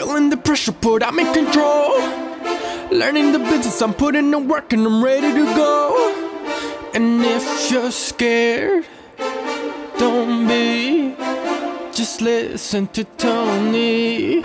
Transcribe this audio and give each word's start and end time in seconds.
Feeling 0.00 0.30
the 0.30 0.38
pressure 0.38 0.72
put 0.72 1.02
I'm 1.02 1.18
in 1.18 1.30
control. 1.34 1.98
Learning 2.90 3.32
the 3.32 3.38
business, 3.38 3.82
I'm 3.82 3.92
putting 3.92 4.32
in 4.32 4.48
work 4.48 4.72
and 4.72 4.86
I'm 4.86 5.04
ready 5.04 5.30
to 5.30 5.44
go. 5.54 6.90
And 6.94 7.22
if 7.22 7.70
you're 7.70 7.90
scared, 7.90 8.86
don't 9.98 10.48
be. 10.48 11.14
Just 11.92 12.22
listen 12.22 12.86
to 12.86 13.04
Tony. 13.04 14.40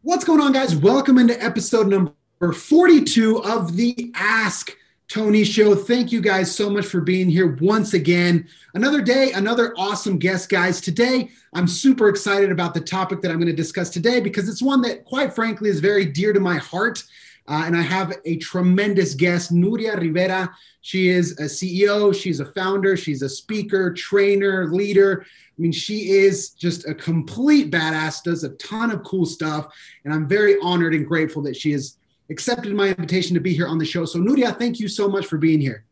What's 0.00 0.24
going 0.24 0.40
on, 0.40 0.54
guys? 0.54 0.74
Welcome 0.74 1.18
into 1.18 1.38
episode 1.44 1.88
number 1.88 2.14
42 2.40 3.44
of 3.44 3.76
the 3.76 4.10
Ask 4.14 4.74
Tony 5.08 5.44
Show. 5.44 5.74
Thank 5.74 6.10
you 6.10 6.20
guys 6.20 6.54
so 6.54 6.68
much 6.68 6.86
for 6.86 7.00
being 7.00 7.30
here 7.30 7.56
once 7.60 7.94
again. 7.94 8.48
Another 8.74 9.00
day, 9.00 9.30
another 9.32 9.72
awesome 9.78 10.18
guest, 10.18 10.48
guys. 10.48 10.80
Today, 10.80 11.30
I'm 11.54 11.68
super 11.68 12.08
excited 12.08 12.50
about 12.50 12.74
the 12.74 12.80
topic 12.80 13.22
that 13.22 13.30
I'm 13.30 13.36
going 13.36 13.46
to 13.46 13.52
discuss 13.52 13.88
today 13.88 14.20
because 14.20 14.48
it's 14.48 14.62
one 14.62 14.82
that, 14.82 15.04
quite 15.04 15.32
frankly, 15.32 15.70
is 15.70 15.78
very 15.78 16.04
dear 16.04 16.32
to 16.32 16.40
my 16.40 16.56
heart. 16.56 17.04
Uh, 17.48 17.62
and 17.64 17.76
I 17.76 17.82
have 17.82 18.14
a 18.24 18.36
tremendous 18.38 19.14
guest, 19.14 19.54
Nuria 19.54 19.96
Rivera. 19.96 20.52
She 20.80 21.08
is 21.08 21.32
a 21.38 21.44
CEO, 21.44 22.12
she's 22.12 22.40
a 22.40 22.46
founder, 22.46 22.96
she's 22.96 23.22
a 23.22 23.28
speaker, 23.28 23.92
trainer, 23.92 24.66
leader. 24.72 25.24
I 25.24 25.62
mean, 25.62 25.70
she 25.70 26.10
is 26.10 26.50
just 26.50 26.88
a 26.88 26.94
complete 26.94 27.70
badass, 27.70 28.24
does 28.24 28.42
a 28.42 28.50
ton 28.50 28.90
of 28.90 29.04
cool 29.04 29.26
stuff. 29.26 29.72
And 30.04 30.12
I'm 30.12 30.26
very 30.26 30.56
honored 30.60 30.94
and 30.94 31.06
grateful 31.06 31.42
that 31.42 31.56
she 31.56 31.70
has 31.72 31.96
accepted 32.30 32.74
my 32.74 32.88
invitation 32.88 33.34
to 33.34 33.40
be 33.40 33.54
here 33.54 33.66
on 33.66 33.78
the 33.78 33.84
show. 33.84 34.04
So, 34.04 34.18
Nuria, 34.18 34.56
thank 34.58 34.80
you 34.80 34.88
so 34.88 35.08
much 35.08 35.26
for 35.26 35.38
being 35.38 35.60
here. 35.60 35.84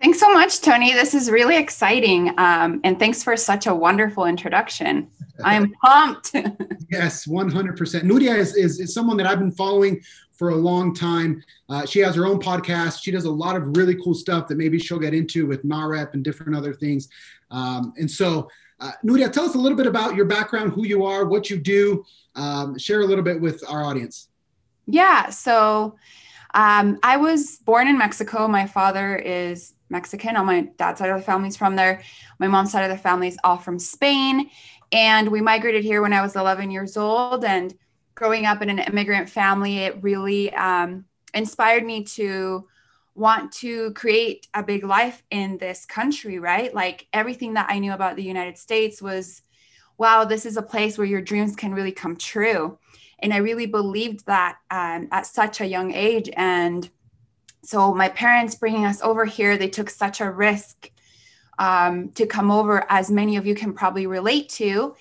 Thanks 0.00 0.20
so 0.20 0.32
much, 0.32 0.60
Tony. 0.60 0.92
This 0.92 1.12
is 1.12 1.28
really 1.28 1.56
exciting. 1.56 2.32
Um, 2.38 2.80
and 2.84 3.00
thanks 3.00 3.24
for 3.24 3.36
such 3.36 3.66
a 3.66 3.74
wonderful 3.74 4.26
introduction. 4.26 5.10
I'm 5.42 5.72
pumped. 5.84 6.34
yes, 6.90 7.26
100%. 7.26 8.02
Nuria 8.02 8.36
is, 8.36 8.54
is, 8.54 8.78
is, 8.78 8.94
someone 8.94 9.16
that 9.16 9.26
I've 9.26 9.40
been 9.40 9.50
following 9.50 10.00
for 10.30 10.50
a 10.50 10.54
long 10.54 10.94
time. 10.94 11.42
Uh, 11.68 11.84
she 11.84 11.98
has 11.98 12.14
her 12.14 12.26
own 12.26 12.38
podcast. 12.38 13.02
She 13.02 13.10
does 13.10 13.24
a 13.24 13.30
lot 13.30 13.56
of 13.56 13.76
really 13.76 13.96
cool 13.96 14.14
stuff 14.14 14.46
that 14.48 14.56
maybe 14.56 14.78
she'll 14.78 15.00
get 15.00 15.14
into 15.14 15.46
with 15.46 15.64
NAHREP 15.64 16.14
and 16.14 16.22
different 16.22 16.56
other 16.56 16.72
things. 16.72 17.08
Um, 17.50 17.92
and 17.98 18.08
so, 18.08 18.48
uh, 18.78 18.92
Nuria, 19.04 19.32
tell 19.32 19.44
us 19.46 19.56
a 19.56 19.58
little 19.58 19.76
bit 19.76 19.88
about 19.88 20.14
your 20.14 20.26
background, 20.26 20.72
who 20.72 20.86
you 20.86 21.04
are, 21.04 21.24
what 21.24 21.50
you 21.50 21.58
do. 21.58 22.04
Um, 22.36 22.78
share 22.78 23.00
a 23.00 23.04
little 23.04 23.24
bit 23.24 23.40
with 23.40 23.64
our 23.68 23.82
audience. 23.82 24.27
Yeah. 24.88 25.28
So 25.28 25.96
um, 26.54 26.98
I 27.02 27.18
was 27.18 27.58
born 27.58 27.88
in 27.88 27.98
Mexico. 27.98 28.48
My 28.48 28.66
father 28.66 29.16
is 29.16 29.74
Mexican. 29.90 30.34
On 30.34 30.46
my 30.46 30.62
dad's 30.78 30.98
side 30.98 31.10
of 31.10 31.18
the 31.18 31.24
family's 31.24 31.56
from 31.56 31.76
there. 31.76 32.02
My 32.38 32.48
mom's 32.48 32.72
side 32.72 32.90
of 32.90 32.90
the 32.90 33.00
family 33.02 33.28
is 33.28 33.38
all 33.44 33.58
from 33.58 33.78
Spain. 33.78 34.50
And 34.90 35.28
we 35.28 35.42
migrated 35.42 35.84
here 35.84 36.00
when 36.00 36.14
I 36.14 36.22
was 36.22 36.36
11 36.36 36.70
years 36.70 36.96
old. 36.96 37.44
And 37.44 37.74
growing 38.14 38.46
up 38.46 38.62
in 38.62 38.70
an 38.70 38.78
immigrant 38.78 39.28
family, 39.28 39.80
it 39.80 40.02
really 40.02 40.52
um, 40.54 41.04
inspired 41.34 41.84
me 41.84 42.04
to 42.04 42.66
want 43.14 43.52
to 43.52 43.92
create 43.92 44.46
a 44.54 44.62
big 44.62 44.84
life 44.84 45.22
in 45.30 45.58
this 45.58 45.84
country, 45.84 46.38
right? 46.38 46.72
Like 46.72 47.06
everything 47.12 47.54
that 47.54 47.66
I 47.68 47.78
knew 47.78 47.92
about 47.92 48.16
the 48.16 48.22
United 48.22 48.56
States 48.56 49.02
was, 49.02 49.42
wow, 49.98 50.24
this 50.24 50.46
is 50.46 50.56
a 50.56 50.62
place 50.62 50.96
where 50.96 51.06
your 51.06 51.20
dreams 51.20 51.56
can 51.56 51.74
really 51.74 51.92
come 51.92 52.16
true 52.16 52.78
and 53.20 53.32
i 53.32 53.38
really 53.38 53.66
believed 53.66 54.24
that 54.26 54.58
um, 54.70 55.08
at 55.10 55.26
such 55.26 55.60
a 55.60 55.66
young 55.66 55.92
age. 55.92 56.30
And 56.36 56.88
so 57.62 57.92
my 57.92 58.08
parents 58.08 58.54
bringing 58.54 58.84
us 58.84 59.02
over 59.02 59.24
here 59.24 59.56
they 59.56 59.68
took 59.68 59.90
such 59.90 60.20
a 60.20 60.30
risk 60.30 60.90
um, 61.58 62.10
to 62.12 62.26
come 62.26 62.50
over 62.50 62.86
as 62.88 63.10
many 63.10 63.36
of 63.36 63.46
you 63.46 63.54
can 63.54 63.72
probably 63.72 64.06
relate 64.06 64.48
to. 64.50 64.94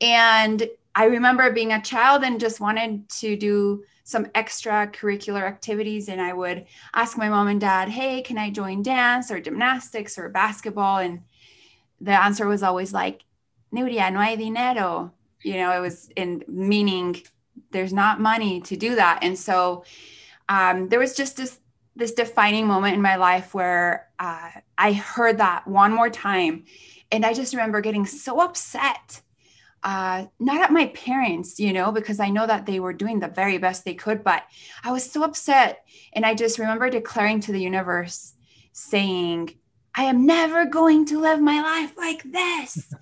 And 0.00 0.68
i 0.94 1.06
remember 1.06 1.50
being 1.50 1.72
a 1.72 1.82
child 1.82 2.22
and 2.22 2.38
just 2.38 2.60
wanted 2.60 3.08
to 3.08 3.36
do 3.36 3.82
some 4.04 4.26
extracurricular 4.26 5.42
activities. 5.42 6.08
And 6.08 6.20
i 6.20 6.32
would 6.32 6.66
ask 6.94 7.18
my 7.18 7.28
mom 7.28 7.48
and 7.48 7.60
dad 7.60 7.88
hey 7.88 8.22
can 8.22 8.38
i 8.38 8.50
join 8.50 8.82
dance 8.82 9.30
or 9.30 9.40
gymnastics 9.40 10.18
or 10.18 10.28
basketball? 10.28 10.98
And 10.98 11.22
the 12.00 12.12
answer 12.12 12.46
was 12.46 12.62
always 12.62 12.92
like 12.92 13.24
Nuria, 13.72 14.12
no 14.12 14.20
hay 14.20 14.36
dinero. 14.36 15.12
You 15.42 15.54
know 15.54 15.72
it 15.76 15.80
was 15.80 16.08
in 16.16 16.44
meaning 16.46 17.22
there's 17.70 17.92
not 17.92 18.20
money 18.20 18.60
to 18.62 18.76
do 18.76 18.94
that. 18.96 19.20
And 19.22 19.38
so 19.38 19.84
um, 20.48 20.88
there 20.88 20.98
was 20.98 21.14
just 21.14 21.36
this 21.36 21.58
this 21.96 22.12
defining 22.12 22.66
moment 22.66 22.94
in 22.94 23.00
my 23.00 23.14
life 23.14 23.54
where 23.54 24.08
uh, 24.18 24.50
i 24.76 24.92
heard 24.92 25.38
that 25.38 25.66
one 25.66 25.92
more 25.92 26.10
time. 26.10 26.64
And 27.12 27.24
i 27.24 27.32
just 27.32 27.54
remember 27.54 27.80
getting 27.80 28.06
so 28.06 28.40
upset 28.40 29.20
uh, 29.84 30.24
not 30.40 30.62
at 30.62 30.72
my 30.72 30.86
parents 30.86 31.60
you 31.60 31.72
know 31.72 31.92
because 31.92 32.18
i 32.18 32.30
know 32.30 32.46
that 32.46 32.66
they 32.66 32.80
were 32.80 32.92
doing 32.92 33.20
the 33.20 33.28
very 33.28 33.58
best 33.58 33.84
they 33.84 33.94
could 33.94 34.24
but 34.24 34.42
i 34.82 34.90
was 34.90 35.08
so 35.08 35.22
upset. 35.22 35.84
And 36.12 36.26
i 36.26 36.34
just 36.34 36.58
remember 36.58 36.90
declaring 36.90 37.40
to 37.40 37.52
the 37.52 37.60
universe 37.60 38.34
saying 38.72 39.56
I 39.94 40.04
am 40.04 40.26
never 40.26 40.66
going 40.66 41.06
to 41.06 41.20
live 41.20 41.40
my 41.40 41.60
life 41.60 41.96
like 41.96 42.22
this. 42.24 42.92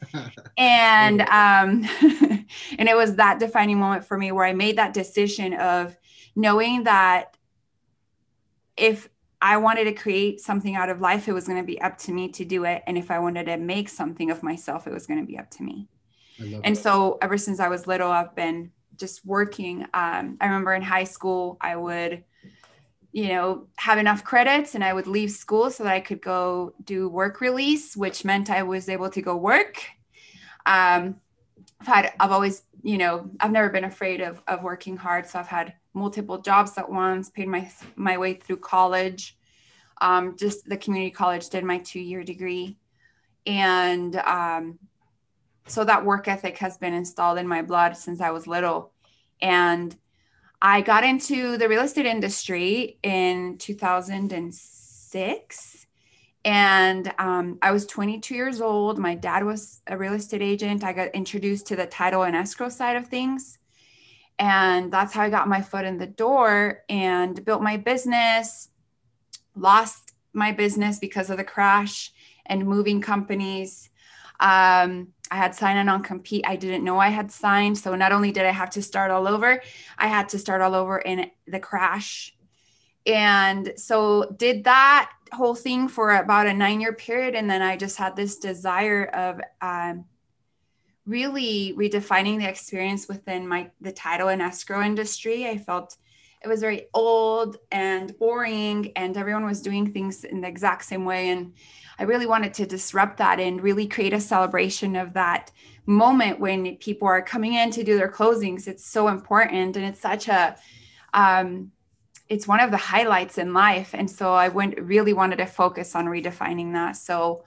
and 0.58 1.20
um 1.22 1.88
and 2.78 2.88
it 2.88 2.96
was 2.96 3.16
that 3.16 3.38
defining 3.38 3.78
moment 3.78 4.04
for 4.04 4.18
me 4.18 4.32
where 4.32 4.44
I 4.44 4.52
made 4.52 4.76
that 4.78 4.92
decision 4.92 5.54
of 5.54 5.96
knowing 6.36 6.84
that 6.84 7.36
if 8.76 9.08
I 9.40 9.56
wanted 9.56 9.84
to 9.84 9.92
create 9.92 10.40
something 10.40 10.76
out 10.76 10.88
of 10.88 11.00
life, 11.00 11.26
it 11.28 11.32
was 11.32 11.46
going 11.46 11.60
to 11.60 11.66
be 11.66 11.80
up 11.80 11.98
to 11.98 12.12
me 12.12 12.28
to 12.28 12.44
do 12.44 12.64
it. 12.64 12.82
And 12.86 12.96
if 12.96 13.10
I 13.10 13.18
wanted 13.18 13.46
to 13.46 13.56
make 13.56 13.88
something 13.88 14.30
of 14.30 14.42
myself, 14.42 14.86
it 14.86 14.92
was 14.92 15.06
going 15.06 15.18
to 15.18 15.26
be 15.26 15.36
up 15.36 15.50
to 15.52 15.64
me. 15.64 15.88
And 16.64 16.76
so 16.76 17.18
ever 17.20 17.36
since 17.36 17.60
I 17.60 17.68
was 17.68 17.86
little, 17.86 18.10
I've 18.10 18.34
been 18.34 18.70
just 18.96 19.24
working. 19.24 19.82
Um, 19.94 20.36
I 20.40 20.46
remember 20.46 20.74
in 20.74 20.82
high 20.82 21.04
school, 21.04 21.56
I 21.60 21.76
would 21.76 22.24
you 23.12 23.28
know, 23.28 23.66
have 23.76 23.98
enough 23.98 24.24
credits 24.24 24.74
and 24.74 24.82
I 24.82 24.94
would 24.94 25.06
leave 25.06 25.30
school 25.30 25.70
so 25.70 25.84
that 25.84 25.92
I 25.92 26.00
could 26.00 26.22
go 26.22 26.74
do 26.84 27.08
work 27.08 27.40
release, 27.42 27.94
which 27.94 28.24
meant 28.24 28.50
I 28.50 28.62
was 28.62 28.88
able 28.88 29.10
to 29.10 29.20
go 29.20 29.36
work. 29.36 29.82
Um, 30.64 31.16
I've 31.80 31.86
had, 31.86 32.12
I've 32.18 32.32
always, 32.32 32.62
you 32.82 32.96
know, 32.96 33.30
I've 33.38 33.50
never 33.50 33.68
been 33.68 33.84
afraid 33.84 34.22
of, 34.22 34.42
of 34.48 34.62
working 34.62 34.96
hard. 34.96 35.26
So 35.26 35.38
I've 35.38 35.46
had 35.46 35.74
multiple 35.92 36.38
jobs 36.38 36.78
at 36.78 36.90
once, 36.90 37.28
paid 37.28 37.48
my, 37.48 37.70
my 37.96 38.16
way 38.16 38.34
through 38.34 38.58
college. 38.58 39.36
Um, 40.00 40.36
just 40.38 40.66
the 40.66 40.78
community 40.78 41.10
college 41.10 41.48
did 41.50 41.64
my 41.64 41.78
two 41.78 42.00
year 42.00 42.24
degree. 42.24 42.78
And 43.46 44.16
um, 44.16 44.78
so 45.66 45.84
that 45.84 46.04
work 46.04 46.28
ethic 46.28 46.56
has 46.58 46.78
been 46.78 46.94
installed 46.94 47.38
in 47.38 47.46
my 47.46 47.60
blood 47.60 47.96
since 47.96 48.22
I 48.22 48.30
was 48.30 48.46
little. 48.46 48.92
And 49.42 49.94
I 50.64 50.80
got 50.80 51.02
into 51.02 51.58
the 51.58 51.68
real 51.68 51.82
estate 51.82 52.06
industry 52.06 53.00
in 53.02 53.58
2006. 53.58 55.86
And 56.44 57.14
um, 57.18 57.58
I 57.60 57.72
was 57.72 57.84
22 57.86 58.36
years 58.36 58.60
old. 58.60 58.96
My 58.96 59.16
dad 59.16 59.44
was 59.44 59.82
a 59.88 59.98
real 59.98 60.12
estate 60.12 60.40
agent. 60.40 60.84
I 60.84 60.92
got 60.92 61.12
introduced 61.16 61.66
to 61.66 61.74
the 61.74 61.86
title 61.86 62.22
and 62.22 62.36
escrow 62.36 62.68
side 62.68 62.94
of 62.94 63.08
things. 63.08 63.58
And 64.38 64.92
that's 64.92 65.12
how 65.12 65.22
I 65.22 65.30
got 65.30 65.48
my 65.48 65.60
foot 65.60 65.84
in 65.84 65.98
the 65.98 66.06
door 66.06 66.84
and 66.88 67.44
built 67.44 67.60
my 67.60 67.76
business, 67.76 68.68
lost 69.56 70.12
my 70.32 70.52
business 70.52 71.00
because 71.00 71.28
of 71.28 71.38
the 71.38 71.44
crash 71.44 72.12
and 72.46 72.66
moving 72.66 73.00
companies. 73.00 73.90
Um, 74.42 75.08
I 75.30 75.36
had 75.36 75.54
signed 75.54 75.78
a 75.78 75.84
non 75.84 76.02
compete. 76.02 76.44
I 76.46 76.56
didn't 76.56 76.84
know 76.84 76.98
I 76.98 77.08
had 77.08 77.30
signed. 77.30 77.78
So 77.78 77.94
not 77.94 78.12
only 78.12 78.32
did 78.32 78.44
I 78.44 78.50
have 78.50 78.70
to 78.70 78.82
start 78.82 79.10
all 79.10 79.26
over, 79.26 79.62
I 79.96 80.08
had 80.08 80.28
to 80.30 80.38
start 80.38 80.60
all 80.60 80.74
over 80.74 80.98
in 80.98 81.30
the 81.46 81.60
crash. 81.60 82.36
And 83.06 83.72
so 83.76 84.34
did 84.36 84.64
that 84.64 85.10
whole 85.32 85.54
thing 85.54 85.88
for 85.88 86.16
about 86.16 86.46
a 86.46 86.52
nine 86.52 86.80
year 86.80 86.92
period. 86.92 87.34
And 87.34 87.48
then 87.48 87.62
I 87.62 87.76
just 87.76 87.96
had 87.96 88.14
this 88.16 88.38
desire 88.38 89.04
of 89.06 89.40
um, 89.62 90.04
really 91.06 91.74
redefining 91.78 92.38
the 92.38 92.48
experience 92.48 93.08
within 93.08 93.48
my 93.48 93.70
the 93.80 93.92
title 93.92 94.28
and 94.28 94.42
escrow 94.42 94.82
industry. 94.82 95.48
I 95.48 95.56
felt 95.56 95.96
it 96.42 96.48
was 96.48 96.60
very 96.60 96.88
old 96.92 97.56
and 97.70 98.16
boring 98.18 98.92
and 98.96 99.16
everyone 99.16 99.46
was 99.46 99.62
doing 99.62 99.92
things 99.92 100.24
in 100.24 100.40
the 100.40 100.48
exact 100.48 100.84
same 100.84 101.04
way. 101.04 101.30
And 101.30 101.54
I 102.02 102.04
really 102.04 102.26
wanted 102.26 102.54
to 102.54 102.66
disrupt 102.66 103.18
that 103.18 103.38
and 103.38 103.62
really 103.62 103.86
create 103.86 104.12
a 104.12 104.18
celebration 104.18 104.96
of 104.96 105.12
that 105.12 105.52
moment 105.86 106.40
when 106.40 106.74
people 106.78 107.06
are 107.06 107.22
coming 107.22 107.54
in 107.54 107.70
to 107.70 107.84
do 107.84 107.96
their 107.96 108.10
closings. 108.10 108.66
It's 108.66 108.84
so 108.84 109.06
important 109.06 109.76
and 109.76 109.86
it's 109.86 110.00
such 110.00 110.26
a 110.26 110.56
um, 111.14 111.70
it's 112.28 112.48
one 112.48 112.58
of 112.58 112.72
the 112.72 112.76
highlights 112.76 113.38
in 113.38 113.52
life. 113.52 113.94
And 113.94 114.10
so 114.10 114.34
I 114.34 114.48
went 114.48 114.80
really 114.80 115.12
wanted 115.12 115.36
to 115.36 115.46
focus 115.46 115.94
on 115.94 116.06
redefining 116.06 116.72
that. 116.72 116.96
So 116.96 117.44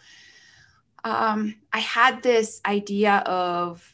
um, 1.03 1.55
I 1.73 1.79
had 1.79 2.23
this 2.23 2.61
idea 2.65 3.17
of 3.25 3.85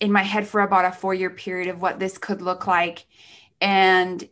in 0.00 0.10
my 0.10 0.24
head 0.24 0.48
for 0.48 0.60
about 0.60 0.86
a 0.86 0.90
four 0.90 1.14
year 1.14 1.30
period 1.30 1.68
of 1.68 1.80
what 1.80 2.00
this 2.00 2.18
could 2.18 2.42
look 2.42 2.66
like. 2.66 3.06
And 3.60 4.28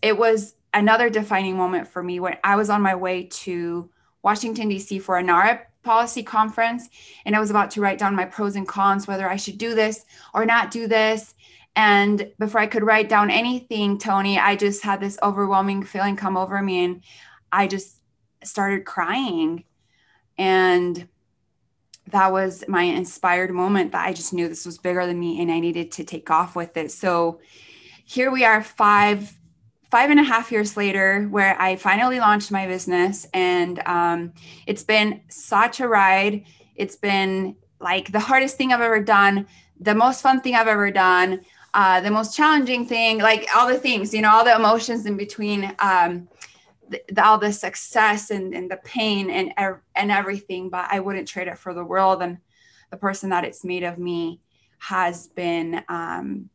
it 0.00 0.16
was 0.16 0.54
another 0.72 1.10
defining 1.10 1.58
moment 1.58 1.88
for 1.88 2.02
me 2.02 2.20
when 2.20 2.38
I 2.42 2.56
was 2.56 2.70
on 2.70 2.80
my 2.80 2.94
way 2.94 3.24
to 3.24 3.90
Washington, 4.22 4.68
D.C. 4.68 4.98
for 4.98 5.18
a 5.18 5.22
NARA 5.22 5.62
policy 5.82 6.22
conference. 6.22 6.88
And 7.24 7.34
I 7.34 7.40
was 7.40 7.50
about 7.50 7.70
to 7.72 7.80
write 7.80 7.98
down 7.98 8.14
my 8.14 8.24
pros 8.24 8.56
and 8.56 8.68
cons, 8.68 9.06
whether 9.06 9.28
I 9.28 9.36
should 9.36 9.58
do 9.58 9.74
this 9.74 10.04
or 10.34 10.44
not 10.44 10.70
do 10.70 10.86
this. 10.86 11.34
And 11.76 12.30
before 12.38 12.60
I 12.60 12.66
could 12.66 12.82
write 12.82 13.08
down 13.08 13.30
anything, 13.30 13.98
Tony, 13.98 14.38
I 14.38 14.56
just 14.56 14.82
had 14.82 15.00
this 15.00 15.18
overwhelming 15.22 15.84
feeling 15.84 16.16
come 16.16 16.36
over 16.36 16.60
me. 16.60 16.84
And 16.84 17.02
I 17.50 17.66
just 17.66 17.96
started 18.44 18.84
crying. 18.84 19.64
And 20.36 21.08
that 22.10 22.32
was 22.32 22.64
my 22.68 22.82
inspired 22.82 23.50
moment 23.50 23.92
that 23.92 24.06
I 24.06 24.12
just 24.12 24.32
knew 24.32 24.48
this 24.48 24.66
was 24.66 24.78
bigger 24.78 25.06
than 25.06 25.18
me 25.18 25.40
and 25.40 25.50
I 25.50 25.60
needed 25.60 25.92
to 25.92 26.04
take 26.04 26.30
off 26.30 26.56
with 26.56 26.76
it. 26.76 26.90
So 26.90 27.40
here 28.04 28.30
we 28.30 28.44
are 28.44 28.62
five 28.62 29.38
five 29.90 30.10
and 30.10 30.20
a 30.20 30.22
half 30.22 30.52
years 30.52 30.76
later 30.76 31.26
where 31.30 31.60
i 31.60 31.76
finally 31.76 32.20
launched 32.20 32.50
my 32.50 32.66
business 32.66 33.26
and 33.34 33.80
um, 33.86 34.32
it's 34.66 34.82
been 34.82 35.20
such 35.28 35.80
a 35.80 35.88
ride. 35.88 36.44
It's 36.76 36.96
been 36.96 37.56
like 37.80 38.12
the 38.12 38.20
hardest 38.20 38.56
thing 38.56 38.72
i've 38.72 38.80
ever 38.80 39.02
done 39.02 39.46
the 39.80 39.94
most 39.94 40.22
fun 40.22 40.40
thing 40.40 40.54
i've 40.54 40.68
ever 40.68 40.90
done 40.90 41.40
uh, 41.72 42.00
the 42.00 42.10
most 42.10 42.36
challenging 42.36 42.84
thing 42.84 43.18
like 43.18 43.48
all 43.54 43.66
the 43.66 43.78
things 43.78 44.12
you 44.12 44.20
know 44.20 44.30
all 44.30 44.44
the 44.44 44.54
emotions 44.54 45.06
in 45.06 45.16
between 45.16 45.74
um, 45.78 46.28
the, 46.88 47.00
the, 47.12 47.24
all 47.24 47.38
the 47.38 47.52
success 47.52 48.30
and, 48.30 48.54
and 48.54 48.70
the 48.70 48.76
pain 48.78 49.30
and 49.30 49.52
and 49.94 50.10
everything 50.10 50.68
but 50.68 50.86
i 50.90 51.00
wouldn't 51.00 51.28
trade 51.28 51.48
it 51.48 51.58
for 51.58 51.72
the 51.72 51.84
world 51.84 52.22
and 52.22 52.38
the 52.90 52.96
person 52.96 53.30
that 53.30 53.44
it's 53.44 53.64
made 53.64 53.84
of 53.84 53.98
me 53.98 54.40
has 54.78 55.28
been 55.28 55.82
um, 55.88 56.50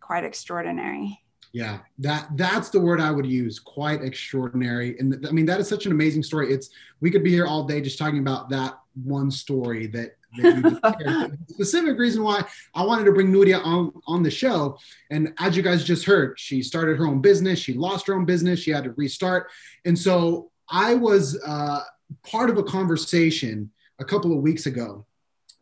quite 0.00 0.24
extraordinary 0.24 1.19
yeah, 1.52 1.78
that 1.98 2.28
that's 2.36 2.70
the 2.70 2.80
word 2.80 3.00
I 3.00 3.10
would 3.10 3.26
use. 3.26 3.58
Quite 3.58 4.02
extraordinary, 4.02 4.96
and 4.98 5.12
th- 5.12 5.26
I 5.26 5.32
mean 5.32 5.46
that 5.46 5.58
is 5.58 5.68
such 5.68 5.84
an 5.86 5.92
amazing 5.92 6.22
story. 6.22 6.52
It's 6.52 6.70
we 7.00 7.10
could 7.10 7.24
be 7.24 7.30
here 7.30 7.46
all 7.46 7.64
day 7.64 7.80
just 7.80 7.98
talking 7.98 8.20
about 8.20 8.50
that 8.50 8.78
one 9.02 9.32
story. 9.32 9.88
That, 9.88 10.16
that 10.38 11.36
specific 11.48 11.98
reason 11.98 12.22
why 12.22 12.44
I 12.74 12.84
wanted 12.84 13.04
to 13.06 13.12
bring 13.12 13.32
Nuria 13.32 13.64
on 13.64 13.92
on 14.06 14.22
the 14.22 14.30
show, 14.30 14.78
and 15.10 15.34
as 15.40 15.56
you 15.56 15.64
guys 15.64 15.82
just 15.82 16.04
heard, 16.04 16.38
she 16.38 16.62
started 16.62 16.96
her 16.98 17.06
own 17.06 17.20
business. 17.20 17.58
She 17.58 17.74
lost 17.74 18.06
her 18.06 18.14
own 18.14 18.26
business. 18.26 18.60
She 18.60 18.70
had 18.70 18.84
to 18.84 18.92
restart, 18.92 19.48
and 19.84 19.98
so 19.98 20.52
I 20.68 20.94
was 20.94 21.36
uh, 21.44 21.80
part 22.22 22.50
of 22.50 22.58
a 22.58 22.62
conversation 22.62 23.72
a 23.98 24.04
couple 24.04 24.32
of 24.32 24.38
weeks 24.38 24.66
ago 24.66 25.04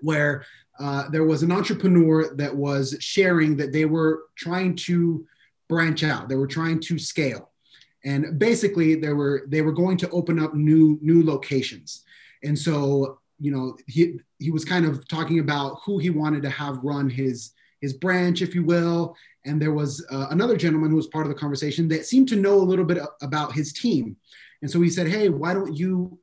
where 0.01 0.45
uh, 0.79 1.09
there 1.09 1.25
was 1.25 1.43
an 1.43 1.51
entrepreneur 1.51 2.35
that 2.35 2.55
was 2.55 2.95
sharing 3.01 3.57
that 3.57 3.73
they 3.73 3.87
were 3.87 4.25
trying 4.37 4.77
to 4.77 5.27
branch 5.69 6.03
out. 6.03 6.29
They 6.29 6.37
were 6.37 6.47
trying 6.47 6.81
to 6.81 6.99
scale. 6.99 7.51
And 8.05 8.39
basically 8.39 8.95
they 8.95 9.13
were 9.13 9.45
they 9.49 9.63
were 9.63 9.73
going 9.73 9.97
to 9.99 10.11
open 10.11 10.39
up 10.39 10.55
new 10.55 10.99
new 11.03 11.25
locations. 11.25 12.05
And 12.45 12.59
so, 12.59 13.19
you 13.41 13.51
know, 13.51 13.77
he 13.87 14.21
he 14.39 14.51
was 14.51 14.65
kind 14.65 14.87
of 14.87 15.07
talking 15.09 15.41
about 15.41 15.81
who 15.85 15.99
he 15.99 16.11
wanted 16.11 16.43
to 16.43 16.51
have 16.51 16.85
run 16.85 17.11
his 17.11 17.53
his 17.81 17.93
branch, 17.93 18.43
if 18.43 18.55
you 18.55 18.65
will. 18.65 19.17
And 19.45 19.61
there 19.61 19.73
was 19.73 20.05
uh, 20.11 20.27
another 20.31 20.57
gentleman 20.57 20.91
who 20.91 20.97
was 20.97 21.07
part 21.07 21.27
of 21.27 21.33
the 21.33 21.39
conversation 21.39 21.89
that 21.89 22.07
seemed 22.07 22.29
to 22.29 22.37
know 22.37 22.57
a 22.57 22.69
little 22.71 22.85
bit 22.85 22.99
about 23.23 23.53
his 23.53 23.73
team. 23.73 24.17
And 24.63 24.71
so 24.71 24.81
he 24.81 24.91
said, 24.91 25.09
"Hey, 25.09 25.29
why 25.29 25.55
don't 25.55 25.77
you, 25.77 26.19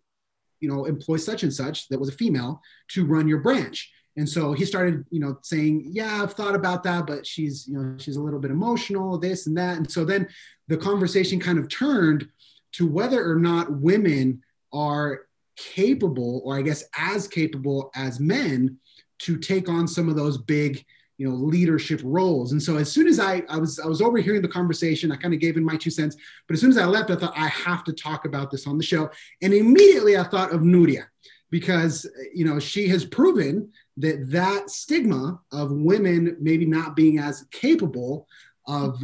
you 0.60 0.70
know, 0.70 0.86
employ 0.86 1.18
such 1.18 1.44
and 1.44 1.54
such 1.54 1.88
that 1.90 2.00
was 2.00 2.10
a 2.10 2.14
female 2.14 2.62
to 2.90 3.06
run 3.06 3.28
your 3.28 3.40
branch?" 3.40 3.92
And 4.18 4.28
so 4.28 4.54
he 4.54 4.66
started, 4.66 5.06
you 5.10 5.20
know, 5.20 5.38
saying, 5.42 5.88
"Yeah, 5.92 6.22
I've 6.24 6.34
thought 6.34 6.56
about 6.56 6.84
that, 6.84 7.06
but 7.06 7.26
she's, 7.26 7.68
you 7.68 7.78
know, 7.78 7.96
she's 7.98 8.16
a 8.16 8.22
little 8.22 8.40
bit 8.40 8.52
emotional, 8.52 9.18
this 9.18 9.48
and 9.48 9.58
that." 9.58 9.78
And 9.78 9.92
so 9.92 10.06
then 10.06 10.28
the 10.68 10.78
conversation 10.78 11.40
kind 11.40 11.60
of 11.60 11.68
turned 11.68 12.30
to 12.74 12.88
whether 12.88 13.30
or 13.30 13.36
not 13.36 13.72
women 13.72 14.42
are 14.74 15.22
capable, 15.58 16.42
or 16.46 16.58
I 16.58 16.62
guess 16.62 16.84
as 16.98 17.28
capable 17.28 17.92
as 17.96 18.20
men, 18.20 18.78
to 19.20 19.38
take 19.38 19.70
on 19.70 19.88
some 19.88 20.10
of 20.10 20.16
those 20.16 20.38
big, 20.38 20.84
you 21.18 21.28
know, 21.28 21.36
leadership 21.36 22.02
roles. 22.04 22.52
And 22.52 22.62
so 22.62 22.76
as 22.76 22.92
soon 22.92 23.08
as 23.08 23.20
I, 23.20 23.44
I 23.48 23.58
was, 23.58 23.80
I 23.80 23.88
was 23.88 24.02
overhearing 24.02 24.42
the 24.42 24.50
conversation, 24.50 25.12
I 25.12 25.16
kind 25.16 25.34
of 25.34 25.40
gave 25.40 25.56
in 25.56 25.64
my 25.64 25.78
two 25.78 25.90
cents. 25.90 26.18
But 26.48 26.56
as 26.56 26.62
soon 26.62 26.70
as 26.70 26.78
I 26.78 26.84
left, 26.84 27.10
I 27.10 27.16
thought 27.16 27.38
I 27.38 27.48
have 27.48 27.86
to 27.86 27.94
talk 27.94 28.26
about 28.26 28.52
this 28.52 28.68
on 28.68 28.78
the 28.78 28.84
show. 28.84 29.10
And 29.42 29.54
immediately 29.54 30.18
I 30.18 30.24
thought 30.24 30.52
of 30.52 30.62
Nuria 30.62 31.06
because 31.50 32.10
you 32.34 32.46
know 32.46 32.60
she 32.60 32.88
has 32.88 33.06
proven 33.06 33.72
that 33.98 34.30
that 34.30 34.70
stigma 34.70 35.40
of 35.52 35.72
women 35.72 36.36
maybe 36.40 36.66
not 36.66 36.96
being 36.96 37.20
as 37.20 37.46
capable 37.52 38.28
of 38.68 39.04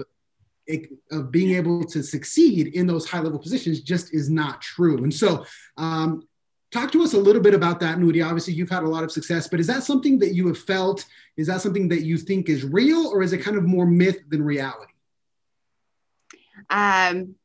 of 1.12 1.32
being 1.32 1.56
able 1.56 1.84
to 1.84 2.02
succeed 2.02 2.68
in 2.68 2.88
those 2.88 3.10
high 3.10 3.20
level 3.20 3.40
positions 3.40 3.82
just 3.82 4.14
is 4.14 4.30
not 4.30 4.62
true. 4.62 5.04
And 5.04 5.14
so, 5.14 5.46
um, 5.78 6.28
talk 6.72 6.92
to 6.94 7.04
us 7.04 7.14
a 7.14 7.18
little 7.18 7.42
bit 7.42 7.54
about 7.54 7.80
that, 7.82 7.98
Nudi. 7.98 8.26
Obviously, 8.26 8.54
you've 8.54 8.70
had 8.70 8.84
a 8.84 8.88
lot 8.88 9.04
of 9.04 9.12
success, 9.12 9.48
but 9.48 9.60
is 9.60 9.68
that 9.68 9.84
something 9.84 10.20
that 10.20 10.34
you 10.34 10.48
have 10.48 10.58
felt? 10.58 11.06
Is 11.36 11.48
that 11.48 11.62
something 11.62 11.90
that 11.90 12.04
you 12.04 12.18
think 12.18 12.48
is 12.48 12.64
real, 12.64 13.08
or 13.08 13.22
is 13.22 13.34
it 13.34 13.40
kind 13.40 13.58
of 13.58 13.64
more 13.64 13.86
myth 13.86 14.20
than 14.30 14.44
reality? 14.44 14.94
Um, 16.70 17.36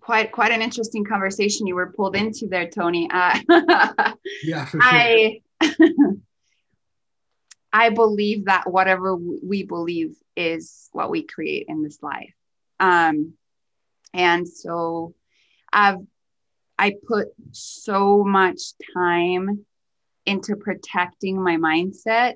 quite 0.00 0.32
quite 0.32 0.52
an 0.52 0.62
interesting 0.62 1.04
conversation 1.04 1.66
you 1.66 1.74
were 1.74 1.92
pulled 1.92 2.16
into 2.16 2.46
there, 2.48 2.68
Tony. 2.68 3.08
Uh, 3.12 3.38
yeah, 4.42 4.66
sure. 4.66 4.80
I 4.82 5.40
I 7.72 7.90
believe 7.90 8.46
that 8.46 8.70
whatever 8.70 9.16
we 9.16 9.62
believe 9.62 10.14
is 10.36 10.88
what 10.92 11.10
we 11.10 11.22
create 11.22 11.66
in 11.68 11.82
this 11.82 12.02
life. 12.02 12.34
Um, 12.80 13.34
and 14.12 14.46
so 14.46 15.14
I've 15.72 15.98
I 16.78 16.94
put 17.06 17.28
so 17.52 18.24
much 18.24 18.60
time 18.94 19.64
into 20.26 20.56
protecting 20.56 21.42
my 21.42 21.56
mindset 21.56 22.34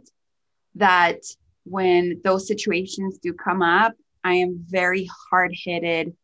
that 0.77 1.21
when 1.65 2.21
those 2.23 2.47
situations 2.47 3.19
do 3.19 3.33
come 3.33 3.63
up, 3.63 3.95
I 4.23 4.35
am 4.35 4.65
very 4.69 5.09
hard 5.31 5.55
headed 5.65 6.15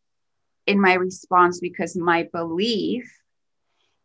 in 0.66 0.80
my 0.80 0.94
response 0.94 1.60
because 1.60 1.96
my 1.96 2.28
belief 2.32 3.04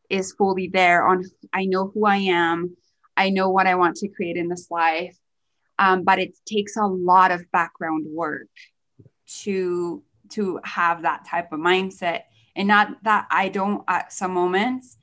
is 0.09 0.33
fully 0.33 0.67
there 0.67 1.05
on 1.07 1.23
I 1.53 1.65
know 1.65 1.91
who 1.93 2.05
I 2.05 2.17
am. 2.17 2.75
I 3.15 3.29
know 3.29 3.49
what 3.49 3.67
I 3.67 3.75
want 3.75 3.97
to 3.97 4.07
create 4.07 4.37
in 4.37 4.47
this 4.47 4.69
life. 4.69 5.17
Um, 5.79 6.03
but 6.03 6.19
it 6.19 6.35
takes 6.45 6.75
a 6.75 6.85
lot 6.85 7.31
of 7.31 7.51
background 7.51 8.05
work 8.09 8.47
to 9.41 10.03
to 10.29 10.59
have 10.63 11.03
that 11.03 11.25
type 11.25 11.51
of 11.51 11.59
mindset 11.59 12.23
and 12.55 12.67
not 12.67 13.03
that 13.03 13.27
I 13.29 13.49
don't 13.49 13.83
at 13.87 14.11
some 14.11 14.33
moments 14.33 14.97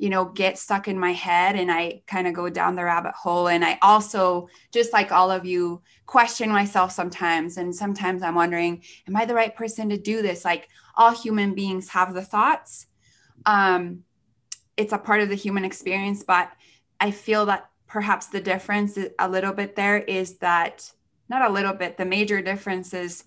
you 0.00 0.08
know 0.08 0.24
get 0.24 0.58
stuck 0.58 0.88
in 0.88 0.98
my 0.98 1.12
head 1.12 1.56
and 1.56 1.70
i 1.70 2.00
kind 2.06 2.26
of 2.26 2.32
go 2.32 2.48
down 2.48 2.74
the 2.74 2.84
rabbit 2.84 3.14
hole. 3.14 3.48
And 3.48 3.64
i 3.64 3.78
also 3.82 4.48
just 4.72 4.92
like 4.92 5.12
all 5.12 5.30
of 5.30 5.44
you 5.44 5.82
question 6.06 6.50
myself 6.50 6.90
sometimes. 6.90 7.58
And 7.58 7.74
sometimes 7.74 8.22
i'm 8.22 8.34
wondering 8.34 8.82
am 9.06 9.16
i 9.16 9.26
the 9.26 9.34
right 9.34 9.54
person 9.54 9.90
to 9.90 9.98
do 9.98 10.22
this? 10.22 10.44
Like 10.44 10.68
all 10.96 11.12
human 11.12 11.54
beings 11.54 11.90
have 11.90 12.14
the 12.14 12.22
thoughts. 12.22 12.86
Um 13.44 14.04
it's 14.76 14.94
a 14.94 14.98
part 14.98 15.20
of 15.20 15.28
the 15.28 15.34
human 15.34 15.64
experience 15.64 16.22
but 16.22 16.50
i 16.98 17.10
feel 17.10 17.44
that 17.46 17.68
perhaps 17.86 18.28
the 18.28 18.40
difference 18.40 18.98
a 19.18 19.28
little 19.28 19.52
bit 19.52 19.76
there 19.76 19.98
is 19.98 20.38
that 20.38 20.90
not 21.28 21.48
a 21.48 21.52
little 21.52 21.74
bit 21.74 21.98
the 21.98 22.04
major 22.04 22.40
difference 22.40 22.94
is 22.94 23.24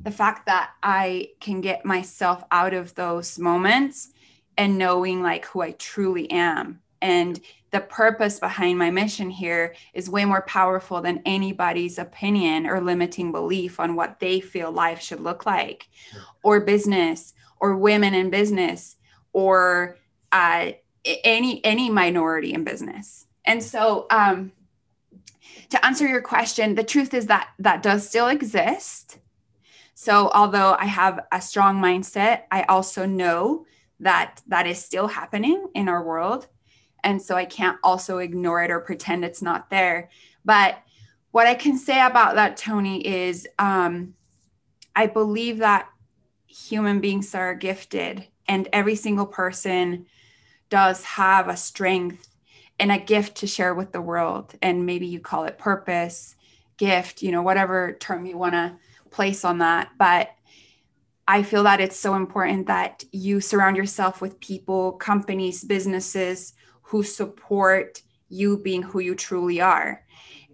the 0.00 0.10
fact 0.10 0.46
that 0.46 0.70
i 0.82 1.28
can 1.40 1.60
get 1.60 1.84
myself 1.84 2.42
out 2.50 2.72
of 2.72 2.94
those 2.94 3.38
moments 3.38 4.13
and 4.56 4.78
knowing 4.78 5.22
like 5.22 5.46
who 5.46 5.62
I 5.62 5.72
truly 5.72 6.30
am. 6.30 6.80
And 7.02 7.40
the 7.70 7.80
purpose 7.80 8.38
behind 8.38 8.78
my 8.78 8.90
mission 8.90 9.28
here 9.28 9.74
is 9.92 10.08
way 10.08 10.24
more 10.24 10.42
powerful 10.42 11.00
than 11.02 11.20
anybody's 11.26 11.98
opinion 11.98 12.66
or 12.66 12.80
limiting 12.80 13.32
belief 13.32 13.80
on 13.80 13.96
what 13.96 14.20
they 14.20 14.40
feel 14.40 14.72
life 14.72 15.02
should 15.02 15.20
look 15.20 15.44
like, 15.44 15.88
or 16.42 16.60
business, 16.60 17.34
or 17.60 17.76
women 17.76 18.14
in 18.14 18.30
business, 18.30 18.96
or 19.32 19.98
uh, 20.32 20.70
any 21.04 21.64
any 21.64 21.90
minority 21.90 22.54
in 22.54 22.64
business. 22.64 23.26
And 23.44 23.62
so, 23.62 24.06
um, 24.10 24.52
to 25.70 25.84
answer 25.84 26.06
your 26.06 26.22
question, 26.22 26.76
the 26.76 26.84
truth 26.84 27.12
is 27.12 27.26
that 27.26 27.50
that 27.58 27.82
does 27.82 28.08
still 28.08 28.28
exist. 28.28 29.18
So, 29.94 30.30
although 30.32 30.76
I 30.78 30.86
have 30.86 31.20
a 31.30 31.40
strong 31.40 31.82
mindset, 31.82 32.42
I 32.50 32.62
also 32.62 33.04
know 33.04 33.66
that 34.00 34.42
that 34.48 34.66
is 34.66 34.82
still 34.82 35.08
happening 35.08 35.68
in 35.74 35.88
our 35.88 36.02
world. 36.02 36.46
And 37.02 37.20
so 37.20 37.36
i 37.36 37.44
can't 37.44 37.78
also 37.82 38.18
ignore 38.18 38.62
it 38.62 38.70
or 38.70 38.80
pretend 38.80 39.24
it's 39.24 39.42
not 39.42 39.70
there. 39.70 40.10
But 40.44 40.78
what 41.30 41.46
i 41.46 41.54
can 41.54 41.76
say 41.76 42.00
about 42.04 42.36
that 42.36 42.56
tony 42.56 43.06
is 43.06 43.46
um, 43.58 44.14
i 44.94 45.06
believe 45.06 45.58
that 45.58 45.88
human 46.46 47.00
beings 47.00 47.34
are 47.34 47.54
gifted 47.54 48.26
and 48.46 48.68
every 48.72 48.94
single 48.94 49.26
person 49.26 50.06
does 50.68 51.02
have 51.04 51.48
a 51.48 51.56
strength 51.56 52.28
and 52.78 52.90
a 52.90 52.98
gift 52.98 53.36
to 53.38 53.46
share 53.46 53.74
with 53.74 53.92
the 53.92 54.00
world. 54.00 54.54
And 54.60 54.86
maybe 54.86 55.06
you 55.06 55.20
call 55.20 55.44
it 55.44 55.58
purpose 55.58 56.36
gift 56.76 57.22
you 57.22 57.30
know 57.30 57.42
whatever 57.42 57.96
term 58.00 58.26
you 58.26 58.36
want 58.36 58.54
to 58.54 58.74
place 59.10 59.44
on 59.44 59.58
that. 59.58 59.90
But 59.98 60.30
I 61.26 61.42
feel 61.42 61.62
that 61.62 61.80
it's 61.80 61.96
so 61.96 62.14
important 62.14 62.66
that 62.66 63.04
you 63.12 63.40
surround 63.40 63.76
yourself 63.76 64.20
with 64.20 64.40
people, 64.40 64.92
companies, 64.92 65.64
businesses 65.64 66.52
who 66.82 67.02
support 67.02 68.02
you 68.28 68.58
being 68.58 68.82
who 68.82 69.00
you 69.00 69.14
truly 69.14 69.60
are. 69.60 70.02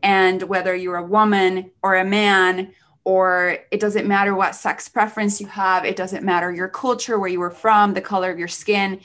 And 0.03 0.43
whether 0.45 0.75
you're 0.75 0.97
a 0.97 1.05
woman 1.05 1.73
or 1.83 1.97
a 1.97 2.05
man, 2.05 2.73
or 3.05 3.59
it 3.71 3.81
doesn't 3.81 4.07
matter 4.07 4.35
what 4.35 4.55
sex 4.55 4.89
preference 4.89 5.41
you 5.41 5.47
have, 5.49 5.85
it 5.85 5.97
doesn't 5.97 6.25
matter 6.25 6.53
your 6.53 6.69
culture, 6.69 7.19
where 7.19 7.31
you 7.31 7.41
were 7.41 7.51
from, 7.51 7.95
the 7.95 8.01
color 8.01 8.31
of 8.31 8.39
your 8.39 8.49
skin. 8.49 9.01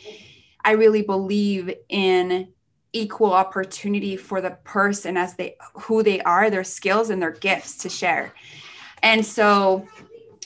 I 0.64 0.72
really 0.72 1.02
believe 1.02 1.74
in 1.90 2.50
equal 2.94 3.34
opportunity 3.34 4.16
for 4.16 4.40
the 4.40 4.52
person 4.64 5.18
as 5.18 5.36
they 5.36 5.56
who 5.74 6.04
they 6.04 6.22
are, 6.22 6.50
their 6.50 6.64
skills 6.64 7.10
and 7.10 7.22
their 7.22 7.32
gifts 7.32 7.78
to 7.80 7.90
share. 7.90 8.34
And 9.04 9.26
so 9.26 9.88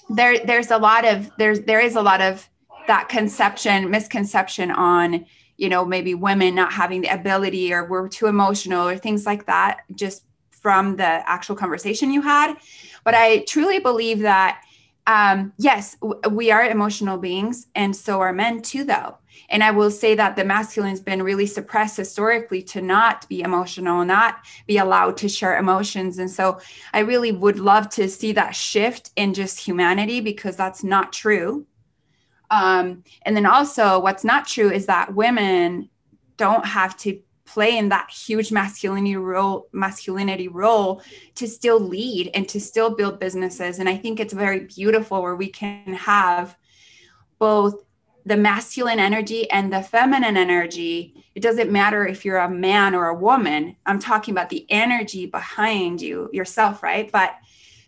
there 0.10 0.44
there's 0.46 0.72
a 0.72 0.78
lot 0.78 1.06
of 1.06 1.32
there's 1.38 1.62
there 1.62 1.80
is 1.80 1.96
a 1.96 2.02
lot 2.02 2.22
of 2.22 2.50
that 2.88 3.10
conception 3.10 3.90
misconception 3.90 4.72
on 4.72 5.26
you 5.58 5.70
know 5.70 5.86
maybe 5.86 6.16
women 6.16 6.56
not 6.56 6.74
having 6.74 7.02
the 7.02 7.14
ability 7.14 7.74
or 7.74 7.86
we're 7.86 8.08
too 8.08 8.26
emotional 8.26 8.88
or 8.88 8.98
things 8.98 9.26
like 9.26 9.46
that 9.46 9.82
just 9.94 10.24
from 10.52 10.98
the 10.98 11.04
actual 11.04 11.56
conversation 11.56 12.12
you 12.12 12.22
had. 12.22 12.56
But 13.04 13.16
i 13.16 13.40
truly 13.46 13.80
believe 13.80 14.20
that 14.20 14.62
um, 15.10 15.52
yes 15.58 15.98
we 16.30 16.52
are 16.52 16.64
emotional 16.64 17.18
beings 17.18 17.68
and 17.74 17.96
so 17.96 18.22
are 18.22 18.32
men 18.32 18.62
too 18.62 18.84
though. 18.84 19.18
And 19.50 19.64
i 19.64 19.72
will 19.72 19.90
say 19.90 20.14
that 20.16 20.36
the 20.36 20.46
masculine 20.46 20.92
has 20.92 21.02
been 21.02 21.24
really 21.24 21.48
suppressed 21.48 21.98
historically 21.98 22.62
to 22.74 22.80
not 22.82 23.28
be 23.28 23.42
emotional 23.42 24.06
not 24.06 24.46
be 24.68 24.78
allowed 24.78 25.18
to 25.18 25.28
share 25.28 25.58
emotions. 25.58 26.20
And 26.20 26.30
so 26.30 26.60
i 26.94 27.00
really 27.00 27.32
would 27.32 27.60
love 27.60 27.90
to 27.98 28.08
see 28.08 28.32
that 28.34 28.56
shift 28.56 29.10
in 29.16 29.34
just 29.34 29.60
humanity 29.60 30.22
because 30.22 30.56
that's 30.56 30.84
not 30.84 31.12
true. 31.12 31.66
Um, 32.52 33.04
and 33.24 33.36
then 33.36 33.48
also 33.48 34.00
what's 34.00 34.24
not 34.24 34.48
true 34.48 34.72
is 34.72 34.86
that 34.86 35.16
women 35.16 35.90
don't 36.38 36.66
have 36.66 36.96
to 36.98 37.20
play 37.54 37.78
in 37.78 37.90
that 37.90 38.10
huge 38.10 38.52
masculinity 38.52 39.16
role 39.16 39.68
masculinity 39.72 40.48
role 40.48 41.02
to 41.36 41.48
still 41.48 41.80
lead 41.80 42.30
and 42.34 42.48
to 42.50 42.60
still 42.60 42.96
build 42.96 43.20
businesses. 43.20 43.80
And 43.80 43.90
i 43.90 43.98
think 43.98 44.20
it's 44.20 44.34
very 44.34 44.62
beautiful 44.62 45.22
where 45.22 45.36
we 45.36 45.50
can 45.50 45.94
have 45.94 46.58
both 47.40 47.84
the 48.26 48.38
masculine 48.38 49.00
energy 49.00 49.50
and 49.50 49.74
the 49.74 49.82
feminine 49.82 50.38
energy. 50.38 51.26
It 51.34 51.42
doesn't 51.42 51.72
matter 51.72 52.06
if 52.06 52.26
you're 52.26 52.38
a 52.38 52.50
man 52.50 52.94
or 52.94 53.08
a 53.08 53.16
woman. 53.16 53.76
I'm 53.86 54.00
talking 54.00 54.34
about 54.34 54.50
the 54.50 54.66
energy 54.70 55.26
behind 55.26 56.02
you 56.02 56.30
yourself 56.32 56.84
right? 56.84 57.12
But 57.12 57.36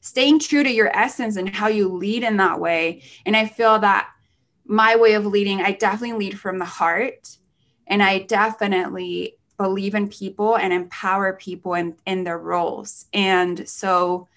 staying 0.01 0.39
true 0.39 0.63
to 0.63 0.71
your 0.71 0.95
essence 0.97 1.35
and 1.35 1.47
how 1.47 1.67
you 1.67 1.87
lead 1.87 2.23
in 2.23 2.37
that 2.37 2.59
way. 2.59 3.03
And 3.25 3.37
i 3.37 3.45
feel 3.45 3.79
that 3.79 4.09
my 4.65 4.95
way 4.95 5.13
of 5.13 5.25
leading 5.25 5.61
i 5.61 5.71
definitely 5.71 6.17
lead 6.25 6.39
from 6.39 6.57
the 6.57 6.65
heart. 6.65 7.37
And 7.87 8.01
i 8.01 8.19
definitely 8.19 9.35
believe 9.61 9.93
in 9.93 10.09
people 10.09 10.57
and 10.57 10.73
empower 10.73 11.33
people 11.33 11.75
in, 11.75 11.95
in 12.05 12.23
their 12.23 12.39
roles. 12.39 13.05
And 13.13 13.67
so 13.67 14.27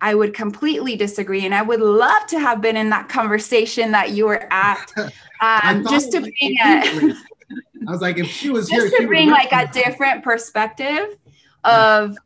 I 0.00 0.14
would 0.14 0.34
completely 0.34 0.96
disagree. 0.96 1.44
And 1.44 1.54
I 1.54 1.62
would 1.62 1.80
love 1.80 2.26
to 2.28 2.38
have 2.40 2.60
been 2.60 2.76
in 2.76 2.90
that 2.90 3.08
conversation 3.08 3.92
that 3.92 4.10
you 4.10 4.26
were 4.26 4.46
at. 4.52 4.92
Um, 5.38 5.84
just 5.90 6.12
to 6.12 6.20
bring 6.22 6.56
a, 6.64 7.14
I 7.86 7.90
was 7.90 8.00
like, 8.00 8.16
if 8.16 8.26
she 8.26 8.48
was 8.48 8.70
just 8.70 8.86
here, 8.88 9.00
to 9.00 9.06
bring 9.06 9.28
like 9.28 9.52
a 9.52 9.70
different 9.70 10.24
perspective 10.24 11.14
of 11.62 12.16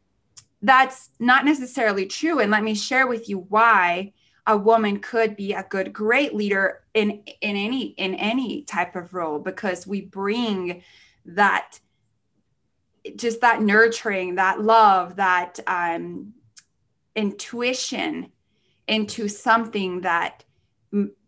that's 0.62 1.10
not 1.18 1.44
necessarily 1.44 2.06
true. 2.06 2.38
And 2.38 2.52
let 2.52 2.62
me 2.62 2.76
share 2.76 3.08
with 3.08 3.28
you 3.28 3.38
why 3.48 4.12
a 4.46 4.56
woman 4.56 5.00
could 5.00 5.34
be 5.34 5.52
a 5.52 5.66
good, 5.68 5.92
great 5.92 6.36
leader 6.36 6.84
in 6.94 7.22
in 7.40 7.56
any 7.56 7.86
in 7.96 8.14
any 8.14 8.62
type 8.62 8.94
of 8.94 9.12
role 9.12 9.40
because 9.40 9.88
we 9.88 10.02
bring 10.02 10.84
that 11.24 11.80
just 13.16 13.40
that 13.40 13.62
nurturing, 13.62 14.36
that 14.36 14.60
love, 14.60 15.16
that 15.16 15.58
um, 15.66 16.34
intuition 17.14 18.30
into 18.86 19.28
something 19.28 20.02
that 20.02 20.44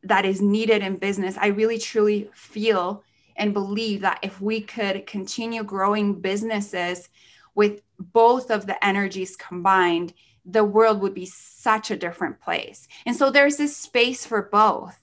that 0.03 0.25
is 0.25 0.43
needed 0.43 0.83
in 0.83 0.97
business. 0.97 1.37
I 1.39 1.49
really 1.49 1.79
truly 1.79 2.29
feel 2.35 3.05
and 3.37 3.55
believe 3.55 4.01
that 4.01 4.19
if 4.23 4.41
we 4.41 4.61
could 4.61 5.07
continue 5.07 5.63
growing 5.63 6.21
businesses 6.21 7.09
with 7.55 7.81
both 7.99 8.51
of 8.51 8.67
the 8.67 8.85
energies 8.85 9.37
combined, 9.37 10.13
the 10.45 10.65
world 10.65 11.01
would 11.01 11.15
be 11.15 11.27
such 11.27 11.91
a 11.91 11.97
different 11.97 12.41
place. 12.41 12.89
And 13.07 13.15
so 13.15 13.31
there's 13.31 13.57
this 13.57 13.77
space 13.77 14.27
for 14.27 14.43
both. 14.43 14.99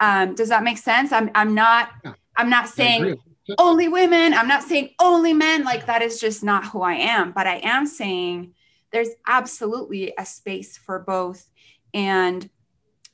Um, 0.00 0.34
does 0.34 0.48
that 0.48 0.64
make 0.64 0.78
sense? 0.78 1.12
I'm 1.12 1.30
I'm 1.34 1.54
not 1.54 1.90
I'm 2.36 2.50
not 2.50 2.68
saying 2.68 3.18
only 3.56 3.88
women. 3.88 4.34
I'm 4.34 4.48
not 4.48 4.62
saying 4.62 4.90
only 5.00 5.32
men. 5.32 5.64
Like 5.64 5.86
that 5.86 6.02
is 6.02 6.20
just 6.20 6.44
not 6.44 6.66
who 6.66 6.82
I 6.82 6.94
am. 6.94 7.32
But 7.32 7.46
I 7.46 7.60
am 7.62 7.86
saying 7.86 8.54
there's 8.92 9.10
absolutely 9.26 10.12
a 10.18 10.26
space 10.26 10.76
for 10.76 10.98
both. 10.98 11.48
And, 11.94 12.48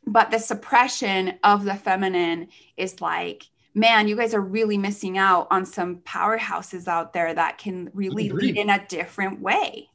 but 0.07 0.31
the 0.31 0.39
suppression 0.39 1.35
of 1.45 1.65
the 1.65 1.75
feminine 1.75 2.49
is 2.77 3.01
like, 3.01 3.45
man, 3.75 4.07
you 4.07 4.17
guys 4.17 4.35
are 4.35 4.41
really 4.41 4.79
missing 4.79 5.19
out 5.19 5.49
on 5.51 5.67
some 5.67 5.97
powerhouses 5.99 6.87
out 6.87 7.13
there 7.13 7.35
that 7.35 7.59
can 7.59 7.91
really 7.93 8.31
lead 8.31 8.57
in 8.57 8.71
a 8.71 8.85
different 8.87 9.41
way. 9.41 9.89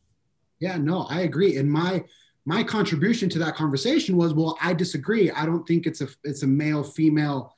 Yeah, 0.59 0.77
no, 0.77 1.03
I 1.09 1.21
agree. 1.21 1.57
And 1.57 1.71
my, 1.71 2.03
my 2.45 2.63
contribution 2.63 3.29
to 3.29 3.39
that 3.39 3.55
conversation 3.55 4.17
was, 4.17 4.33
well, 4.33 4.57
I 4.61 4.73
disagree. 4.73 5.31
I 5.31 5.45
don't 5.45 5.65
think 5.65 5.85
it's 5.85 6.01
a, 6.01 6.09
it's 6.23 6.43
a 6.43 6.47
male 6.47 6.83
female 6.83 7.55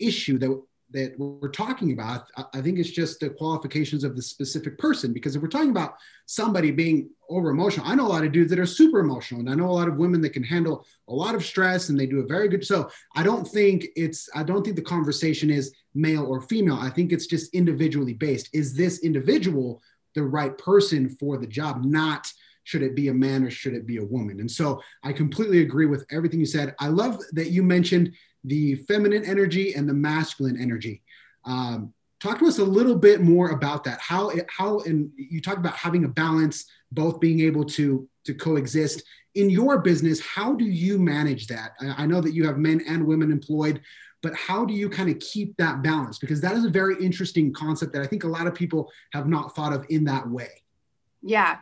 issue 0.00 0.38
that 0.38 0.60
that 0.92 1.14
we're 1.18 1.50
talking 1.50 1.92
about, 1.92 2.26
I 2.52 2.60
think 2.60 2.78
it's 2.78 2.90
just 2.90 3.20
the 3.20 3.30
qualifications 3.30 4.04
of 4.04 4.16
the 4.16 4.22
specific 4.22 4.78
person. 4.78 5.12
Because 5.12 5.36
if 5.36 5.42
we're 5.42 5.48
talking 5.48 5.70
about 5.70 5.94
somebody 6.26 6.70
being 6.70 7.10
over 7.28 7.50
emotional, 7.50 7.86
I 7.86 7.94
know 7.94 8.06
a 8.06 8.08
lot 8.08 8.24
of 8.24 8.32
dudes 8.32 8.50
that 8.50 8.58
are 8.58 8.66
super 8.66 8.98
emotional, 8.98 9.40
and 9.40 9.50
I 9.50 9.54
know 9.54 9.70
a 9.70 9.72
lot 9.72 9.88
of 9.88 9.96
women 9.96 10.20
that 10.22 10.32
can 10.32 10.42
handle 10.42 10.84
a 11.08 11.14
lot 11.14 11.34
of 11.34 11.44
stress 11.44 11.88
and 11.88 11.98
they 11.98 12.06
do 12.06 12.20
a 12.20 12.26
very 12.26 12.48
good. 12.48 12.64
So 12.64 12.90
I 13.14 13.22
don't 13.22 13.46
think 13.46 13.86
it's, 13.96 14.28
I 14.34 14.42
don't 14.42 14.64
think 14.64 14.76
the 14.76 14.82
conversation 14.82 15.50
is 15.50 15.72
male 15.94 16.26
or 16.26 16.40
female. 16.40 16.78
I 16.80 16.90
think 16.90 17.12
it's 17.12 17.26
just 17.26 17.54
individually 17.54 18.14
based. 18.14 18.48
Is 18.52 18.74
this 18.74 19.00
individual 19.00 19.82
the 20.14 20.24
right 20.24 20.56
person 20.58 21.08
for 21.08 21.38
the 21.38 21.46
job? 21.46 21.84
Not 21.84 22.32
should 22.64 22.82
it 22.82 22.94
be 22.94 23.08
a 23.08 23.14
man 23.14 23.44
or 23.44 23.50
should 23.50 23.74
it 23.74 23.86
be 23.86 23.96
a 23.96 24.04
woman? 24.04 24.40
And 24.40 24.50
so 24.50 24.80
I 25.02 25.12
completely 25.12 25.60
agree 25.60 25.86
with 25.86 26.04
everything 26.10 26.40
you 26.40 26.46
said. 26.46 26.74
I 26.78 26.88
love 26.88 27.20
that 27.32 27.50
you 27.50 27.62
mentioned 27.62 28.12
the 28.44 28.76
feminine 28.76 29.24
energy 29.24 29.74
and 29.74 29.88
the 29.88 29.94
masculine 29.94 30.60
energy. 30.60 31.02
Um, 31.44 31.92
talk 32.20 32.38
to 32.38 32.46
us 32.46 32.58
a 32.58 32.64
little 32.64 32.94
bit 32.94 33.22
more 33.22 33.50
about 33.50 33.84
that. 33.84 34.00
How 34.00 34.30
how 34.48 34.80
and 34.80 35.10
you 35.16 35.40
talk 35.40 35.56
about 35.56 35.74
having 35.74 36.04
a 36.04 36.08
balance, 36.08 36.66
both 36.92 37.20
being 37.20 37.40
able 37.40 37.64
to 37.64 38.08
to 38.24 38.34
coexist 38.34 39.02
in 39.34 39.50
your 39.50 39.78
business. 39.78 40.20
How 40.20 40.54
do 40.54 40.64
you 40.64 40.98
manage 40.98 41.46
that? 41.48 41.72
I, 41.80 42.02
I 42.02 42.06
know 42.06 42.20
that 42.20 42.34
you 42.34 42.46
have 42.46 42.58
men 42.58 42.82
and 42.86 43.06
women 43.06 43.30
employed, 43.30 43.80
but 44.22 44.34
how 44.34 44.64
do 44.64 44.74
you 44.74 44.88
kind 44.88 45.08
of 45.10 45.18
keep 45.18 45.56
that 45.56 45.82
balance? 45.82 46.18
Because 46.18 46.40
that 46.40 46.54
is 46.54 46.64
a 46.64 46.70
very 46.70 47.02
interesting 47.02 47.52
concept 47.52 47.92
that 47.94 48.02
I 48.02 48.06
think 48.06 48.24
a 48.24 48.28
lot 48.28 48.46
of 48.46 48.54
people 48.54 48.90
have 49.12 49.26
not 49.26 49.54
thought 49.54 49.72
of 49.72 49.86
in 49.88 50.04
that 50.04 50.28
way. 50.28 50.62
Yeah, 51.22 51.58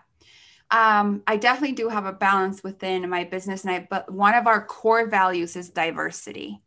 um, 0.70 1.22
I 1.26 1.36
definitely 1.36 1.74
do 1.74 1.88
have 1.88 2.04
a 2.04 2.12
balance 2.12 2.62
within 2.62 3.08
my 3.08 3.24
business, 3.24 3.64
and 3.64 3.72
I 3.72 3.86
but 3.88 4.10
one 4.10 4.34
of 4.34 4.46
our 4.46 4.64
core 4.64 5.06
values 5.08 5.56
is 5.56 5.70
diversity. 5.70 6.62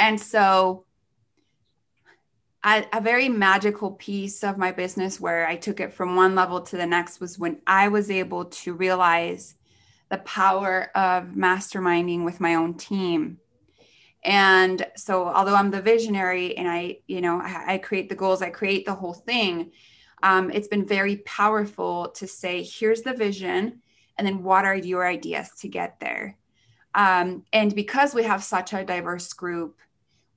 And 0.00 0.18
so, 0.18 0.86
I, 2.62 2.86
a 2.92 3.00
very 3.00 3.28
magical 3.28 3.92
piece 3.92 4.42
of 4.42 4.58
my 4.58 4.72
business 4.72 5.20
where 5.20 5.46
I 5.46 5.56
took 5.56 5.78
it 5.78 5.92
from 5.92 6.16
one 6.16 6.34
level 6.34 6.60
to 6.62 6.76
the 6.76 6.86
next 6.86 7.20
was 7.20 7.38
when 7.38 7.60
I 7.66 7.88
was 7.88 8.10
able 8.10 8.46
to 8.46 8.74
realize 8.74 9.54
the 10.10 10.18
power 10.18 10.90
of 10.94 11.28
masterminding 11.28 12.24
with 12.24 12.40
my 12.40 12.54
own 12.54 12.74
team. 12.74 13.38
And 14.24 14.86
so, 14.96 15.28
although 15.28 15.54
I'm 15.54 15.70
the 15.70 15.82
visionary 15.82 16.56
and 16.56 16.66
I, 16.68 16.98
you 17.06 17.20
know, 17.20 17.38
I, 17.38 17.74
I 17.74 17.78
create 17.78 18.08
the 18.08 18.14
goals, 18.14 18.42
I 18.42 18.50
create 18.50 18.86
the 18.86 18.94
whole 18.94 19.14
thing, 19.14 19.70
um, 20.22 20.50
it's 20.50 20.68
been 20.68 20.86
very 20.86 21.16
powerful 21.18 22.08
to 22.16 22.26
say, 22.26 22.62
here's 22.62 23.02
the 23.02 23.14
vision, 23.14 23.80
and 24.16 24.26
then 24.26 24.42
what 24.42 24.64
are 24.64 24.76
your 24.76 25.06
ideas 25.06 25.50
to 25.60 25.68
get 25.68 26.00
there? 26.00 26.38
Um, 26.94 27.44
and 27.52 27.74
because 27.74 28.14
we 28.14 28.24
have 28.24 28.42
such 28.42 28.72
a 28.72 28.84
diverse 28.84 29.32
group, 29.32 29.78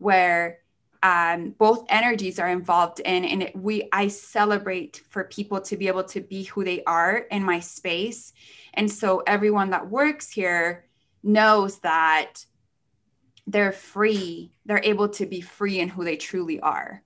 where 0.03 0.59
um, 1.03 1.53
both 1.57 1.85
energies 1.89 2.39
are 2.39 2.47
involved 2.47 3.01
in 3.01 3.25
and 3.25 3.43
it, 3.43 3.55
we 3.55 3.89
i 3.91 4.07
celebrate 4.07 5.01
for 5.09 5.25
people 5.25 5.59
to 5.59 5.75
be 5.75 5.87
able 5.87 6.05
to 6.05 6.21
be 6.21 6.43
who 6.43 6.63
they 6.63 6.81
are 6.85 7.17
in 7.29 7.43
my 7.43 7.59
space. 7.59 8.31
And 8.73 8.89
so 8.89 9.21
everyone 9.27 9.71
that 9.71 9.89
works 9.89 10.29
here 10.31 10.85
knows 11.21 11.79
that 11.79 12.45
they're 13.45 13.73
free 13.73 14.53
they're 14.65 14.81
able 14.83 15.09
to 15.09 15.25
be 15.25 15.41
free 15.41 15.79
in 15.79 15.89
who 15.89 16.05
they 16.05 16.15
truly 16.15 16.59
are. 16.61 17.03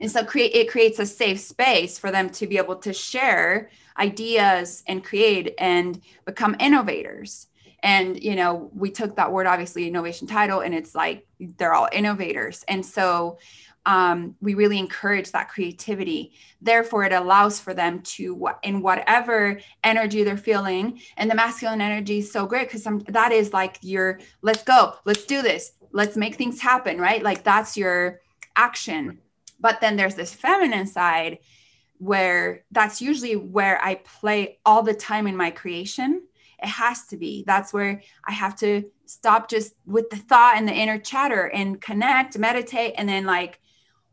And 0.00 0.10
so 0.10 0.24
create 0.24 0.54
it 0.54 0.70
creates 0.70 1.00
a 1.00 1.06
safe 1.06 1.40
space 1.40 1.98
for 1.98 2.12
them 2.12 2.30
to 2.30 2.46
be 2.46 2.58
able 2.58 2.76
to 2.76 2.92
share 2.92 3.70
ideas 3.98 4.84
and 4.86 5.04
create 5.04 5.54
and 5.58 6.00
become 6.24 6.56
innovators 6.60 7.48
and 7.82 8.22
you 8.22 8.36
know 8.36 8.70
we 8.74 8.90
took 8.90 9.16
that 9.16 9.32
word 9.32 9.46
obviously 9.46 9.86
innovation 9.88 10.26
title 10.26 10.60
and 10.60 10.74
it's 10.74 10.94
like 10.94 11.26
they're 11.40 11.74
all 11.74 11.88
innovators. 11.92 12.64
And 12.68 12.84
so 12.84 13.38
um, 13.84 14.36
we 14.40 14.54
really 14.54 14.78
encourage 14.78 15.32
that 15.32 15.48
creativity. 15.48 16.32
Therefore 16.60 17.04
it 17.04 17.12
allows 17.12 17.58
for 17.58 17.74
them 17.74 18.00
to 18.02 18.48
in 18.62 18.80
whatever 18.80 19.60
energy 19.82 20.22
they're 20.22 20.36
feeling 20.36 21.00
and 21.16 21.30
the 21.30 21.34
masculine 21.34 21.80
energy 21.80 22.18
is 22.18 22.30
so 22.30 22.46
great 22.46 22.70
because 22.70 22.86
that 23.08 23.32
is 23.32 23.52
like 23.52 23.78
your 23.82 24.20
let's 24.42 24.62
go 24.62 24.94
let's 25.04 25.24
do 25.24 25.42
this 25.42 25.72
let's 25.92 26.16
make 26.16 26.36
things 26.36 26.60
happen 26.60 26.98
right? 26.98 27.22
Like 27.22 27.42
that's 27.42 27.76
your 27.76 28.20
action. 28.56 29.18
But 29.60 29.80
then 29.80 29.96
there's 29.96 30.14
this 30.14 30.34
feminine 30.34 30.86
side 30.86 31.38
where 31.98 32.64
that's 32.72 33.00
usually 33.00 33.36
where 33.36 33.82
I 33.82 33.96
play 33.96 34.58
all 34.66 34.82
the 34.82 34.94
time 34.94 35.26
in 35.26 35.36
my 35.36 35.50
creation. 35.50 36.22
It 36.62 36.68
has 36.68 37.06
to 37.06 37.16
be. 37.16 37.44
That's 37.46 37.72
where 37.72 38.00
I 38.24 38.32
have 38.32 38.56
to 38.56 38.84
stop 39.06 39.48
just 39.48 39.74
with 39.86 40.10
the 40.10 40.16
thought 40.16 40.54
and 40.56 40.66
the 40.66 40.72
inner 40.72 40.98
chatter 40.98 41.48
and 41.48 41.80
connect, 41.80 42.38
meditate, 42.38 42.94
and 42.96 43.08
then 43.08 43.26
like, 43.26 43.60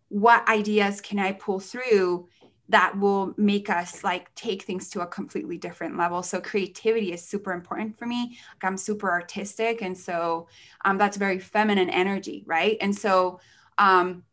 what 0.09 0.47
ideas 0.49 1.01
can 1.01 1.19
I 1.19 1.33
pull 1.33 1.59
through 1.59 2.27
that 2.69 2.97
will 2.99 3.33
make 3.35 3.69
us 3.69 4.03
like 4.03 4.33
take 4.35 4.61
things 4.63 4.89
to 4.91 5.01
a 5.01 5.07
completely 5.07 5.57
different 5.57 5.97
level. 5.97 6.21
So 6.21 6.39
creativity 6.39 7.11
is 7.11 7.27
super 7.27 7.51
important 7.51 7.97
for 7.97 8.05
me. 8.05 8.37
Like 8.53 8.63
I'm 8.63 8.77
super 8.77 9.11
artistic, 9.11 9.81
and 9.81 9.97
so 9.97 10.47
um, 10.85 10.97
that's 10.97 11.17
very 11.17 11.39
feminine 11.39 11.89
energy, 11.89 12.43
right? 12.45 12.77
And 12.79 12.95
so, 12.95 13.39
um, 13.77 14.23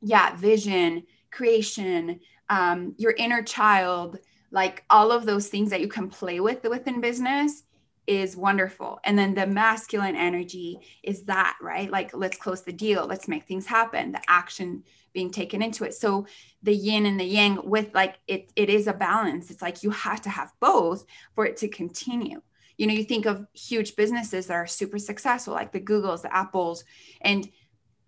yeah, 0.00 0.36
vision, 0.36 1.04
creation, 1.30 2.20
um, 2.48 2.94
your 2.96 3.12
inner 3.12 3.42
child, 3.42 4.18
like 4.54 4.84
all 4.88 5.10
of 5.10 5.26
those 5.26 5.48
things 5.48 5.70
that 5.70 5.80
you 5.80 5.88
can 5.88 6.08
play 6.08 6.38
with 6.38 6.62
within 6.62 7.00
business 7.00 7.64
is 8.06 8.36
wonderful. 8.36 9.00
And 9.02 9.18
then 9.18 9.34
the 9.34 9.48
masculine 9.48 10.14
energy 10.14 10.78
is 11.02 11.24
that, 11.24 11.56
right? 11.60 11.90
Like, 11.90 12.14
let's 12.14 12.36
close 12.36 12.62
the 12.62 12.72
deal, 12.72 13.04
let's 13.04 13.26
make 13.26 13.44
things 13.44 13.66
happen, 13.66 14.12
the 14.12 14.22
action 14.28 14.84
being 15.12 15.32
taken 15.32 15.60
into 15.60 15.84
it. 15.84 15.94
So 15.94 16.26
the 16.62 16.74
yin 16.74 17.04
and 17.04 17.18
the 17.18 17.24
yang 17.24 17.68
with 17.68 17.92
like 17.94 18.18
it 18.28 18.52
it 18.54 18.70
is 18.70 18.86
a 18.86 18.92
balance. 18.92 19.50
It's 19.50 19.62
like 19.62 19.82
you 19.82 19.90
have 19.90 20.22
to 20.22 20.30
have 20.30 20.52
both 20.60 21.04
for 21.34 21.46
it 21.46 21.56
to 21.58 21.68
continue. 21.68 22.40
You 22.78 22.86
know, 22.86 22.94
you 22.94 23.04
think 23.04 23.26
of 23.26 23.46
huge 23.54 23.96
businesses 23.96 24.46
that 24.46 24.54
are 24.54 24.66
super 24.68 24.98
successful, 24.98 25.54
like 25.54 25.72
the 25.72 25.80
Googles, 25.80 26.22
the 26.22 26.34
Apples, 26.34 26.84
and 27.20 27.48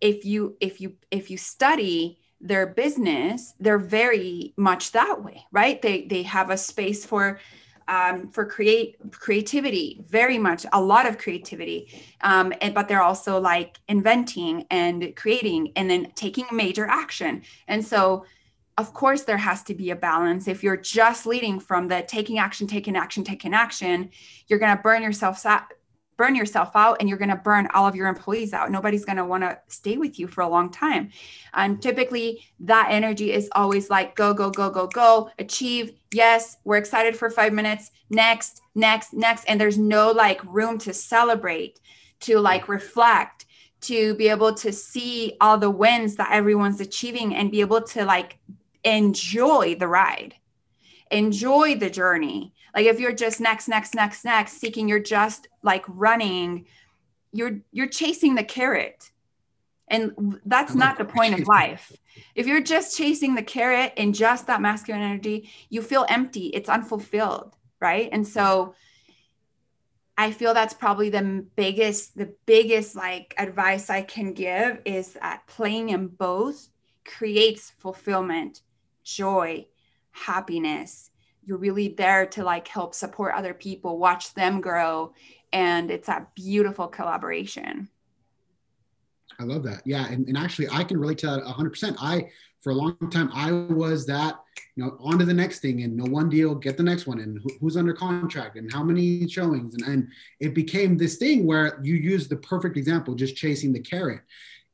if 0.01 0.25
you 0.25 0.57
if 0.61 0.81
you 0.81 0.95
if 1.11 1.31
you 1.31 1.39
study 1.39 2.21
their 2.47 2.67
business 2.67 3.55
they're 3.61 3.79
very 3.79 4.55
much 4.57 4.93
that 4.93 5.23
way 5.23 5.47
right? 5.53 5.81
They 5.83 6.07
they 6.07 6.23
have 6.23 6.51
a 6.51 6.57
space 6.57 7.05
for 7.05 7.41
um, 7.89 8.29
for 8.31 8.45
create 8.45 8.97
creativity 9.13 10.05
very 10.09 10.39
much 10.39 10.67
a 10.73 10.81
lot 10.81 11.07
of 11.07 11.19
creativity. 11.19 12.05
Um, 12.21 12.53
and, 12.61 12.75
but 12.75 12.89
they're 12.89 13.03
also 13.03 13.41
like 13.41 13.79
inventing 13.89 14.67
and 14.71 15.15
creating 15.15 15.73
and 15.77 15.89
then 15.89 16.11
taking 16.15 16.47
major 16.53 16.87
action. 16.87 17.43
And 17.69 17.85
so 17.85 18.25
of 18.77 18.93
course 18.93 19.23
there 19.23 19.39
has 19.39 19.63
to 19.65 19.75
be 19.75 19.91
a 19.91 19.97
balance. 19.97 20.49
If 20.49 20.63
you're 20.63 20.77
just 20.77 21.27
leading 21.27 21.61
from 21.61 21.89
the 21.89 22.05
taking 22.07 22.39
action 22.39 22.67
taking 22.67 22.97
action 22.97 23.25
taking 23.25 23.55
action 23.55 24.11
you're 24.49 24.59
going 24.59 24.77
to 24.77 24.83
burn 24.83 25.03
yourself 25.03 25.39
burn 26.17 26.35
yourself 26.35 26.71
out 26.75 26.97
and 27.01 27.09
you're 27.09 27.19
going 27.19 27.31
to 27.31 27.37
burn 27.37 27.69
all 27.75 27.87
of 27.87 27.95
your 27.95 28.09
employees 28.09 28.53
out. 28.53 28.71
Nobody's 28.71 29.05
going 29.05 29.17
to 29.17 29.25
want 29.25 29.43
to 29.43 29.59
stay 29.69 29.97
with 29.97 30.19
you 30.19 30.27
for 30.27 30.41
a 30.41 30.49
long 30.49 30.71
time. 30.71 31.11
And 31.55 31.81
typically, 31.81 32.45
that 32.61 32.89
energy 32.91 33.33
is 33.33 33.49
always 33.53 33.91
like 33.91 34.17
go, 34.17 34.33
go, 34.33 34.51
go, 34.51 34.71
go, 34.71 34.87
go, 34.87 35.31
achieve. 35.39 35.93
Yes, 36.13 36.57
we're 36.65 36.79
excited 36.79 37.17
for 37.17 37.31
five 37.31 37.53
minutes. 37.53 37.91
Next, 38.11 38.63
next, 38.75 39.13
next. 39.13 39.45
And 39.45 39.61
there's 39.61 39.79
no 39.79 40.11
like 40.11 40.41
room 40.45 40.79
to 40.79 40.95
celebrate, 40.95 41.81
to 42.21 42.39
like 42.39 42.69
reflect, 42.69 43.47
to 43.83 44.15
be 44.15 44.29
able 44.29 44.55
to 44.55 44.73
see 44.73 45.37
all 45.41 45.59
the 45.59 45.71
wins 45.71 46.17
that 46.17 46.33
everyone's 46.33 46.81
achieving 46.81 47.35
and 47.35 47.51
be 47.51 47.61
able 47.61 47.83
to 47.83 48.05
like 48.05 48.39
enjoy 48.85 49.75
the 49.79 49.89
ride, 49.89 50.35
enjoy 51.11 51.77
the 51.77 51.91
journey 51.91 52.55
like 52.77 52.85
if 52.85 53.01
you're 53.01 53.13
just 53.13 53.41
next, 53.41 53.69
next, 53.69 53.95
next, 53.95 54.23
next, 54.25 54.61
seeking, 54.61 54.87
you're 54.87 55.01
just 55.01 55.49
like 55.63 55.83
running, 55.89 56.67
you're 57.33 57.61
you're 57.73 57.89
chasing 57.89 58.35
the 58.35 58.45
carrot. 58.45 59.11
And 59.89 60.41
that's 60.45 60.75
not 60.75 60.99
the 60.99 61.05
point 61.05 61.41
of 61.41 61.47
life. 61.47 61.91
If 62.35 62.47
you're 62.47 62.63
just 62.63 62.99
chasing 62.99 63.35
the 63.35 63.43
carrot 63.43 63.95
and 63.97 64.15
just 64.15 64.49
that 64.49 64.61
masculine 64.61 65.01
energy, 65.01 65.49
you 65.71 65.81
feel 65.81 66.05
empty. 66.09 66.49
It's 66.49 66.69
unfulfilled, 66.69 67.55
right? 67.81 68.09
And 68.13 68.27
so 68.27 68.75
I 70.19 70.33
feel 70.33 70.53
that's 70.53 70.75
probably 70.75 71.09
the 71.09 71.47
biggest, 71.55 72.17
the 72.17 72.35
biggest 72.47 72.97
like 72.97 73.35
advice 73.39 73.89
I 73.89 74.03
can 74.03 74.33
give 74.33 74.83
is 74.85 75.13
that 75.13 75.47
playing 75.47 75.91
in 75.91 76.09
both 76.09 76.69
creates 77.05 77.71
fulfillment, 77.79 78.63
joy, 79.05 79.67
happiness, 80.11 81.11
you're 81.47 81.59
really 81.59 81.89
there 81.89 82.27
to 82.27 82.45
like 82.45 82.69
help 82.69 82.95
support 82.95 83.35
other 83.35 83.55
people, 83.55 83.99
watch 83.99 84.35
them 84.35 84.61
grow. 84.61 85.15
And 85.53 85.91
it's 85.91 86.09
that 86.09 86.35
beautiful 86.35 86.89
collaboration. 86.89 87.89
I 89.39 89.45
love 89.45 89.63
that. 89.65 89.83
Yeah. 89.85 90.07
And, 90.07 90.27
and 90.27 90.37
actually, 90.37 90.69
I 90.71 90.83
can 90.83 90.99
relate 90.99 91.19
to 91.19 91.27
that 91.27 91.45
100%. 91.45 91.97
I, 92.01 92.31
for 92.61 92.71
a 92.71 92.75
long 92.75 92.97
time, 93.11 93.31
I 93.33 93.53
was 93.53 94.07
that, 94.07 94.41
you 94.75 94.85
know, 94.85 94.97
on 94.99 95.19
to 95.19 95.25
the 95.25 95.35
next 95.35 95.61
thing 95.61 95.83
and 95.83 95.97
no 95.97 96.05
one 96.05 96.29
deal, 96.29 96.55
get 96.55 96.77
the 96.77 96.83
next 96.83 97.07
one 97.07 97.21
and 97.21 97.39
who, 97.43 97.51
who's 97.61 97.77
under 97.77 97.93
contract 97.93 98.57
and 98.57 98.73
how 98.73 98.83
many 98.83 99.29
showings. 99.29 99.75
And, 99.75 99.85
and 99.85 100.09
it 100.41 100.55
became 100.55 100.97
this 100.97 101.17
thing 101.17 101.47
where 101.47 101.79
you 101.83 101.95
use 101.95 102.29
the 102.29 102.37
perfect 102.37 102.77
example, 102.77 103.15
just 103.15 103.37
chasing 103.37 103.73
the 103.73 103.81
carrot. 103.81 104.23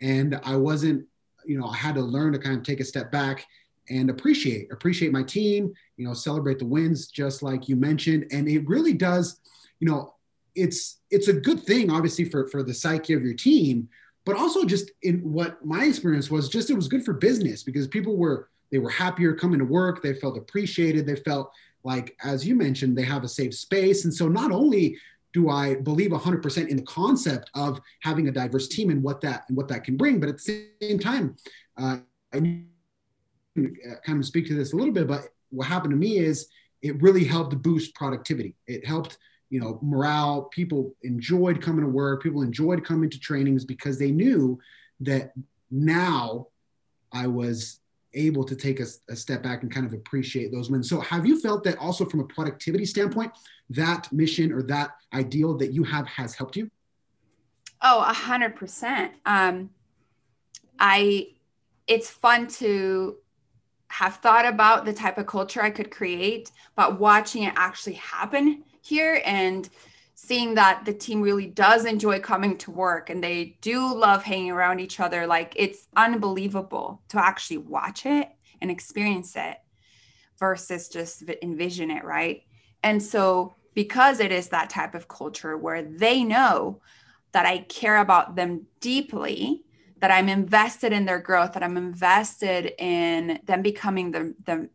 And 0.01 0.41
I 0.45 0.57
wasn't, 0.57 1.07
you 1.45 1.59
know, 1.59 1.67
I 1.67 1.77
had 1.77 1.97
to 1.97 2.03
learn 2.03 2.33
to 2.33 2.39
kind 2.39 2.57
of 2.57 2.63
take 2.63 2.81
a 2.81 2.85
step 2.85 3.13
back 3.13 3.47
and 3.91 4.11
appreciate 4.11 4.73
appreciate 4.73 5.13
my 5.13 5.23
team 5.23 5.73
you 5.97 6.07
know 6.07 6.15
celebrate 6.15 6.59
the 6.59 6.65
wins 6.65 7.09
just 7.09 7.43
like 7.43 7.69
you 7.69 7.77
mentioned. 7.77 8.27
And 8.31 8.49
it 8.49 8.67
really 8.69 8.93
does 8.93 9.41
you 9.81 9.89
know 9.89 10.15
it's 10.55 11.01
it's 11.11 11.29
a 11.29 11.33
good 11.33 11.63
thing 11.63 11.91
obviously 11.91 12.25
for 12.25 12.47
for 12.49 12.63
the 12.63 12.75
psyche 12.75 13.15
of 13.15 13.23
your 13.23 13.35
team 13.35 13.89
but 14.25 14.37
also 14.37 14.65
just 14.65 14.91
in 15.03 15.19
what 15.21 15.65
my 15.65 15.85
experience 15.85 16.31
was 16.31 16.49
just 16.49 16.71
it 16.71 16.75
was 16.75 16.89
good 16.89 17.05
for 17.05 17.15
business 17.15 17.63
because 17.63 17.89
people 17.89 18.17
were 18.17 18.49
they 18.71 18.79
were 18.79 18.91
happier 18.91 19.35
coming 19.35 19.59
to 19.59 19.67
work. 19.67 20.03
They 20.03 20.15
felt 20.15 20.39
appreciated. 20.39 21.07
They 21.07 21.17
felt 21.17 21.53
like 21.85 22.17
as 22.25 22.47
you 22.47 22.55
mentioned 22.55 22.97
they 22.97 23.05
have 23.05 23.25
a 23.25 23.29
safe 23.29 23.55
space. 23.55 24.05
And 24.05 24.15
so 24.15 24.29
not 24.29 24.53
only 24.53 24.97
do 25.33 25.49
i 25.49 25.75
believe 25.75 26.11
100% 26.11 26.69
in 26.69 26.77
the 26.77 26.83
concept 26.83 27.51
of 27.55 27.81
having 28.01 28.29
a 28.29 28.33
diverse 28.33 28.69
team 28.69 28.91
and 28.91 29.03
what 29.03 29.21
that 29.23 29.45
and 29.49 29.57
what 29.57 29.69
that 29.69 29.85
can 29.85 29.97
bring 29.97 30.21
but 30.21 30.29
at 30.29 30.39
the 30.39 30.69
same 30.81 30.99
time 30.99 31.37
uh, 31.79 31.97
i 32.33 32.63
kind 33.55 34.19
of 34.19 34.25
speak 34.25 34.47
to 34.47 34.55
this 34.55 34.73
a 34.73 34.77
little 34.77 34.93
bit, 34.93 35.07
but 35.07 35.29
what 35.51 35.67
happened 35.67 35.93
to 35.93 35.97
me 35.97 36.19
is 36.19 36.49
it 36.81 37.01
really 37.01 37.25
helped 37.25 37.61
boost 37.63 37.95
productivity. 37.95 38.57
It 38.67 38.87
helped, 38.87 39.19
you 39.51 39.61
know, 39.61 39.79
morale. 39.83 40.45
People 40.45 40.95
enjoyed 41.03 41.63
coming 41.63 41.85
to 41.85 41.91
work. 41.91 42.23
People 42.23 42.43
enjoyed 42.43 42.85
coming 42.85 43.11
to 43.11 43.19
trainings 43.19 43.65
because 43.65 43.99
they 43.99 44.11
knew 44.11 44.59
that 45.01 45.33
now 45.71 46.49
I 47.13 47.27
was 47.27 47.81
able 48.15 48.45
to 48.45 48.57
take 48.57 48.81
a, 48.81 48.87
a, 49.09 49.17
step 49.17 49.43
back 49.43 49.63
and 49.63 49.73
kind 49.73 49.87
of 49.87 49.95
appreciate 49.95 50.53
those 50.53 50.71
wins. 50.71 50.89
So, 50.89 51.01
have 51.01 51.27
you 51.27 51.41
felt 51.41 51.65
that 51.65 51.79
also 51.79 52.05
from 52.05 52.21
a 52.21 52.25
productivity 52.25 52.85
standpoint, 52.85 53.33
that 53.71 54.13
mission 54.13 54.53
or 54.53 54.63
that 54.65 54.91
ideal 55.15 55.57
that 55.59 55.73
you 55.73 55.83
have 55.85 56.07
has 56.09 56.35
helped 56.35 56.57
you? 56.57 56.71
Oh, 57.81 58.01
a 58.01 58.13
hundred 58.13 58.55
percent. 58.57 59.13
Um, 59.25 59.71
I, 60.79 61.29
it's 61.87 62.11
fun 62.11 62.49
to 62.49 63.17
have 63.93 64.17
thought 64.17 64.47
about 64.47 64.87
the 64.87 64.93
type 64.93 65.19
of 65.19 65.27
culture 65.27 65.61
I 65.63 65.69
could 65.69 65.91
create, 65.91 66.51
but 66.75 66.99
watching 66.99 67.43
it 67.43 67.53
actually 67.57 67.97
happen 67.97 68.65
here 68.81 69.21
and 69.27 69.69
seeing 70.15 70.55
that 70.55 70.87
the 70.87 70.95
team 70.95 71.21
really 71.21 71.47
does 71.47 71.85
enjoy 71.85 72.19
coming 72.19 72.57
to 72.57 72.71
work 72.71 73.11
and 73.11 73.23
they 73.23 73.59
do 73.61 73.95
love 73.95 74.23
hanging 74.23 74.51
around 74.51 74.81
each 74.81 74.99
other, 74.99 75.27
like 75.27 75.53
it's 75.57 75.89
unbelievable 75.95 77.03
to 77.11 77.23
actually 77.23 77.59
watch 77.59 78.07
it 78.07 78.31
and 78.63 78.71
experience 78.71 79.37
it 79.37 79.59
versus 80.39 80.89
just 80.89 81.23
envision 81.43 81.91
it, 81.91 82.03
right? 82.03 82.45
And 82.83 83.03
so, 83.03 83.55
because 83.75 84.21
it 84.21 84.33
is 84.33 84.49
that 84.49 84.71
type 84.71 84.95
of 84.95 85.07
culture 85.07 85.59
where 85.59 85.83
they 85.83 86.25
know 86.25 86.81
that 87.33 87.45
I 87.45 87.59
care 87.59 87.99
about 87.99 88.37
them 88.37 88.67
deeply 88.81 89.65
that 90.03 90.11
I'm 90.11 90.29
invested 90.29 90.93
in 90.93 91.05
their 91.05 91.21
growth, 91.21 91.53
that 91.53 91.63
I'm 91.63 91.77
invested 91.77 92.73
in 92.77 93.39
them 93.45 93.63
becoming 93.63 94.11
the, 94.11 94.35
the 94.45 94.69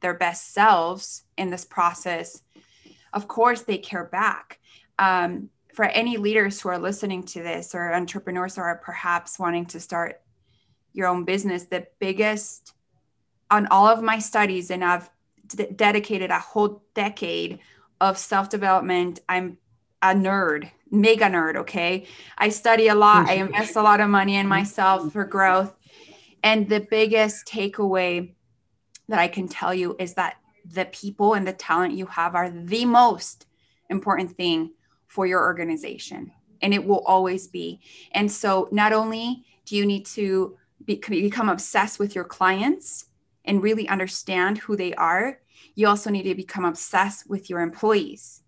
their 0.00 0.12
best 0.12 0.52
selves 0.52 1.24
in 1.38 1.48
this 1.48 1.64
process, 1.64 2.42
of 3.14 3.26
course 3.26 3.62
they 3.62 3.78
care 3.78 4.04
back. 4.04 4.58
Um, 4.98 5.48
for 5.72 5.86
any 5.86 6.18
leaders 6.18 6.60
who 6.60 6.68
are 6.68 6.78
listening 6.78 7.22
to 7.22 7.42
this 7.42 7.74
or 7.74 7.94
entrepreneurs 7.94 8.56
who 8.56 8.60
are 8.60 8.76
perhaps 8.76 9.38
wanting 9.38 9.64
to 9.64 9.80
start 9.80 10.20
your 10.92 11.08
own 11.08 11.24
business, 11.24 11.64
the 11.64 11.86
biggest 11.98 12.74
on 13.50 13.66
all 13.68 13.86
of 13.86 14.02
my 14.02 14.18
studies, 14.18 14.70
and 14.70 14.84
I've 14.84 15.08
d- 15.46 15.68
dedicated 15.74 16.30
a 16.30 16.38
whole 16.38 16.82
decade 16.92 17.60
of 17.98 18.18
self 18.18 18.50
development. 18.50 19.20
I'm 19.26 19.56
a 20.02 20.14
nerd, 20.14 20.70
mega 20.90 21.26
nerd. 21.26 21.56
Okay. 21.56 22.06
I 22.38 22.48
study 22.48 22.88
a 22.88 22.94
lot, 22.94 23.28
I 23.28 23.36
mm-hmm. 23.36 23.46
invest 23.46 23.76
a 23.76 23.82
lot 23.82 24.00
of 24.00 24.08
money 24.08 24.36
in 24.36 24.42
mm-hmm. 24.42 24.48
myself 24.50 25.12
for 25.12 25.24
growth. 25.24 25.74
And 26.42 26.68
the 26.68 26.80
biggest 26.80 27.46
takeaway 27.46 28.32
that 29.08 29.18
I 29.18 29.28
can 29.28 29.48
tell 29.48 29.74
you 29.74 29.96
is 29.98 30.14
that 30.14 30.36
the 30.64 30.86
people 30.86 31.34
and 31.34 31.46
the 31.46 31.52
talent 31.52 31.94
you 31.94 32.06
have 32.06 32.34
are 32.34 32.50
the 32.50 32.84
most 32.84 33.46
important 33.88 34.36
thing 34.36 34.72
for 35.06 35.26
your 35.26 35.40
organization. 35.40 36.32
And 36.62 36.72
it 36.72 36.84
will 36.84 37.00
always 37.00 37.46
be. 37.48 37.80
And 38.12 38.30
so, 38.30 38.68
not 38.70 38.92
only 38.92 39.44
do 39.64 39.76
you 39.76 39.86
need 39.86 40.06
to 40.06 40.56
be, 40.84 40.96
become 40.96 41.48
obsessed 41.48 41.98
with 41.98 42.14
your 42.14 42.24
clients 42.24 43.06
and 43.44 43.62
really 43.62 43.88
understand 43.88 44.58
who 44.58 44.76
they 44.76 44.94
are, 44.94 45.40
you 45.74 45.88
also 45.88 46.10
need 46.10 46.24
to 46.24 46.34
become 46.34 46.64
obsessed 46.64 47.28
with 47.28 47.48
your 47.48 47.60
employees 47.60 48.42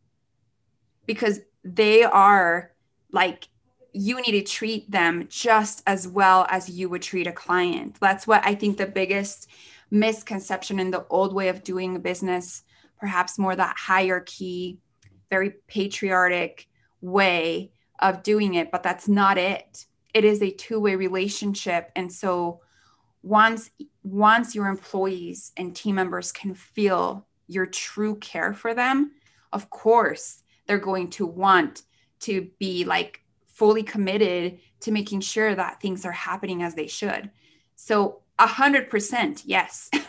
because 1.07 1.41
they 1.65 2.03
are 2.03 2.73
like 3.11 3.49
you 3.93 4.21
need 4.23 4.33
to 4.33 4.43
treat 4.43 4.91
them 4.91 5.27
just 5.29 5.83
as 5.87 6.09
well 6.09 6.47
as 6.49 6.71
you 6.71 6.89
would 6.89 7.03
treat 7.03 7.27
a 7.27 7.33
client. 7.33 7.97
That's 8.01 8.27
what 8.27 8.45
I 8.45 8.55
think 8.55 8.79
the 8.79 8.87
biggest 8.87 9.49
misconception 9.91 10.81
in 10.81 10.91
the 10.91 11.07
old 11.09 11.35
way 11.35 11.49
of 11.49 11.63
doing 11.63 12.01
business, 12.01 12.65
perhaps 12.99 13.39
more 13.39 13.55
that 13.55 13.77
hierarchy, 13.77 14.79
very 15.29 15.51
patriotic 15.69 16.69
way 17.03 17.73
of 17.99 18.23
doing 18.23 18.55
it, 18.55 18.71
but 18.71 18.83
that's 18.83 19.09
not 19.09 19.37
it. 19.37 19.87
It 20.15 20.25
is 20.25 20.43
a 20.43 20.51
two-way 20.51 20.97
relationship. 20.97 21.91
And 21.95 22.11
so 22.11 22.61
once 23.23 23.71
once 24.03 24.55
your 24.55 24.67
employees 24.67 25.53
and 25.57 25.77
team 25.77 25.95
members 25.95 26.33
can 26.33 26.55
feel 26.55 27.27
your 27.47 27.67
true 27.67 28.17
care 28.17 28.53
for 28.53 28.75
them, 28.75 29.13
of 29.53 29.71
course, 29.71 30.42
they're 30.67 30.79
going 30.79 31.11
to 31.11 31.27
want 31.27 31.83
to 32.21 32.49
be 32.59 32.85
like 32.85 33.21
fully 33.47 33.83
committed 33.83 34.59
to 34.81 34.91
making 34.91 35.21
sure 35.21 35.55
that 35.55 35.81
things 35.81 36.05
are 36.05 36.13
happening 36.13 36.63
as 36.63 36.75
they 36.75 36.87
should. 36.87 37.31
So 37.77 38.21
a 38.39 38.47
hundred 38.47 38.91
percent, 38.91 39.43
yes. 39.45 39.89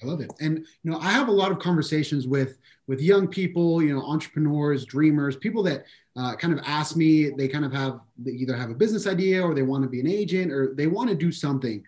I 0.00 0.06
love 0.06 0.20
it. 0.20 0.30
And 0.40 0.58
you 0.82 0.90
know, 0.90 0.98
I 0.98 1.10
have 1.10 1.28
a 1.28 1.32
lot 1.32 1.50
of 1.50 1.58
conversations 1.58 2.26
with 2.26 2.58
with 2.86 3.00
young 3.00 3.28
people, 3.28 3.82
you 3.82 3.94
know, 3.94 4.02
entrepreneurs, 4.02 4.84
dreamers, 4.84 5.36
people 5.36 5.62
that 5.64 5.84
uh, 6.16 6.34
kind 6.36 6.52
of 6.52 6.60
ask 6.64 6.96
me. 6.96 7.30
They 7.30 7.48
kind 7.48 7.64
of 7.64 7.72
have 7.72 8.00
they 8.16 8.32
either 8.32 8.56
have 8.56 8.70
a 8.70 8.74
business 8.74 9.06
idea 9.06 9.42
or 9.42 9.54
they 9.54 9.62
want 9.62 9.82
to 9.82 9.88
be 9.88 10.00
an 10.00 10.06
agent 10.06 10.52
or 10.52 10.74
they 10.74 10.86
want 10.86 11.10
to 11.10 11.16
do 11.16 11.32
something, 11.32 11.84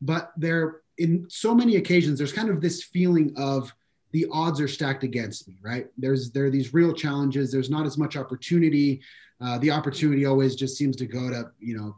but 0.00 0.32
they're 0.36 0.80
in 0.98 1.26
so 1.28 1.54
many 1.54 1.76
occasions. 1.76 2.18
There's 2.18 2.32
kind 2.32 2.50
of 2.50 2.60
this 2.60 2.82
feeling 2.82 3.32
of 3.36 3.74
the 4.12 4.26
odds 4.30 4.60
are 4.60 4.68
stacked 4.68 5.04
against 5.04 5.48
me, 5.48 5.56
right? 5.62 5.86
There's 5.96 6.30
there 6.30 6.46
are 6.46 6.50
these 6.50 6.72
real 6.72 6.92
challenges. 6.92 7.50
There's 7.50 7.70
not 7.70 7.86
as 7.86 7.98
much 7.98 8.16
opportunity. 8.16 9.00
Uh, 9.40 9.58
the 9.58 9.70
opportunity 9.70 10.26
always 10.26 10.54
just 10.54 10.76
seems 10.76 10.96
to 10.96 11.06
go 11.06 11.30
to 11.30 11.50
you 11.58 11.76
know 11.76 11.96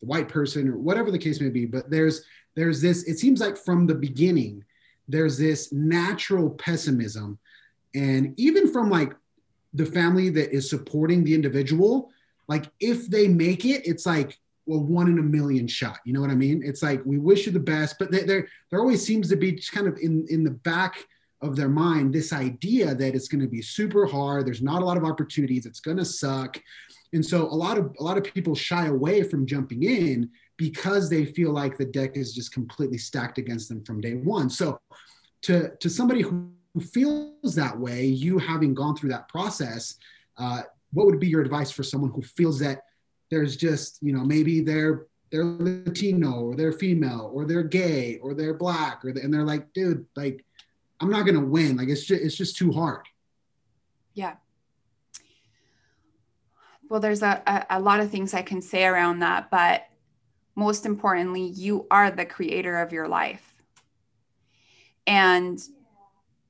the 0.00 0.06
white 0.06 0.28
person 0.28 0.68
or 0.68 0.76
whatever 0.76 1.10
the 1.10 1.18
case 1.18 1.40
may 1.40 1.48
be. 1.48 1.64
But 1.64 1.90
there's 1.90 2.24
there's 2.56 2.82
this. 2.82 3.04
It 3.04 3.18
seems 3.18 3.40
like 3.40 3.56
from 3.56 3.86
the 3.86 3.94
beginning, 3.94 4.64
there's 5.08 5.38
this 5.38 5.72
natural 5.72 6.50
pessimism, 6.50 7.38
and 7.94 8.34
even 8.36 8.72
from 8.72 8.90
like 8.90 9.14
the 9.74 9.86
family 9.86 10.28
that 10.28 10.52
is 10.54 10.68
supporting 10.68 11.24
the 11.24 11.34
individual, 11.34 12.10
like 12.48 12.70
if 12.80 13.08
they 13.08 13.28
make 13.28 13.64
it, 13.64 13.86
it's 13.86 14.04
like 14.04 14.38
well 14.66 14.82
one 14.82 15.08
in 15.08 15.18
a 15.18 15.22
million 15.22 15.66
shot 15.66 15.98
you 16.04 16.12
know 16.12 16.20
what 16.20 16.30
i 16.30 16.34
mean? 16.34 16.62
It's 16.64 16.82
like 16.82 17.04
we 17.04 17.18
wish 17.18 17.46
you 17.46 17.52
the 17.52 17.60
best 17.60 17.96
but 17.98 18.10
there 18.10 18.48
there 18.70 18.80
always 18.80 19.04
seems 19.04 19.28
to 19.28 19.36
be 19.36 19.60
kind 19.72 19.86
of 19.86 19.98
in 19.98 20.26
in 20.28 20.44
the 20.44 20.50
back 20.50 21.04
of 21.40 21.56
their 21.56 21.68
mind 21.68 22.14
this 22.14 22.32
idea 22.32 22.94
that 22.94 23.14
it's 23.14 23.28
going 23.28 23.40
to 23.40 23.48
be 23.48 23.60
super 23.60 24.06
hard 24.06 24.46
there's 24.46 24.62
not 24.62 24.82
a 24.82 24.84
lot 24.84 24.96
of 24.96 25.04
opportunities 25.04 25.66
it's 25.66 25.80
going 25.80 25.96
to 25.96 26.04
suck. 26.04 26.60
And 27.14 27.24
so 27.24 27.42
a 27.44 27.54
lot 27.54 27.76
of 27.76 27.94
a 27.98 28.02
lot 28.02 28.16
of 28.16 28.24
people 28.24 28.54
shy 28.54 28.86
away 28.86 29.22
from 29.22 29.46
jumping 29.46 29.82
in 29.82 30.30
because 30.56 31.10
they 31.10 31.24
feel 31.24 31.52
like 31.52 31.76
the 31.76 31.84
deck 31.84 32.16
is 32.16 32.34
just 32.34 32.52
completely 32.52 32.98
stacked 32.98 33.38
against 33.38 33.68
them 33.68 33.84
from 33.84 34.00
day 34.00 34.14
one. 34.14 34.48
So 34.48 34.80
to 35.42 35.70
to 35.80 35.90
somebody 35.90 36.22
who 36.22 36.50
feels 36.80 37.54
that 37.54 37.78
way 37.78 38.06
you 38.06 38.38
having 38.38 38.72
gone 38.72 38.96
through 38.96 39.10
that 39.10 39.28
process 39.28 39.96
uh, 40.38 40.62
what 40.94 41.06
would 41.06 41.20
be 41.20 41.28
your 41.28 41.42
advice 41.42 41.70
for 41.70 41.82
someone 41.82 42.10
who 42.10 42.22
feels 42.22 42.58
that 42.60 42.84
there's 43.32 43.56
just 43.56 43.98
you 44.02 44.12
know 44.12 44.24
maybe 44.24 44.60
they're 44.60 45.06
they're 45.30 45.44
latino 45.44 46.42
or 46.42 46.54
they're 46.54 46.72
female 46.72 47.30
or 47.34 47.46
they're 47.46 47.62
gay 47.62 48.18
or 48.22 48.34
they're 48.34 48.54
black 48.54 49.04
or 49.04 49.08
and 49.08 49.32
they're 49.34 49.44
like 49.44 49.72
dude 49.72 50.06
like 50.14 50.44
I'm 51.02 51.10
not 51.10 51.26
to 51.26 51.40
win. 51.40 51.76
Like 51.76 51.88
it's 51.88 52.04
just, 52.04 52.22
it's 52.22 52.36
just 52.36 52.56
too 52.56 52.70
hard. 52.70 53.04
Yeah. 54.14 54.34
Well, 56.88 57.00
there's 57.00 57.22
a, 57.22 57.42
a, 57.44 57.78
a 57.78 57.80
lot 57.80 57.98
of 57.98 58.10
things 58.10 58.34
I 58.34 58.42
can 58.42 58.62
say 58.62 58.84
around 58.84 59.18
that, 59.18 59.50
but 59.50 59.88
most 60.54 60.86
importantly, 60.86 61.42
you 61.42 61.88
are 61.90 62.10
the 62.10 62.24
creator 62.24 62.78
of 62.78 62.92
your 62.92 63.08
life. 63.08 63.52
And 65.08 65.60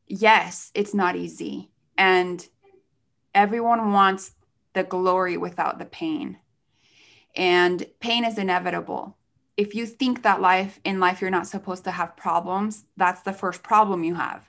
yes, 0.06 0.70
it's 0.74 0.92
not 0.92 1.16
easy. 1.16 1.70
And 1.96 2.46
everyone 3.34 3.92
wants 3.92 4.32
the 4.74 4.84
glory 4.84 5.38
without 5.38 5.78
the 5.78 5.86
pain. 5.86 6.36
And 7.34 7.86
pain 8.00 8.24
is 8.24 8.38
inevitable 8.38 9.16
if 9.56 9.74
you 9.74 9.86
think 9.86 10.22
that 10.22 10.40
life 10.40 10.80
in 10.84 11.00
life 11.00 11.20
you're 11.20 11.30
not 11.30 11.46
supposed 11.46 11.84
to 11.84 11.90
have 11.90 12.16
problems, 12.16 12.84
that's 12.96 13.22
the 13.22 13.32
first 13.32 13.62
problem 13.62 14.02
you 14.04 14.14
have. 14.14 14.48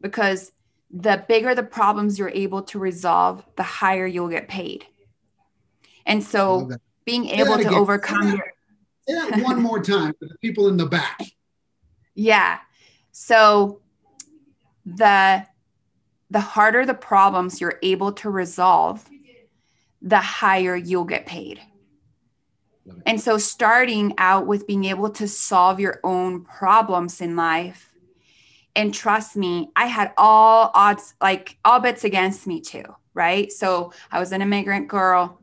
Because 0.00 0.52
the 0.90 1.24
bigger 1.28 1.54
the 1.54 1.62
problems 1.62 2.18
you're 2.18 2.30
able 2.30 2.62
to 2.62 2.78
resolve, 2.78 3.44
the 3.56 3.62
higher 3.62 4.06
you'll 4.06 4.28
get 4.28 4.48
paid. 4.48 4.86
And 6.06 6.22
so 6.22 6.70
being 7.04 7.28
able 7.28 7.58
to 7.58 7.68
overcome 7.68 8.30
say 8.30 8.36
your 8.36 8.52
say 9.08 9.14
that 9.14 9.42
one 9.42 9.62
more 9.62 9.80
time 9.82 10.12
for 10.18 10.26
the 10.26 10.36
people 10.40 10.68
in 10.68 10.76
the 10.76 10.86
back. 10.86 11.20
Yeah. 12.14 12.58
So 13.12 13.80
the 14.84 15.46
the 16.30 16.40
harder 16.40 16.84
the 16.84 16.94
problems 16.94 17.60
you're 17.60 17.78
able 17.82 18.12
to 18.12 18.30
resolve, 18.30 19.08
the 20.02 20.18
higher 20.18 20.74
you'll 20.74 21.04
get 21.04 21.26
paid. 21.26 21.60
And 23.06 23.20
so, 23.20 23.38
starting 23.38 24.14
out 24.18 24.46
with 24.46 24.66
being 24.66 24.84
able 24.84 25.10
to 25.10 25.28
solve 25.28 25.80
your 25.80 26.00
own 26.02 26.44
problems 26.44 27.20
in 27.20 27.36
life, 27.36 27.92
and 28.74 28.94
trust 28.94 29.36
me, 29.36 29.70
I 29.76 29.86
had 29.86 30.12
all 30.16 30.70
odds, 30.74 31.14
like 31.20 31.58
all 31.64 31.80
bets 31.80 32.04
against 32.04 32.46
me 32.46 32.60
too, 32.60 32.84
right? 33.14 33.50
So, 33.52 33.92
I 34.10 34.18
was 34.18 34.32
an 34.32 34.42
immigrant 34.42 34.88
girl. 34.88 35.40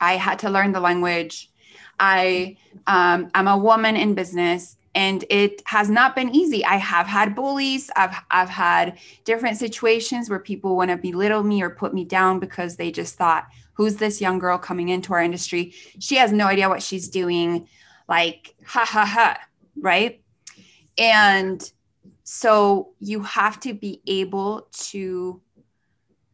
I 0.00 0.16
had 0.16 0.38
to 0.40 0.50
learn 0.50 0.72
the 0.72 0.80
language. 0.80 1.50
I 1.98 2.56
um, 2.86 3.30
I'm 3.34 3.48
a 3.48 3.58
woman 3.58 3.96
in 3.96 4.14
business, 4.14 4.76
and 4.94 5.24
it 5.28 5.62
has 5.66 5.90
not 5.90 6.16
been 6.16 6.34
easy. 6.34 6.64
I 6.64 6.76
have 6.76 7.06
had 7.06 7.34
bullies. 7.34 7.90
I've 7.94 8.16
I've 8.30 8.48
had 8.48 8.98
different 9.24 9.58
situations 9.58 10.30
where 10.30 10.38
people 10.38 10.76
want 10.76 10.90
to 10.90 10.96
belittle 10.96 11.42
me 11.42 11.62
or 11.62 11.70
put 11.70 11.92
me 11.92 12.04
down 12.04 12.40
because 12.40 12.76
they 12.76 12.90
just 12.90 13.16
thought 13.16 13.48
who's 13.80 13.96
this 13.96 14.20
young 14.20 14.38
girl 14.38 14.58
coming 14.58 14.90
into 14.90 15.14
our 15.14 15.22
industry? 15.22 15.72
She 16.00 16.16
has 16.16 16.32
no 16.32 16.44
idea 16.44 16.68
what 16.68 16.82
she's 16.82 17.08
doing. 17.08 17.66
Like, 18.06 18.54
ha 18.62 18.84
ha 18.84 19.06
ha, 19.06 19.40
right? 19.74 20.20
And 20.98 21.72
so 22.22 22.90
you 22.98 23.22
have 23.22 23.58
to 23.60 23.72
be 23.72 24.02
able 24.06 24.68
to 24.90 25.40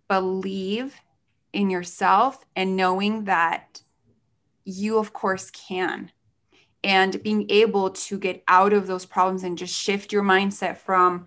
believe 0.08 0.96
in 1.52 1.70
yourself 1.70 2.44
and 2.56 2.74
knowing 2.74 3.26
that 3.26 3.80
you, 4.64 4.98
of 4.98 5.12
course, 5.12 5.48
can. 5.52 6.10
And 6.82 7.22
being 7.22 7.46
able 7.48 7.90
to 7.90 8.18
get 8.18 8.42
out 8.48 8.72
of 8.72 8.88
those 8.88 9.06
problems 9.06 9.44
and 9.44 9.56
just 9.56 9.72
shift 9.72 10.12
your 10.12 10.24
mindset 10.24 10.78
from 10.78 11.26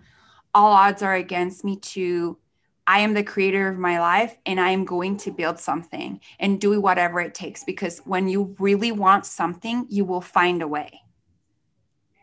all 0.52 0.72
odds 0.72 1.02
are 1.02 1.14
against 1.14 1.64
me 1.64 1.76
to 1.76 2.36
I 2.90 2.98
am 2.98 3.14
the 3.14 3.22
creator 3.22 3.68
of 3.68 3.78
my 3.78 4.00
life 4.00 4.36
and 4.44 4.60
I 4.60 4.70
am 4.70 4.84
going 4.84 5.16
to 5.18 5.30
build 5.30 5.60
something 5.60 6.18
and 6.40 6.60
do 6.60 6.80
whatever 6.80 7.20
it 7.20 7.34
takes 7.34 7.62
because 7.62 8.00
when 8.00 8.26
you 8.26 8.56
really 8.58 8.90
want 8.90 9.26
something, 9.26 9.86
you 9.88 10.04
will 10.04 10.20
find 10.20 10.60
a 10.60 10.66
way. 10.66 11.00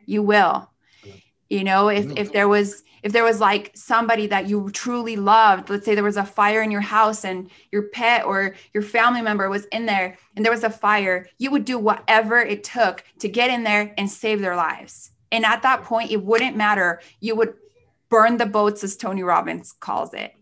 You 0.06 0.24
will. 0.24 0.70
You 1.50 1.64
know, 1.64 1.88
if 1.88 2.08
mm. 2.08 2.18
if 2.18 2.34
there 2.34 2.50
was 2.50 2.84
if 3.02 3.14
there 3.14 3.24
was 3.24 3.40
like 3.40 3.72
somebody 3.76 4.28
that 4.28 4.50
you 4.50 4.70
truly 4.72 5.16
loved, 5.16 5.70
let's 5.70 5.86
say 5.86 5.96
there 5.96 6.04
was 6.04 6.18
a 6.18 6.26
fire 6.26 6.62
in 6.62 6.70
your 6.70 6.82
house 6.82 7.24
and 7.24 7.50
your 7.72 7.84
pet 7.84 8.26
or 8.26 8.54
your 8.74 8.84
family 8.84 9.22
member 9.22 9.50
was 9.50 9.64
in 9.72 9.86
there 9.86 10.18
and 10.36 10.44
there 10.44 10.52
was 10.52 10.66
a 10.66 10.70
fire, 10.70 11.30
you 11.38 11.50
would 11.50 11.64
do 11.64 11.80
whatever 11.80 12.40
it 12.40 12.66
took 12.66 13.06
to 13.20 13.30
get 13.30 13.50
in 13.50 13.64
there 13.64 13.94
and 13.98 14.10
save 14.10 14.42
their 14.42 14.58
lives. 14.58 15.12
And 15.32 15.46
at 15.46 15.62
that 15.62 15.86
point, 15.86 16.12
it 16.12 16.22
wouldn't 16.22 16.58
matter. 16.58 17.00
You 17.22 17.38
would 17.38 17.54
burn 18.10 18.36
the 18.36 18.46
boats, 18.46 18.84
as 18.84 18.98
Tony 18.98 19.24
Robbins 19.24 19.72
calls 19.72 20.14
it. 20.14 20.34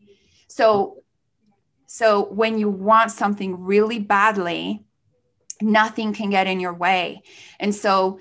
So 0.55 1.03
so 1.85 2.25
when 2.25 2.57
you 2.57 2.69
want 2.69 3.11
something 3.11 3.61
really 3.61 3.99
badly, 3.99 4.85
nothing 5.61 6.13
can 6.13 6.29
get 6.29 6.47
in 6.47 6.61
your 6.61 6.73
way. 6.73 7.23
And 7.59 7.75
so 7.75 8.19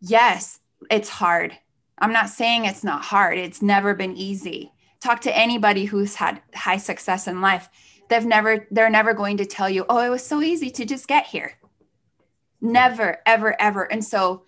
yes, 0.00 0.60
it's 0.88 1.08
hard. 1.08 1.58
I'm 1.98 2.12
not 2.12 2.28
saying 2.28 2.64
it's 2.64 2.84
not 2.84 3.02
hard. 3.02 3.38
It's 3.38 3.60
never 3.60 3.92
been 3.94 4.16
easy. 4.16 4.70
talk 5.00 5.20
to 5.22 5.36
anybody 5.36 5.84
who's 5.84 6.14
had 6.14 6.40
high 6.54 6.76
success 6.76 7.26
in 7.26 7.40
life 7.40 7.68
they've 8.08 8.24
never 8.24 8.66
they're 8.70 8.90
never 8.90 9.14
going 9.14 9.36
to 9.36 9.44
tell 9.46 9.68
you 9.68 9.84
oh 9.88 10.00
it 10.00 10.08
was 10.08 10.24
so 10.24 10.40
easy 10.42 10.70
to 10.70 10.84
just 10.84 11.08
get 11.08 11.26
here 11.26 11.52
never 12.60 13.18
ever 13.26 13.60
ever 13.60 13.82
and 13.92 14.04
so 14.04 14.44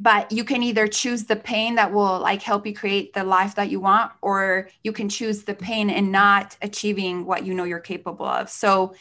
but 0.00 0.32
you 0.32 0.44
can 0.44 0.62
either 0.62 0.88
choose 0.88 1.24
the 1.24 1.36
pain 1.36 1.74
that 1.74 1.92
will 1.92 2.18
like 2.18 2.40
help 2.42 2.66
you 2.66 2.74
create 2.74 3.12
the 3.12 3.22
life 3.22 3.54
that 3.56 3.70
you 3.70 3.78
want 3.80 4.10
or 4.22 4.70
you 4.82 4.92
can 4.92 5.10
choose 5.10 5.44
the 5.44 5.54
pain 5.54 5.90
and 5.90 6.10
not 6.10 6.56
achieving 6.62 7.26
what 7.26 7.44
you 7.44 7.52
know 7.52 7.64
you're 7.64 7.78
capable 7.78 8.24
of. 8.24 8.48
So 8.48 8.94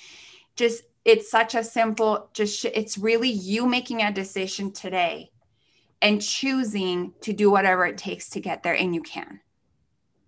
just 0.58 0.84
it's 1.06 1.32
such 1.32 1.56
a 1.56 1.64
simple 1.64 2.30
just 2.34 2.66
it's 2.66 2.98
really 2.98 3.30
you 3.30 3.66
making 3.66 4.02
a 4.02 4.12
decision 4.12 4.74
today 4.74 5.32
and 6.02 6.22
choosing 6.22 7.14
to 7.22 7.32
do 7.32 7.50
whatever 7.50 7.86
it 7.86 7.98
takes 7.98 8.30
to 8.32 8.42
get 8.42 8.62
there 8.62 8.76
and 8.76 8.94
you 8.94 9.02
can. 9.02 9.40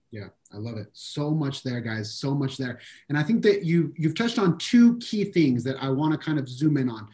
Yeah 0.09 0.27
i 0.53 0.57
love 0.57 0.77
it. 0.77 0.87
So 0.93 1.31
much 1.31 1.63
there 1.63 1.81
guys 1.81 2.13
so 2.13 2.33
much 2.33 2.55
there. 2.55 2.79
And 3.09 3.17
i 3.17 3.23
think 3.23 3.43
that 3.43 3.65
you 3.65 3.93
you've 3.97 4.15
touched 4.15 4.39
on 4.39 4.57
two 4.57 4.97
key 4.99 5.25
things 5.25 5.65
that 5.65 5.75
i 5.83 5.89
want 5.89 6.13
to 6.13 6.17
kind 6.17 6.39
of 6.39 6.47
zoom 6.47 6.77
in 6.77 6.89
on. 6.89 7.09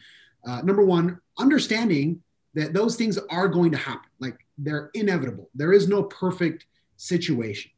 Uh, 0.46 0.62
number 0.62 0.84
one 0.84 1.18
understanding 1.38 2.22
that 2.54 2.72
those 2.72 2.96
things 2.96 3.18
are 3.30 3.48
going 3.48 3.70
to 3.72 3.78
happen. 3.78 4.10
Like 4.18 4.38
they're 4.56 4.90
inevitable. 4.94 5.50
There 5.54 5.72
is 5.72 5.88
no 5.88 6.02
perfect 6.04 6.66
situation. 6.96 7.70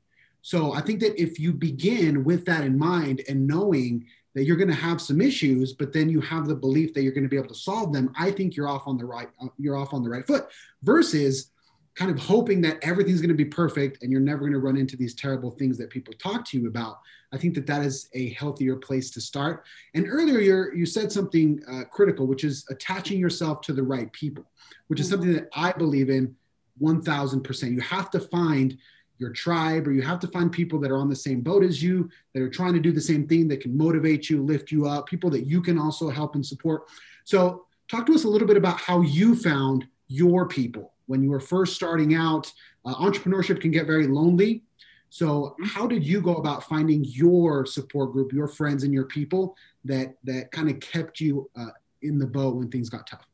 So 0.43 0.73
i 0.73 0.81
think 0.81 1.01
that 1.01 1.21
if 1.21 1.39
you 1.39 1.53
begin 1.53 2.25
with 2.25 2.45
that 2.47 2.65
in 2.65 2.79
mind 2.79 3.23
and 3.29 3.47
knowing 3.47 4.07
that 4.35 4.45
you're 4.45 4.57
going 4.57 4.69
to 4.69 4.75
have 4.75 5.01
some 5.01 5.21
issues 5.21 5.73
but 5.73 5.93
then 5.93 6.09
you 6.09 6.21
have 6.21 6.47
the 6.47 6.55
belief 6.55 6.95
that 6.95 7.03
you're 7.03 7.13
going 7.13 7.25
to 7.25 7.29
be 7.29 7.37
able 7.37 7.49
to 7.49 7.55
solve 7.55 7.93
them 7.93 8.13
i 8.19 8.31
think 8.31 8.57
you're 8.57 8.69
off 8.69 8.87
on 8.87 8.97
the 8.97 9.05
right 9.05 9.29
uh, 9.43 9.49
you're 9.59 9.77
off 9.77 9.93
on 9.93 10.03
the 10.03 10.09
right 10.09 10.27
foot 10.27 10.47
versus 10.83 11.51
kind 11.95 12.11
of 12.11 12.19
hoping 12.19 12.61
that 12.63 12.79
everything's 12.83 13.21
going 13.21 13.29
to 13.29 13.35
be 13.35 13.45
perfect 13.45 14.03
and 14.03 14.13
you're 14.13 14.21
never 14.21 14.41
going 14.41 14.53
to 14.53 14.59
run 14.59 14.77
into 14.77 14.97
these 14.97 15.15
terrible 15.15 15.51
things 15.51 15.77
that 15.77 15.91
people 15.91 16.15
talk 16.19 16.45
to 16.45 16.59
you 16.59 16.69
about 16.69 16.99
i 17.33 17.37
think 17.37 17.55
that 17.55 17.67
that 17.67 17.83
is 17.83 18.09
a 18.15 18.31
healthier 18.31 18.77
place 18.77 19.11
to 19.11 19.21
start. 19.21 19.65
And 19.95 20.07
earlier 20.09 20.73
you 20.73 20.87
said 20.87 21.11
something 21.11 21.61
uh, 21.71 21.85
critical 21.91 22.27
which 22.27 22.45
is 22.45 22.65
attaching 22.71 23.19
yourself 23.19 23.61
to 23.63 23.73
the 23.73 23.83
right 23.83 24.13
people 24.13 24.45
which 24.89 25.01
is 25.01 25.07
mm-hmm. 25.07 25.15
something 25.15 25.33
that 25.35 25.49
i 25.55 25.73
believe 25.73 26.11
in 26.11 26.35
1000% 26.81 27.73
you 27.73 27.81
have 27.81 28.11
to 28.11 28.21
find 28.21 28.79
your 29.21 29.31
tribe 29.31 29.87
or 29.87 29.93
you 29.93 30.01
have 30.01 30.19
to 30.19 30.27
find 30.29 30.51
people 30.51 30.81
that 30.81 30.91
are 30.91 30.97
on 30.97 31.11
the 31.11 31.15
same 31.15 31.43
boat 31.43 31.63
as 31.63 31.83
you 31.83 32.09
that 32.33 32.43
are 32.43 32.49
trying 32.49 32.73
to 32.73 32.81
do 32.81 32.91
the 32.91 33.01
same 33.01 33.29
thing 33.29 33.47
that 33.47 33.61
can 33.61 33.77
motivate 33.77 34.31
you 34.31 34.43
lift 34.43 34.73
you 34.73 34.87
up 34.87 35.07
people 35.07 35.29
that 35.29 35.47
you 35.47 35.61
can 35.61 35.79
also 35.79 36.09
help 36.09 36.35
and 36.35 36.45
support. 36.45 36.89
So 37.25 37.67
talk 37.89 38.07
to 38.07 38.15
us 38.15 38.25
a 38.25 38.29
little 38.29 38.49
bit 38.49 38.57
about 38.57 38.81
how 38.81 39.03
you 39.03 39.37
found 39.37 39.87
your 40.09 40.49
people 40.49 40.95
when 41.11 41.25
you 41.25 41.29
were 41.29 41.41
first 41.41 41.75
starting 41.75 42.15
out 42.15 42.51
uh, 42.85 42.95
entrepreneurship 42.95 43.61
can 43.61 43.73
get 43.73 43.85
very 43.85 44.07
lonely. 44.07 44.63
So 45.09 45.57
how 45.65 45.89
did 45.89 46.07
you 46.07 46.21
go 46.21 46.37
about 46.37 46.63
finding 46.63 47.05
your 47.05 47.67
support 47.67 48.13
group 48.13 48.33
your 48.33 48.47
friends 48.47 48.85
and 48.85 48.95
your 48.95 49.07
people 49.07 49.57
that 49.85 50.15
that 50.23 50.53
kind 50.53 50.71
of 50.71 50.79
kept 50.79 51.19
you 51.19 51.51
uh, 51.57 51.73
in 52.03 52.17
the 52.17 52.27
boat 52.27 52.55
when 52.55 52.71
things 52.71 52.89
got 52.89 53.09
tough? 53.09 53.27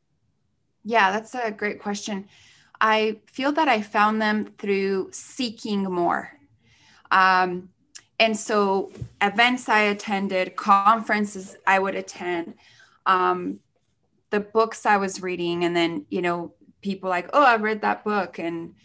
Yeah 0.83 1.11
that's 1.11 1.35
a 1.35 1.51
great 1.51 1.79
question. 1.79 2.27
I 2.81 3.19
feel 3.27 3.51
that 3.53 3.67
I 3.67 3.81
found 3.83 4.21
them 4.21 4.53
through 4.57 5.09
seeking 5.11 5.83
more. 5.83 6.31
Um, 7.11 7.69
and 8.19 8.35
so, 8.35 8.91
events 9.21 9.69
I 9.69 9.81
attended, 9.93 10.55
conferences 10.55 11.55
I 11.65 11.77
would 11.79 11.95
attend, 11.95 12.55
um, 13.05 13.59
the 14.31 14.39
books 14.39 14.85
I 14.85 14.97
was 14.97 15.21
reading, 15.21 15.63
and 15.63 15.75
then, 15.75 16.05
you 16.09 16.21
know, 16.21 16.53
people 16.89 17.09
like, 17.09 17.29
oh, 17.33 17.43
I've 17.43 17.63
read 17.69 17.81
that 17.81 18.03
book. 18.03 18.39
And 18.39 18.75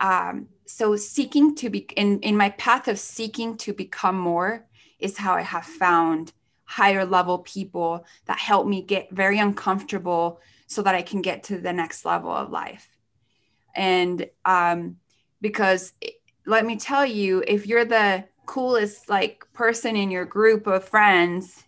um, 0.00 0.48
so, 0.66 0.96
seeking 0.96 1.54
to 1.56 1.70
be 1.70 1.80
in, 1.96 2.20
in 2.20 2.36
my 2.36 2.50
path 2.50 2.88
of 2.88 2.98
seeking 2.98 3.56
to 3.58 3.72
become 3.72 4.18
more 4.18 4.66
is 4.98 5.16
how 5.16 5.34
I 5.34 5.42
have 5.42 5.64
found 5.64 6.32
higher 6.64 7.04
level 7.04 7.38
people 7.38 8.06
that 8.26 8.38
help 8.38 8.66
me 8.66 8.80
get 8.82 9.10
very 9.10 9.38
uncomfortable 9.38 10.40
so 10.66 10.82
that 10.82 10.94
I 10.94 11.02
can 11.02 11.20
get 11.20 11.42
to 11.44 11.58
the 11.58 11.72
next 11.72 12.04
level 12.04 12.30
of 12.30 12.50
life 12.50 12.88
and 13.74 14.28
um, 14.44 14.96
because 15.40 15.92
let 16.46 16.64
me 16.64 16.76
tell 16.76 17.06
you 17.06 17.42
if 17.46 17.66
you're 17.66 17.84
the 17.84 18.24
coolest 18.46 19.08
like 19.08 19.44
person 19.52 19.96
in 19.96 20.10
your 20.10 20.24
group 20.24 20.66
of 20.66 20.84
friends 20.84 21.64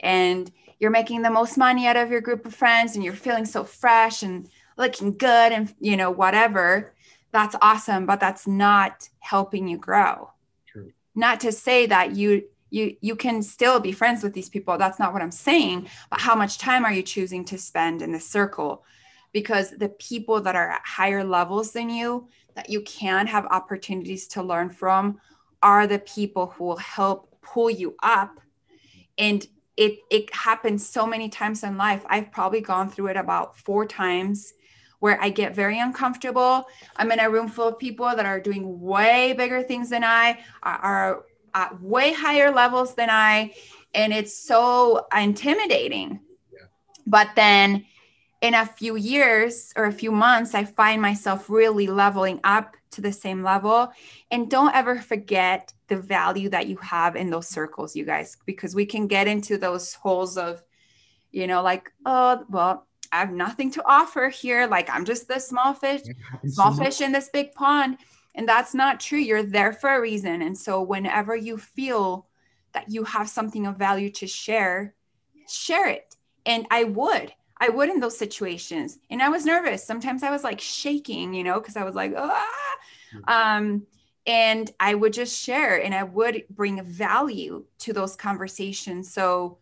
and 0.00 0.50
you're 0.78 0.90
making 0.90 1.22
the 1.22 1.30
most 1.30 1.56
money 1.56 1.86
out 1.86 1.96
of 1.96 2.10
your 2.10 2.20
group 2.20 2.44
of 2.44 2.54
friends 2.54 2.94
and 2.94 3.04
you're 3.04 3.14
feeling 3.14 3.46
so 3.46 3.64
fresh 3.64 4.22
and 4.22 4.48
looking 4.76 5.16
good 5.16 5.52
and 5.52 5.74
you 5.80 5.96
know 5.96 6.10
whatever 6.10 6.94
that's 7.32 7.56
awesome 7.60 8.06
but 8.06 8.20
that's 8.20 8.46
not 8.46 9.08
helping 9.18 9.68
you 9.68 9.76
grow. 9.76 10.30
True. 10.66 10.92
not 11.14 11.40
to 11.40 11.52
say 11.52 11.86
that 11.86 12.16
you 12.16 12.44
you 12.70 12.96
you 13.00 13.16
can 13.16 13.42
still 13.42 13.80
be 13.80 13.92
friends 13.92 14.22
with 14.22 14.32
these 14.34 14.48
people 14.48 14.76
that's 14.76 14.98
not 14.98 15.12
what 15.12 15.22
i'm 15.22 15.30
saying 15.30 15.88
but 16.10 16.20
how 16.20 16.34
much 16.34 16.58
time 16.58 16.84
are 16.84 16.92
you 16.92 17.02
choosing 17.02 17.44
to 17.46 17.58
spend 17.58 18.02
in 18.02 18.12
this 18.12 18.28
circle? 18.28 18.84
Because 19.32 19.70
the 19.70 19.90
people 19.90 20.40
that 20.40 20.56
are 20.56 20.70
at 20.70 20.82
higher 20.84 21.24
levels 21.24 21.72
than 21.72 21.90
you 21.90 22.28
that 22.54 22.70
you 22.70 22.80
can 22.80 23.26
have 23.26 23.44
opportunities 23.46 24.26
to 24.28 24.42
learn 24.42 24.70
from 24.70 25.20
are 25.62 25.86
the 25.86 25.98
people 25.98 26.46
who 26.46 26.64
will 26.64 26.78
help 26.78 27.38
pull 27.42 27.68
you 27.68 27.94
up. 28.02 28.40
And 29.18 29.46
it 29.76 29.98
it 30.10 30.34
happens 30.34 30.88
so 30.88 31.06
many 31.06 31.28
times 31.28 31.62
in 31.62 31.76
life. 31.76 32.04
I've 32.08 32.32
probably 32.32 32.62
gone 32.62 32.90
through 32.90 33.08
it 33.08 33.16
about 33.16 33.58
four 33.58 33.84
times 33.84 34.54
where 35.00 35.20
i 35.22 35.28
get 35.28 35.54
very 35.54 35.78
uncomfortable 35.78 36.66
i'm 36.96 37.10
in 37.12 37.20
a 37.20 37.30
room 37.30 37.48
full 37.48 37.68
of 37.68 37.78
people 37.78 38.06
that 38.06 38.26
are 38.26 38.40
doing 38.40 38.80
way 38.80 39.34
bigger 39.36 39.62
things 39.62 39.90
than 39.90 40.04
i 40.04 40.38
are 40.62 41.24
at 41.54 41.80
way 41.82 42.12
higher 42.12 42.50
levels 42.50 42.94
than 42.94 43.08
i 43.10 43.52
and 43.94 44.12
it's 44.12 44.36
so 44.36 45.06
intimidating 45.14 46.20
yeah. 46.52 46.66
but 47.06 47.28
then 47.36 47.84
in 48.42 48.54
a 48.54 48.66
few 48.66 48.96
years 48.96 49.72
or 49.76 49.86
a 49.86 49.92
few 49.92 50.12
months, 50.12 50.54
I 50.54 50.64
find 50.64 51.00
myself 51.00 51.48
really 51.48 51.86
leveling 51.86 52.40
up 52.44 52.76
to 52.92 53.00
the 53.00 53.12
same 53.12 53.42
level. 53.42 53.92
And 54.30 54.50
don't 54.50 54.74
ever 54.74 54.96
forget 55.00 55.72
the 55.88 55.96
value 55.96 56.50
that 56.50 56.66
you 56.66 56.76
have 56.76 57.16
in 57.16 57.30
those 57.30 57.48
circles, 57.48 57.96
you 57.96 58.04
guys, 58.04 58.36
because 58.44 58.74
we 58.74 58.86
can 58.86 59.06
get 59.06 59.26
into 59.26 59.56
those 59.56 59.94
holes 59.94 60.36
of, 60.36 60.62
you 61.32 61.46
know, 61.46 61.62
like, 61.62 61.92
oh, 62.04 62.44
well, 62.48 62.85
I 63.12 63.20
have 63.20 63.32
nothing 63.32 63.70
to 63.72 63.84
offer 63.86 64.28
here. 64.28 64.66
Like 64.66 64.88
I'm 64.90 65.04
just 65.04 65.28
the 65.28 65.38
small 65.38 65.74
fish, 65.74 66.02
small 66.46 66.72
fish 66.72 67.00
in 67.00 67.12
this 67.12 67.28
big 67.28 67.52
pond. 67.52 67.98
And 68.34 68.48
that's 68.48 68.74
not 68.74 69.00
true. 69.00 69.18
You're 69.18 69.42
there 69.42 69.72
for 69.72 69.94
a 69.94 70.00
reason. 70.00 70.42
And 70.42 70.56
so 70.56 70.82
whenever 70.82 71.34
you 71.34 71.56
feel 71.56 72.26
that 72.72 72.90
you 72.90 73.04
have 73.04 73.28
something 73.28 73.66
of 73.66 73.76
value 73.76 74.10
to 74.10 74.26
share, 74.26 74.94
share 75.48 75.88
it. 75.88 76.16
And 76.44 76.66
I 76.70 76.84
would. 76.84 77.32
I 77.58 77.70
would 77.70 77.88
in 77.88 78.00
those 78.00 78.18
situations. 78.18 78.98
And 79.08 79.22
I 79.22 79.30
was 79.30 79.46
nervous. 79.46 79.82
Sometimes 79.82 80.22
I 80.22 80.30
was 80.30 80.44
like 80.44 80.60
shaking, 80.60 81.32
you 81.32 81.42
know, 81.42 81.58
because 81.58 81.76
I 81.76 81.84
was 81.84 81.94
like, 81.94 82.12
ah. 82.16 82.76
Um, 83.26 83.86
and 84.26 84.70
I 84.78 84.94
would 84.94 85.12
just 85.12 85.40
share 85.40 85.82
and 85.82 85.94
I 85.94 86.02
would 86.02 86.44
bring 86.50 86.82
value 86.84 87.64
to 87.78 87.92
those 87.92 88.16
conversations. 88.16 89.10
So 89.12 89.58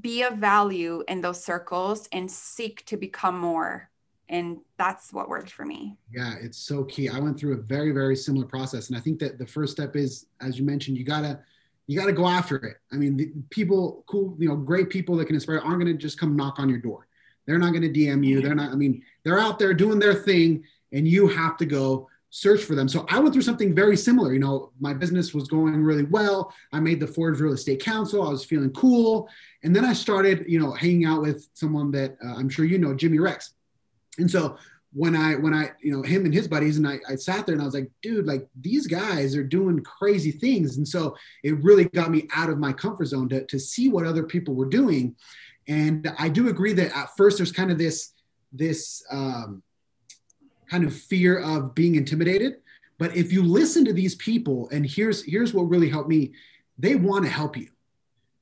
be 0.00 0.22
of 0.22 0.34
value 0.38 1.02
in 1.08 1.20
those 1.20 1.42
circles 1.42 2.08
and 2.12 2.30
seek 2.30 2.84
to 2.86 2.96
become 2.96 3.38
more. 3.38 3.90
And 4.28 4.58
that's 4.78 5.12
what 5.12 5.28
worked 5.28 5.50
for 5.50 5.64
me. 5.64 5.96
Yeah, 6.10 6.34
it's 6.40 6.58
so 6.58 6.84
key. 6.84 7.08
I 7.08 7.18
went 7.18 7.38
through 7.38 7.54
a 7.54 7.62
very, 7.62 7.92
very 7.92 8.16
similar 8.16 8.46
process. 8.46 8.88
And 8.88 8.96
I 8.96 9.00
think 9.00 9.18
that 9.20 9.38
the 9.38 9.46
first 9.46 9.72
step 9.72 9.96
is, 9.96 10.26
as 10.40 10.58
you 10.58 10.64
mentioned, 10.64 10.96
you 10.96 11.04
got 11.04 11.20
to 11.20 11.38
you 11.86 11.98
got 11.98 12.06
to 12.06 12.12
go 12.12 12.26
after 12.26 12.56
it. 12.56 12.78
I 12.92 12.96
mean, 12.96 13.16
the 13.16 13.30
people, 13.50 14.04
cool, 14.06 14.34
you 14.38 14.48
know, 14.48 14.56
great 14.56 14.88
people 14.88 15.16
that 15.16 15.26
can 15.26 15.34
inspire 15.34 15.58
aren't 15.58 15.84
to 15.84 15.94
just 15.94 16.18
come 16.18 16.34
knock 16.34 16.58
on 16.58 16.68
your 16.68 16.78
door. 16.78 17.06
They're 17.46 17.58
not 17.58 17.74
to 17.74 17.80
DM 17.80 18.26
you. 18.26 18.40
They're 18.40 18.54
not, 18.54 18.72
I 18.72 18.74
mean, 18.74 19.02
they're 19.22 19.38
out 19.38 19.58
there 19.58 19.74
doing 19.74 19.98
their 19.98 20.14
thing 20.14 20.64
and 20.92 21.06
you 21.06 21.28
have 21.28 21.58
to 21.58 21.66
go 21.66 22.08
search 22.36 22.64
for 22.64 22.74
them. 22.74 22.88
So 22.88 23.06
I 23.08 23.20
went 23.20 23.32
through 23.32 23.42
something 23.42 23.72
very 23.72 23.96
similar. 23.96 24.32
You 24.32 24.40
know, 24.40 24.72
my 24.80 24.92
business 24.92 25.32
was 25.32 25.46
going 25.46 25.80
really 25.84 26.02
well. 26.02 26.52
I 26.72 26.80
made 26.80 26.98
the 26.98 27.06
Forbes 27.06 27.40
Real 27.40 27.52
Estate 27.52 27.80
Council. 27.80 28.26
I 28.26 28.30
was 28.30 28.44
feeling 28.44 28.70
cool. 28.70 29.28
And 29.62 29.74
then 29.74 29.84
I 29.84 29.92
started, 29.92 30.44
you 30.48 30.58
know, 30.58 30.72
hanging 30.72 31.04
out 31.04 31.22
with 31.22 31.48
someone 31.54 31.92
that 31.92 32.16
uh, 32.24 32.34
I'm 32.34 32.48
sure 32.48 32.64
you 32.64 32.76
know, 32.76 32.92
Jimmy 32.92 33.20
Rex. 33.20 33.54
And 34.18 34.28
so 34.28 34.56
when 34.94 35.14
I 35.14 35.36
when 35.36 35.54
I 35.54 35.70
you 35.80 35.92
know 35.92 36.02
him 36.02 36.24
and 36.24 36.34
his 36.34 36.48
buddies 36.48 36.76
and 36.76 36.88
I, 36.88 36.98
I 37.08 37.14
sat 37.14 37.46
there 37.46 37.52
and 37.52 37.62
I 37.62 37.66
was 37.66 37.74
like, 37.74 37.88
dude, 38.02 38.26
like 38.26 38.48
these 38.60 38.88
guys 38.88 39.36
are 39.36 39.44
doing 39.44 39.78
crazy 39.84 40.32
things, 40.32 40.76
and 40.76 40.86
so 40.86 41.16
it 41.44 41.62
really 41.62 41.84
got 41.84 42.10
me 42.10 42.28
out 42.34 42.50
of 42.50 42.58
my 42.58 42.72
comfort 42.72 43.06
zone 43.06 43.28
to 43.28 43.44
to 43.46 43.60
see 43.60 43.88
what 43.88 44.06
other 44.06 44.24
people 44.24 44.54
were 44.54 44.68
doing, 44.68 45.16
and 45.66 46.12
I 46.16 46.28
do 46.28 46.48
agree 46.48 46.72
that 46.74 46.96
at 46.96 47.16
first 47.16 47.38
there's 47.38 47.50
kind 47.50 47.72
of 47.72 47.78
this 47.78 48.12
this 48.52 49.04
um, 49.10 49.63
kind 50.70 50.84
of 50.84 50.94
fear 50.94 51.38
of 51.38 51.74
being 51.74 51.94
intimidated, 51.94 52.56
but 52.98 53.16
if 53.16 53.32
you 53.32 53.42
listen 53.42 53.84
to 53.84 53.92
these 53.92 54.14
people, 54.16 54.68
and 54.70 54.86
here's 54.86 55.24
here's 55.24 55.52
what 55.54 55.64
really 55.64 55.88
helped 55.88 56.08
me, 56.08 56.32
they 56.78 56.94
want 56.94 57.24
to 57.24 57.30
help 57.30 57.56
you, 57.56 57.68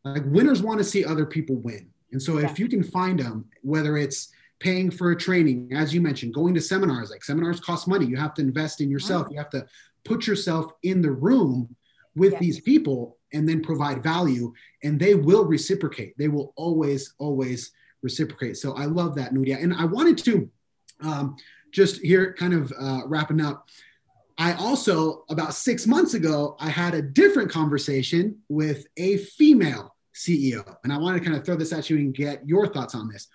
like 0.05 0.23
winners 0.27 0.63
want 0.63 0.79
to 0.79 0.85
see 0.85 1.05
other 1.05 1.27
people 1.27 1.57
win, 1.57 1.89
and 2.13 2.23
so 2.23 2.39
yeah. 2.39 2.51
if 2.51 2.59
you 2.59 2.69
can 2.69 2.83
find 2.83 3.19
them, 3.19 3.47
whether 3.63 3.97
it's 3.97 4.29
paying 4.61 4.91
for 4.91 5.11
a 5.11 5.17
training, 5.17 5.71
as 5.73 5.93
you 5.93 6.01
mentioned, 6.01 6.33
going 6.33 6.55
to 6.55 6.61
seminars. 6.61 7.11
Like 7.11 7.25
seminars 7.25 7.59
cost 7.59 7.89
money. 7.89 8.07
You 8.07 8.17
have 8.17 8.35
to 8.35 8.43
invest 8.43 8.81
in 8.81 8.89
yourself. 8.91 9.25
Mm-hmm. 9.25 9.33
You 9.33 9.39
have 9.39 9.51
to 9.51 9.67
put 10.05 10.27
yourself 10.27 10.73
in 10.85 11.03
the 11.03 11.11
room 11.11 11.75
with 12.15 12.35
Yeah. 12.35 12.39
these 12.39 12.61
people 12.61 13.19
and 13.33 13.49
then 13.49 13.61
provide 13.63 14.03
value, 14.03 14.53
and 14.85 15.01
they 15.01 15.15
will 15.15 15.45
reciprocate. 15.45 16.17
They 16.17 16.29
will 16.29 16.53
always, 16.55 17.15
always 17.19 17.73
reciprocate. 18.03 18.57
So 18.57 18.77
I 18.77 18.85
love 18.85 19.15
that, 19.17 19.33
Nuria. 19.33 19.63
And 19.63 19.75
I 19.75 19.85
wanted 19.85 20.19
to 20.19 20.51
um, 21.01 21.37
just 21.73 22.01
here, 22.01 22.35
kind 22.35 22.55
of 22.55 22.73
uh, 22.79 23.01
wrapping 23.07 23.41
up. 23.41 23.69
I 24.39 24.55
also, 24.55 25.25
about 25.29 25.55
six 25.55 25.87
months 25.87 26.15
ago, 26.15 26.57
I 26.61 26.69
had 26.69 26.95
a 26.95 27.03
different 27.03 27.51
conversation 27.51 28.39
with 28.49 28.87
a 28.97 29.19
female 29.19 29.95
CEO. 30.15 30.77
And 30.85 30.93
I 30.93 30.99
want 30.99 31.17
to 31.19 31.25
kind 31.25 31.37
of 31.37 31.45
throw 31.45 31.57
this 31.57 31.73
at 31.73 31.91
you 31.91 31.97
and 31.99 32.15
get 32.15 32.47
your 32.47 32.67
thoughts 32.67 32.95
on 32.95 33.09
this. 33.09 33.29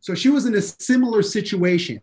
So 0.00 0.14
she 0.14 0.28
was 0.28 0.46
in 0.46 0.54
a 0.54 0.60
similar 0.60 1.22
situation. 1.22 2.00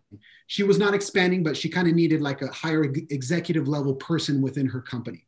She 0.48 0.64
was 0.64 0.78
not 0.78 0.94
expanding, 0.94 1.42
but 1.42 1.56
she 1.56 1.68
kind 1.68 1.88
of 1.88 1.94
needed 1.94 2.20
like 2.20 2.42
a 2.42 2.48
higher 2.48 2.84
executive 3.10 3.68
level 3.68 3.94
person 3.94 4.42
within 4.42 4.66
her 4.66 4.80
company. 4.80 5.26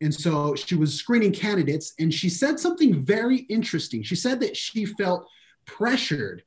And 0.00 0.12
so 0.12 0.54
she 0.54 0.74
was 0.74 0.94
screening 0.94 1.32
candidates 1.32 1.94
and 1.98 2.12
she 2.12 2.28
said 2.28 2.58
something 2.58 3.00
very 3.00 3.38
interesting. 3.48 4.02
She 4.02 4.16
said 4.16 4.40
that 4.40 4.56
she 4.56 4.84
felt 4.84 5.26
pressured 5.66 6.42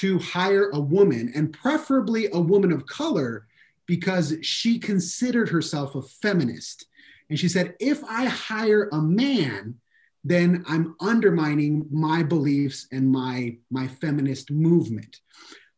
to 0.00 0.18
hire 0.18 0.70
a 0.70 0.80
woman 0.80 1.32
and 1.34 1.52
preferably 1.52 2.28
a 2.32 2.40
woman 2.40 2.72
of 2.72 2.86
color 2.86 3.46
because 3.86 4.34
she 4.42 4.78
considered 4.78 5.48
herself 5.48 5.94
a 5.94 6.02
feminist. 6.02 6.86
And 7.28 7.38
she 7.38 7.48
said, 7.48 7.74
if 7.78 8.02
I 8.04 8.24
hire 8.26 8.88
a 8.92 9.00
man, 9.00 9.76
then 10.24 10.64
I'm 10.66 10.96
undermining 11.00 11.86
my 11.90 12.22
beliefs 12.22 12.88
and 12.90 13.10
my, 13.10 13.56
my 13.70 13.86
feminist 13.86 14.50
movement. 14.50 15.20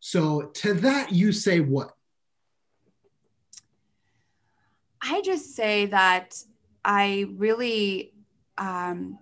So 0.01 0.51
to 0.55 0.75
that, 0.75 1.13
you 1.13 1.33
say 1.33 1.61
what? 1.61 1.91
I 5.03 5.21
just 5.23 5.55
say 5.55 5.87
that 5.87 6.41
I 6.85 7.27
really, 7.37 8.13
um, 8.57 9.19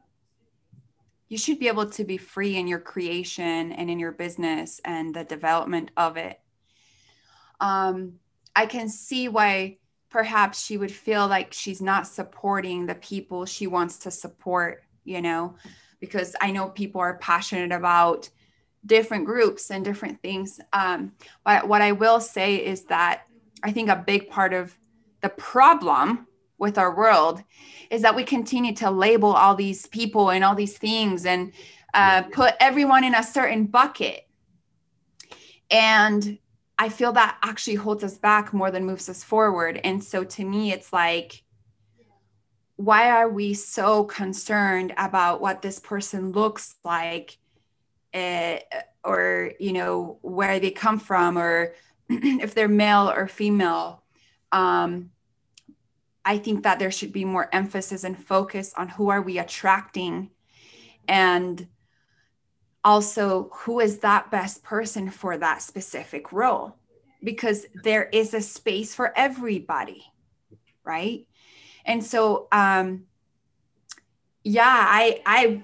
you 1.34 1.38
should 1.38 1.58
be 1.58 1.66
able 1.66 1.90
to 1.90 2.04
be 2.04 2.16
free 2.16 2.56
in 2.56 2.68
your 2.68 2.78
creation 2.78 3.72
and 3.72 3.90
in 3.90 3.98
your 3.98 4.12
business 4.12 4.80
and 4.84 5.12
the 5.12 5.24
development 5.24 5.90
of 5.96 6.16
it. 6.16 6.38
Um, 7.58 8.20
I 8.54 8.66
can 8.66 8.88
see 8.88 9.26
why 9.26 9.78
perhaps 10.10 10.64
she 10.64 10.76
would 10.76 10.92
feel 10.92 11.26
like 11.26 11.52
she's 11.52 11.82
not 11.82 12.06
supporting 12.06 12.86
the 12.86 12.94
people 12.94 13.46
she 13.46 13.66
wants 13.66 13.98
to 13.98 14.12
support, 14.12 14.84
you 15.02 15.20
know, 15.20 15.56
because 15.98 16.36
I 16.40 16.52
know 16.52 16.68
people 16.68 17.00
are 17.00 17.18
passionate 17.18 17.72
about 17.72 18.30
different 18.86 19.24
groups 19.24 19.72
and 19.72 19.84
different 19.84 20.22
things. 20.22 20.60
Um, 20.72 21.14
but 21.44 21.66
what 21.66 21.82
I 21.82 21.90
will 21.90 22.20
say 22.20 22.64
is 22.64 22.84
that 22.84 23.22
I 23.60 23.72
think 23.72 23.88
a 23.88 23.96
big 23.96 24.30
part 24.30 24.54
of 24.54 24.78
the 25.20 25.30
problem 25.30 26.28
with 26.58 26.78
our 26.78 26.94
world 26.94 27.42
is 27.90 28.02
that 28.02 28.16
we 28.16 28.24
continue 28.24 28.74
to 28.74 28.90
label 28.90 29.32
all 29.32 29.54
these 29.54 29.86
people 29.86 30.30
and 30.30 30.44
all 30.44 30.54
these 30.54 30.78
things 30.78 31.26
and 31.26 31.52
uh, 31.92 32.22
put 32.22 32.54
everyone 32.60 33.04
in 33.04 33.14
a 33.14 33.22
certain 33.22 33.66
bucket. 33.66 34.26
And 35.70 36.38
I 36.78 36.88
feel 36.88 37.12
that 37.12 37.38
actually 37.42 37.76
holds 37.76 38.02
us 38.02 38.18
back 38.18 38.52
more 38.52 38.70
than 38.70 38.84
moves 38.84 39.08
us 39.08 39.22
forward. 39.22 39.80
And 39.84 40.02
so 40.02 40.24
to 40.24 40.44
me, 40.44 40.72
it's 40.72 40.92
like, 40.92 41.42
why 42.76 43.10
are 43.10 43.28
we 43.28 43.54
so 43.54 44.04
concerned 44.04 44.92
about 44.96 45.40
what 45.40 45.62
this 45.62 45.78
person 45.78 46.32
looks 46.32 46.74
like 46.84 47.38
uh, 48.12 48.56
or 49.04 49.52
you 49.58 49.72
know 49.72 50.18
where 50.22 50.58
they 50.60 50.70
come 50.70 50.98
from 50.98 51.36
or 51.36 51.74
if 52.08 52.54
they're 52.54 52.68
male 52.68 53.12
or 53.14 53.28
female 53.28 54.02
um, 54.52 55.10
i 56.24 56.38
think 56.38 56.62
that 56.62 56.78
there 56.78 56.90
should 56.90 57.12
be 57.12 57.24
more 57.24 57.48
emphasis 57.52 58.04
and 58.04 58.18
focus 58.18 58.72
on 58.76 58.88
who 58.88 59.08
are 59.08 59.22
we 59.22 59.38
attracting 59.38 60.30
and 61.08 61.66
also 62.82 63.50
who 63.52 63.80
is 63.80 63.98
that 64.00 64.30
best 64.30 64.62
person 64.62 65.10
for 65.10 65.38
that 65.38 65.62
specific 65.62 66.32
role. 66.32 66.76
Because 67.22 67.64
there 67.82 68.04
is 68.04 68.34
a 68.34 68.42
space 68.42 68.94
for 68.94 69.16
everybody 69.16 70.04
right? 70.84 71.26
And 71.84 72.04
so 72.04 72.48
um 72.52 73.04
yeah 74.46 74.62
i 74.66 75.22
i 75.24 75.62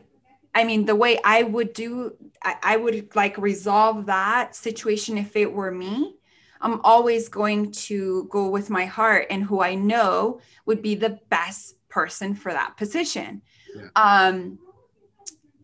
i 0.55 0.65
mean 0.65 0.87
the 0.87 0.97
way 0.97 1.19
i 1.23 1.43
would 1.43 1.75
do 1.75 2.17
I, 2.43 2.57
I 2.63 2.77
would 2.79 3.15
like 3.15 3.37
resolve 3.37 4.07
that 4.07 4.57
situation 4.57 5.19
if 5.19 5.37
it 5.37 5.53
were 5.53 5.71
me 5.71 6.17
i'm 6.61 6.81
always 6.83 7.29
going 7.29 7.71
to 7.73 8.29
go 8.31 8.49
with 8.49 8.71
my 8.71 8.85
heart 8.85 9.27
and 9.31 9.43
who 9.45 9.61
i 9.61 9.75
know 9.75 10.41
would 10.67 10.83
be 10.83 10.95
the 10.95 11.19
best 11.29 11.77
person 11.89 12.35
for 12.35 12.53
that 12.53 12.77
position. 12.77 13.43
Yeah. 13.75 13.89
um 13.97 14.59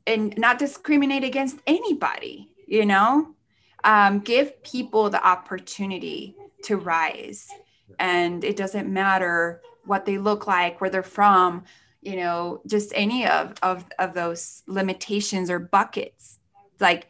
and 0.07 0.37
not 0.39 0.59
discriminate 0.59 1.25
against 1.25 1.59
anybody 1.67 2.51
you 2.67 2.85
know? 2.85 3.29
Um, 3.85 4.19
give 4.19 4.63
people 4.65 5.11
the 5.11 5.25
opportunity 5.25 6.35
to 6.65 6.77
rise. 6.77 7.49
And 8.01 8.43
it 8.43 8.57
doesn't 8.57 8.93
matter 8.93 9.63
what 9.85 10.05
they 10.05 10.19
look 10.19 10.49
like 10.49 10.81
where 10.81 10.91
they're 10.91 11.05
from 11.05 11.63
you 12.03 12.17
know 12.17 12.61
just 12.67 12.93
any 12.95 13.27
of 13.27 13.55
of, 13.63 13.85
of 13.99 14.15
those 14.15 14.63
limitations 14.67 15.51
or 15.51 15.59
buckets. 15.59 16.39
Like 16.81 17.09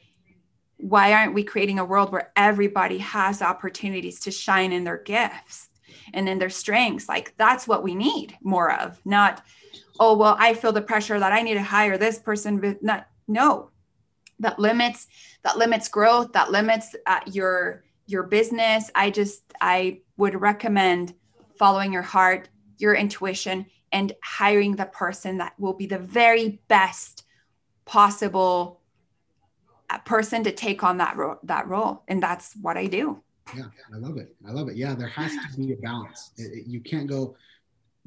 why 0.79 1.13
aren't 1.13 1.35
we 1.35 1.43
creating 1.43 1.79
a 1.79 1.85
world 1.85 2.13
where 2.13 2.33
everybody 2.37 2.99
has 2.99 3.43
opportunities 3.43 4.21
to 4.21 4.31
shine 4.31 4.73
in 4.73 4.85
their 4.85 4.99
gifts 4.99 5.69
and 6.13 6.29
in 6.29 6.39
their 6.39 6.51
strengths? 6.51 7.09
Like 7.09 7.35
that's 7.37 7.67
what 7.67 7.83
we 7.83 7.95
need 7.95 8.37
more 8.43 8.73
of 8.73 9.01
not 9.05 9.43
oh 9.99 10.17
well 10.17 10.37
i 10.39 10.53
feel 10.53 10.73
the 10.73 10.83
pressure 10.83 11.19
that 11.19 11.33
i 11.33 11.41
need 11.43 11.55
to 11.55 11.63
hire 11.63 11.97
this 11.97 12.19
person 12.19 12.61
but 12.61 12.83
not 12.83 13.09
no. 13.29 13.71
That 14.41 14.59
limits 14.59 15.07
that 15.45 15.57
limits 15.57 15.89
growth 15.89 16.33
that 16.33 16.51
limits 16.51 16.95
uh, 17.07 17.21
your 17.27 17.85
your 18.07 18.25
business. 18.25 18.91
I 18.95 19.11
just 19.11 19.43
i 19.61 20.01
would 20.17 20.41
recommend 20.41 21.15
following 21.59 21.93
your 21.93 22.03
heart 22.03 22.49
your 22.79 22.95
intuition 22.95 23.67
and 23.93 24.13
hiring 24.23 24.77
the 24.77 24.85
person 24.85 25.39
that 25.39 25.55
will 25.59 25.73
be 25.73 25.87
the 25.87 25.99
very 25.99 26.61
best 26.69 27.25
possible 27.87 28.83
person 30.05 30.43
to 30.45 30.53
take 30.53 30.83
on 30.83 30.99
that 30.99 31.17
ro- 31.17 31.39
that 31.45 31.69
role 31.69 32.03
and 32.09 32.23
that's 32.23 32.55
what 32.61 32.77
i 32.77 32.87
do 32.87 33.23
Yeah, 33.57 33.65
I 33.95 33.99
love 33.99 34.17
it. 34.17 34.35
I 34.49 34.51
love 34.51 34.69
it. 34.69 34.77
Yeah, 34.77 34.95
there 34.97 35.07
has 35.21 35.31
to 35.31 35.57
be 35.57 35.73
a 35.73 35.77
balance. 35.77 36.33
It- 36.37 36.53
it- 36.59 36.67
you 36.67 36.81
can't 36.81 37.07
go 37.09 37.37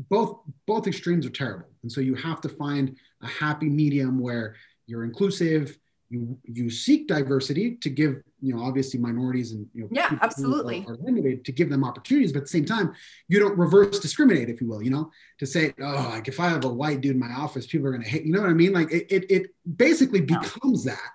both 0.10 0.32
both 0.66 0.86
extremes 0.88 1.26
are 1.26 1.30
terrible. 1.44 1.68
And 1.84 1.92
so 1.92 2.00
you 2.02 2.16
have 2.16 2.40
to 2.42 2.50
find 2.50 2.96
a 3.22 3.28
happy 3.28 3.70
medium 3.70 4.20
where 4.20 4.56
you're 4.88 5.04
inclusive, 5.04 5.78
you 6.10 6.38
you 6.44 6.70
seek 6.70 7.08
diversity 7.08 7.76
to 7.84 7.90
give, 7.90 8.14
you 8.42 8.52
know, 8.54 8.62
obviously 8.70 8.98
minorities 9.00 9.52
and 9.54 9.66
you 9.74 9.82
know 9.84 9.90
Yeah, 9.92 10.18
absolutely. 10.22 10.80
are, 10.88 10.94
are 10.94 10.98
limited 10.98 11.46
to 11.48 11.52
give 11.60 11.70
them 11.70 11.84
opportunities, 11.90 12.32
but 12.34 12.40
at 12.40 12.46
the 12.46 12.56
same 12.58 12.66
time, 12.66 12.88
you 13.32 13.38
don't 13.40 13.58
reverse 13.58 14.00
discriminate, 14.00 14.50
if 14.50 14.60
you 14.62 14.68
will, 14.68 14.82
you 14.88 14.90
know, 14.96 15.06
to 15.42 15.46
say, 15.46 15.74
oh, 15.88 16.08
like 16.16 16.28
if 16.34 16.40
I 16.40 16.48
have 16.50 16.66
a 16.66 16.74
white 16.82 17.00
dude 17.02 17.16
in 17.18 17.20
my 17.28 17.34
office, 17.46 17.66
people 17.68 17.88
are 17.88 17.92
gonna 17.96 18.08
hate, 18.14 18.26
you 18.26 18.34
know 18.34 18.42
what 18.42 18.50
I 18.56 18.60
mean? 18.64 18.74
Like 18.80 18.90
it 18.92 19.06
it, 19.16 19.24
it 19.38 19.44
basically 19.88 20.22
becomes 20.22 20.84
that 20.86 21.10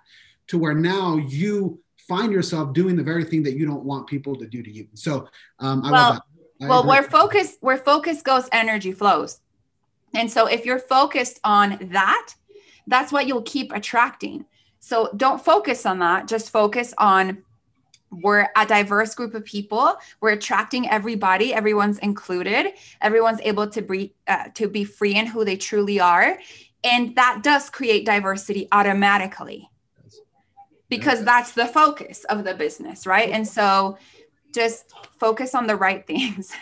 to 0.48 0.58
where 0.58 0.74
now 0.74 1.16
you 1.16 1.80
find 2.08 2.32
yourself 2.32 2.72
doing 2.74 2.96
the 2.96 3.02
very 3.02 3.24
thing 3.24 3.42
that 3.42 3.56
you 3.56 3.66
don't 3.66 3.84
want 3.84 4.06
people 4.06 4.34
to 4.36 4.46
do 4.46 4.62
to 4.62 4.70
you. 4.70 4.86
So 4.94 5.28
um, 5.58 5.84
I 5.84 5.90
Well-. 5.90 6.24
I 6.62 6.68
well 6.68 6.80
agree. 6.80 6.90
where 6.90 7.02
focus 7.02 7.56
where 7.60 7.76
focus 7.76 8.22
goes 8.22 8.48
energy 8.52 8.92
flows. 8.92 9.40
And 10.14 10.30
so 10.30 10.46
if 10.46 10.64
you're 10.64 10.78
focused 10.78 11.40
on 11.42 11.78
that 11.90 12.34
that's 12.86 13.12
what 13.12 13.26
you'll 13.26 13.42
keep 13.42 13.72
attracting. 13.72 14.44
So 14.80 15.10
don't 15.16 15.42
focus 15.42 15.86
on 15.86 15.98
that. 16.00 16.28
Just 16.28 16.50
focus 16.50 16.92
on 16.98 17.42
we're 18.10 18.48
a 18.54 18.66
diverse 18.66 19.14
group 19.14 19.34
of 19.34 19.44
people. 19.44 19.96
We're 20.20 20.32
attracting 20.32 20.88
everybody 20.88 21.52
everyone's 21.52 21.98
included. 21.98 22.74
Everyone's 23.00 23.40
able 23.42 23.66
to 23.68 23.82
be 23.82 24.14
uh, 24.28 24.48
to 24.54 24.68
be 24.68 24.84
free 24.84 25.16
in 25.16 25.26
who 25.26 25.44
they 25.44 25.56
truly 25.56 25.98
are. 25.98 26.38
And 26.84 27.16
that 27.16 27.42
does 27.42 27.70
create 27.70 28.04
diversity 28.04 28.68
automatically 28.70 29.68
because 30.88 31.24
that's 31.24 31.52
the 31.52 31.66
focus 31.66 32.24
of 32.24 32.44
the 32.44 32.54
business 32.54 33.06
right 33.06 33.30
and 33.30 33.46
so 33.46 33.96
just 34.52 34.92
focus 35.18 35.54
on 35.54 35.66
the 35.66 35.76
right 35.76 36.06
things 36.06 36.52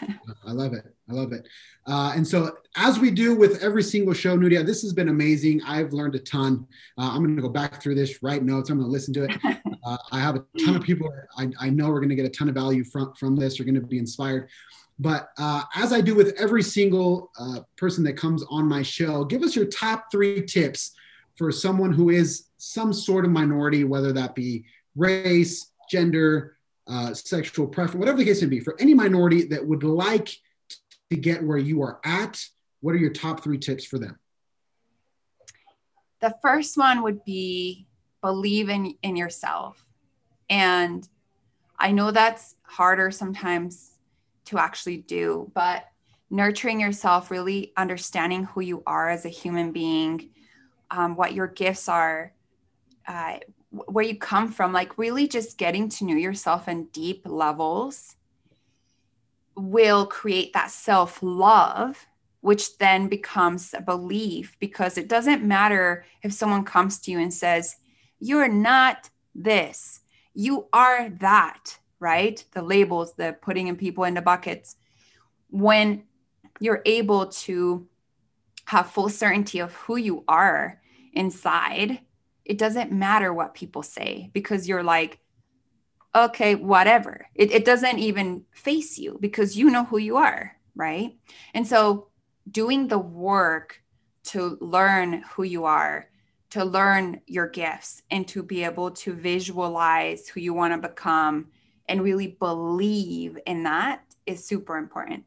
I 0.46 0.52
love 0.52 0.72
it. 0.72 0.84
I 1.08 1.14
love 1.14 1.32
it. 1.32 1.46
Uh, 1.86 2.12
and 2.14 2.26
so, 2.26 2.56
as 2.76 2.98
we 2.98 3.10
do 3.10 3.34
with 3.34 3.62
every 3.62 3.82
single 3.82 4.14
show, 4.14 4.36
Nuria, 4.36 4.64
this 4.64 4.82
has 4.82 4.92
been 4.92 5.08
amazing. 5.08 5.60
I've 5.66 5.92
learned 5.92 6.14
a 6.14 6.20
ton. 6.20 6.66
Uh, 6.96 7.10
I'm 7.10 7.22
going 7.22 7.36
to 7.36 7.42
go 7.42 7.48
back 7.48 7.82
through 7.82 7.96
this, 7.96 8.22
write 8.22 8.44
notes. 8.44 8.70
I'm 8.70 8.78
going 8.78 8.88
to 8.88 8.92
listen 8.92 9.14
to 9.14 9.24
it. 9.24 9.32
Uh, 9.84 9.96
I 10.12 10.20
have 10.20 10.36
a 10.36 10.44
ton 10.64 10.76
of 10.76 10.82
people 10.84 11.12
I, 11.36 11.50
I 11.58 11.68
know 11.68 11.86
we 11.86 11.94
are 11.94 11.98
going 11.98 12.08
to 12.08 12.14
get 12.14 12.24
a 12.24 12.28
ton 12.28 12.48
of 12.48 12.54
value 12.54 12.84
from, 12.84 13.14
from 13.14 13.34
this, 13.34 13.58
are 13.58 13.64
going 13.64 13.74
to 13.74 13.80
be 13.80 13.98
inspired. 13.98 14.48
But 15.00 15.30
uh, 15.38 15.64
as 15.74 15.92
I 15.92 16.00
do 16.00 16.14
with 16.14 16.36
every 16.38 16.62
single 16.62 17.32
uh, 17.36 17.62
person 17.76 18.04
that 18.04 18.12
comes 18.12 18.44
on 18.48 18.68
my 18.68 18.82
show, 18.82 19.24
give 19.24 19.42
us 19.42 19.56
your 19.56 19.64
top 19.64 20.06
three 20.12 20.46
tips 20.46 20.92
for 21.36 21.50
someone 21.50 21.92
who 21.92 22.10
is 22.10 22.46
some 22.58 22.92
sort 22.92 23.24
of 23.24 23.30
minority, 23.30 23.84
whether 23.84 24.12
that 24.12 24.34
be 24.34 24.64
race, 24.96 25.70
gender, 25.90 26.56
uh, 26.86 27.14
sexual 27.14 27.66
preference, 27.66 27.98
whatever 27.98 28.18
the 28.18 28.24
case 28.24 28.42
may 28.42 28.48
be, 28.48 28.60
for 28.60 28.76
any 28.80 28.94
minority 28.94 29.44
that 29.44 29.66
would 29.66 29.82
like 29.82 30.36
to 31.10 31.16
get 31.16 31.42
where 31.42 31.58
you 31.58 31.82
are 31.82 32.00
at, 32.04 32.42
what 32.80 32.94
are 32.94 32.98
your 32.98 33.12
top 33.12 33.42
three 33.42 33.58
tips 33.58 33.84
for 33.84 33.98
them? 33.98 34.18
The 36.20 36.34
first 36.42 36.76
one 36.76 37.02
would 37.02 37.24
be 37.24 37.86
believe 38.20 38.68
in, 38.68 38.94
in 39.02 39.16
yourself. 39.16 39.84
And 40.48 41.06
I 41.78 41.92
know 41.92 42.12
that's 42.12 42.54
harder 42.62 43.10
sometimes 43.10 43.98
to 44.46 44.58
actually 44.58 44.98
do, 44.98 45.50
but 45.54 45.84
nurturing 46.30 46.80
yourself, 46.80 47.30
really 47.30 47.72
understanding 47.76 48.44
who 48.44 48.60
you 48.60 48.82
are 48.86 49.10
as 49.10 49.24
a 49.24 49.28
human 49.28 49.72
being, 49.72 50.30
um, 50.92 51.16
what 51.16 51.32
your 51.32 51.48
gifts 51.48 51.88
are, 51.88 52.32
uh, 53.08 53.38
where 53.70 54.04
you 54.04 54.16
come 54.18 54.52
from, 54.52 54.72
like 54.72 54.98
really 54.98 55.26
just 55.26 55.56
getting 55.56 55.88
to 55.88 56.04
know 56.04 56.14
yourself 56.14 56.68
in 56.68 56.84
deep 56.92 57.22
levels 57.24 58.14
will 59.56 60.06
create 60.06 60.52
that 60.52 60.70
self 60.70 61.18
love, 61.22 62.06
which 62.42 62.76
then 62.78 63.08
becomes 63.08 63.74
a 63.74 63.80
belief 63.80 64.56
because 64.60 64.98
it 64.98 65.08
doesn't 65.08 65.42
matter 65.42 66.04
if 66.22 66.32
someone 66.32 66.64
comes 66.64 66.98
to 67.00 67.10
you 67.10 67.18
and 67.18 67.32
says, 67.32 67.76
You're 68.20 68.48
not 68.48 69.08
this, 69.34 70.00
you 70.34 70.66
are 70.74 71.08
that, 71.08 71.78
right? 72.00 72.44
The 72.52 72.62
labels, 72.62 73.14
the 73.14 73.34
putting 73.40 73.68
in 73.68 73.76
people 73.76 74.04
into 74.04 74.20
buckets. 74.20 74.76
When 75.48 76.04
you're 76.60 76.82
able 76.84 77.26
to 77.26 77.86
have 78.66 78.90
full 78.90 79.08
certainty 79.08 79.58
of 79.58 79.72
who 79.72 79.96
you 79.96 80.24
are 80.28 80.81
inside, 81.12 82.00
it 82.44 82.58
doesn't 82.58 82.92
matter 82.92 83.32
what 83.32 83.54
people 83.54 83.82
say 83.82 84.30
because 84.32 84.68
you're 84.68 84.82
like, 84.82 85.18
okay, 86.14 86.54
whatever. 86.54 87.26
It, 87.34 87.50
it 87.52 87.64
doesn't 87.64 87.98
even 87.98 88.44
face 88.52 88.98
you 88.98 89.18
because 89.20 89.56
you 89.56 89.70
know 89.70 89.84
who 89.84 89.98
you 89.98 90.16
are, 90.16 90.56
right? 90.74 91.16
And 91.54 91.66
so 91.66 92.08
doing 92.50 92.88
the 92.88 92.98
work 92.98 93.80
to 94.24 94.58
learn 94.60 95.22
who 95.34 95.42
you 95.42 95.64
are, 95.64 96.08
to 96.50 96.64
learn 96.64 97.20
your 97.26 97.48
gifts, 97.48 98.02
and 98.10 98.28
to 98.28 98.42
be 98.42 98.64
able 98.64 98.90
to 98.90 99.14
visualize 99.14 100.28
who 100.28 100.40
you 100.40 100.52
want 100.52 100.74
to 100.74 100.88
become 100.88 101.48
and 101.88 102.02
really 102.02 102.36
believe 102.38 103.38
in 103.46 103.62
that 103.64 104.02
is 104.26 104.44
super 104.44 104.76
important. 104.76 105.24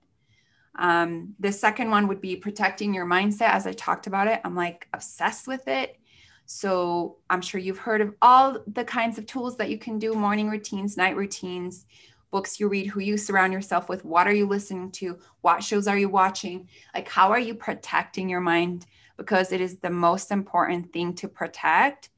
Um, 0.78 1.36
the 1.40 1.52
second 1.52 1.90
one 1.90 2.08
would 2.08 2.22
be 2.22 2.36
protecting 2.36 2.94
your 2.94 3.06
mindset. 3.06 3.50
As 3.50 3.66
I 3.66 3.74
talked 3.74 4.08
about 4.08 4.28
it, 4.28 4.42
I'm 4.44 4.56
like 4.56 4.88
obsessed 4.94 5.48
with 5.48 5.68
it. 5.68 6.00
So 6.46 7.18
I'm 7.30 7.42
sure 7.42 7.60
you've 7.60 7.80
heard 7.80 8.02
of 8.02 8.14
all 8.22 8.60
the 8.68 8.84
kinds 8.84 9.18
of 9.18 9.26
tools 9.26 9.58
that 9.58 9.70
you 9.70 9.80
can 9.80 9.98
do 9.98 10.14
morning 10.14 10.50
routines, 10.50 10.96
night 10.98 11.16
routines, 11.16 11.86
books 12.30 12.60
you 12.60 12.68
read, 12.68 12.88
who 12.88 13.00
you 13.00 13.18
surround 13.18 13.54
yourself 13.54 13.88
with, 13.90 14.04
what 14.04 14.28
are 14.28 14.34
you 14.34 14.46
listening 14.46 14.92
to, 14.92 15.18
what 15.42 15.64
shows 15.64 15.88
are 15.88 15.98
you 15.98 16.10
watching, 16.10 16.68
like 16.94 17.08
how 17.08 17.30
are 17.32 17.40
you 17.40 17.56
protecting 17.56 18.30
your 18.30 18.42
mind? 18.42 18.86
Because 19.18 19.52
it 19.52 19.62
is 19.62 19.78
the 19.78 19.90
most 19.90 20.32
important 20.32 20.92
thing 20.92 21.14
to 21.16 21.28
protect 21.30 22.10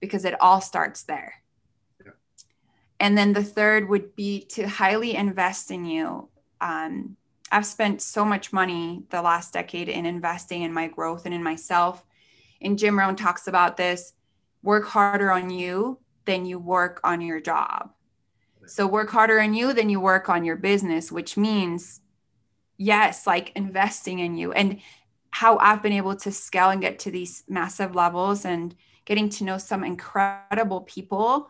because 0.00 0.24
it 0.24 0.40
all 0.40 0.60
starts 0.60 1.02
there. 1.02 1.34
Yeah. 2.04 2.12
And 2.98 3.16
then 3.16 3.34
the 3.34 3.44
third 3.44 3.88
would 3.88 4.16
be 4.16 4.40
to 4.50 4.66
highly 4.66 5.14
invest 5.14 5.70
in 5.70 5.84
you. 5.84 6.28
Um, 6.60 7.16
I've 7.52 7.66
spent 7.66 8.02
so 8.02 8.24
much 8.24 8.52
money 8.52 9.04
the 9.10 9.22
last 9.22 9.52
decade 9.52 9.88
in 9.88 10.04
investing 10.04 10.62
in 10.62 10.72
my 10.72 10.88
growth 10.88 11.26
and 11.26 11.34
in 11.34 11.42
myself 11.42 12.04
and 12.60 12.78
Jim 12.78 12.98
Rohn 12.98 13.16
talks 13.16 13.48
about 13.48 13.76
this 13.76 14.12
work 14.62 14.86
harder 14.86 15.30
on 15.30 15.50
you 15.50 15.98
than 16.24 16.44
you 16.44 16.58
work 16.58 17.00
on 17.04 17.20
your 17.20 17.40
job. 17.40 17.92
So 18.66 18.86
work 18.86 19.10
harder 19.10 19.40
on 19.40 19.54
you 19.54 19.72
than 19.72 19.88
you 19.88 20.00
work 20.00 20.28
on 20.28 20.44
your 20.44 20.56
business, 20.56 21.12
which 21.12 21.36
means, 21.36 22.00
yes, 22.76 23.26
like 23.26 23.52
investing 23.54 24.18
in 24.18 24.36
you. 24.36 24.52
And 24.52 24.80
how 25.30 25.58
I've 25.58 25.82
been 25.82 25.92
able 25.92 26.16
to 26.16 26.32
scale 26.32 26.70
and 26.70 26.80
get 26.80 26.98
to 27.00 27.10
these 27.10 27.44
massive 27.48 27.94
levels 27.94 28.44
and 28.44 28.74
getting 29.04 29.28
to 29.28 29.44
know 29.44 29.58
some 29.58 29.84
incredible 29.84 30.80
people. 30.80 31.48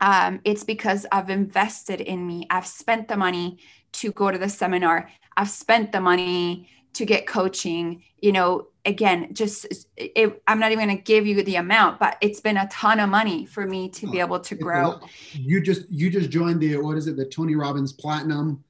Um, 0.00 0.40
it's 0.44 0.64
because 0.64 1.04
I've 1.12 1.28
invested 1.28 2.00
in 2.00 2.26
me. 2.26 2.46
I've 2.48 2.66
spent 2.66 3.08
the 3.08 3.16
money 3.16 3.58
to 3.96 4.12
go 4.12 4.30
to 4.30 4.38
the 4.38 4.48
seminar. 4.48 5.10
I've 5.36 5.50
spent 5.50 5.92
the 5.92 6.00
money 6.00 6.68
to 6.94 7.04
get 7.04 7.26
coaching. 7.26 8.02
You 8.20 8.32
know, 8.32 8.68
again, 8.84 9.34
just 9.34 9.66
it, 9.96 10.42
I'm 10.46 10.58
not 10.58 10.72
even 10.72 10.86
going 10.86 10.96
to 10.96 11.02
give 11.02 11.26
you 11.26 11.42
the 11.42 11.56
amount, 11.56 11.98
but 11.98 12.16
it's 12.20 12.40
been 12.40 12.56
a 12.56 12.68
ton 12.68 13.00
of 13.00 13.10
money 13.10 13.44
for 13.44 13.66
me 13.66 13.88
to 13.90 14.10
be 14.10 14.20
able 14.20 14.40
to 14.40 14.54
grow. 14.54 15.00
You 15.32 15.60
just 15.60 15.90
you 15.90 16.10
just 16.10 16.30
joined 16.30 16.60
the 16.60 16.76
what 16.78 16.96
is 16.96 17.06
it 17.06 17.16
the 17.16 17.26
Tony 17.26 17.54
Robbins 17.54 17.92
Platinum? 17.92 18.62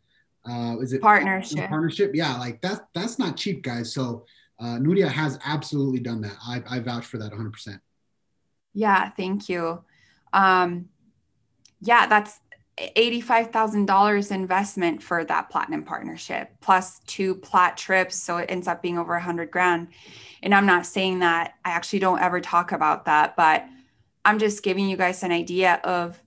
Uh, 0.49 0.77
is 0.81 0.93
it 0.93 1.03
partnership? 1.03 1.69
Partnership, 1.69 2.13
yeah. 2.15 2.37
Like 2.37 2.61
that's 2.61 2.81
that's 2.95 3.19
not 3.19 3.37
cheap, 3.37 3.63
guys. 3.63 3.93
So 3.93 4.25
uh, 4.59 4.79
Nuria 4.79 5.09
has 5.09 5.39
absolutely 5.45 6.01
done 6.01 6.21
that. 6.23 6.37
I, 6.47 6.63
I 6.69 6.81
vouch 6.81 7.05
for 7.05 7.19
that 7.19 7.31
100. 7.31 7.53
percent 7.53 7.81
Yeah, 8.75 9.11
thank 9.11 9.49
you. 9.49 9.83
Um, 10.33 10.89
yeah, 11.81 12.07
that's 12.07 12.41
$85,000 12.79 14.31
investment 14.31 15.03
for 15.03 15.25
that 15.25 15.49
platinum 15.49 15.83
partnership 15.83 16.51
plus 16.61 17.01
two 17.07 17.35
plat 17.37 17.77
trips. 17.77 18.17
So 18.17 18.37
it 18.37 18.51
ends 18.51 18.69
up 18.69 18.83
being 18.83 18.99
over 18.99 19.15
a 19.15 19.23
hundred 19.23 19.51
grand. 19.51 19.89
And 20.43 20.55
I'm 20.55 20.67
not 20.67 20.85
saying 20.85 21.21
that 21.21 21.55
I 21.65 21.71
actually 21.71 22.01
don't 22.01 22.21
ever 22.21 22.41
talk 22.41 22.73
about 22.73 23.07
that, 23.07 23.35
but 23.35 23.67
I'm 24.25 24.39
just 24.39 24.63
giving 24.63 24.89
you 24.89 24.97
guys 24.97 25.23
an 25.23 25.33
idea 25.33 25.81
of 25.85 26.23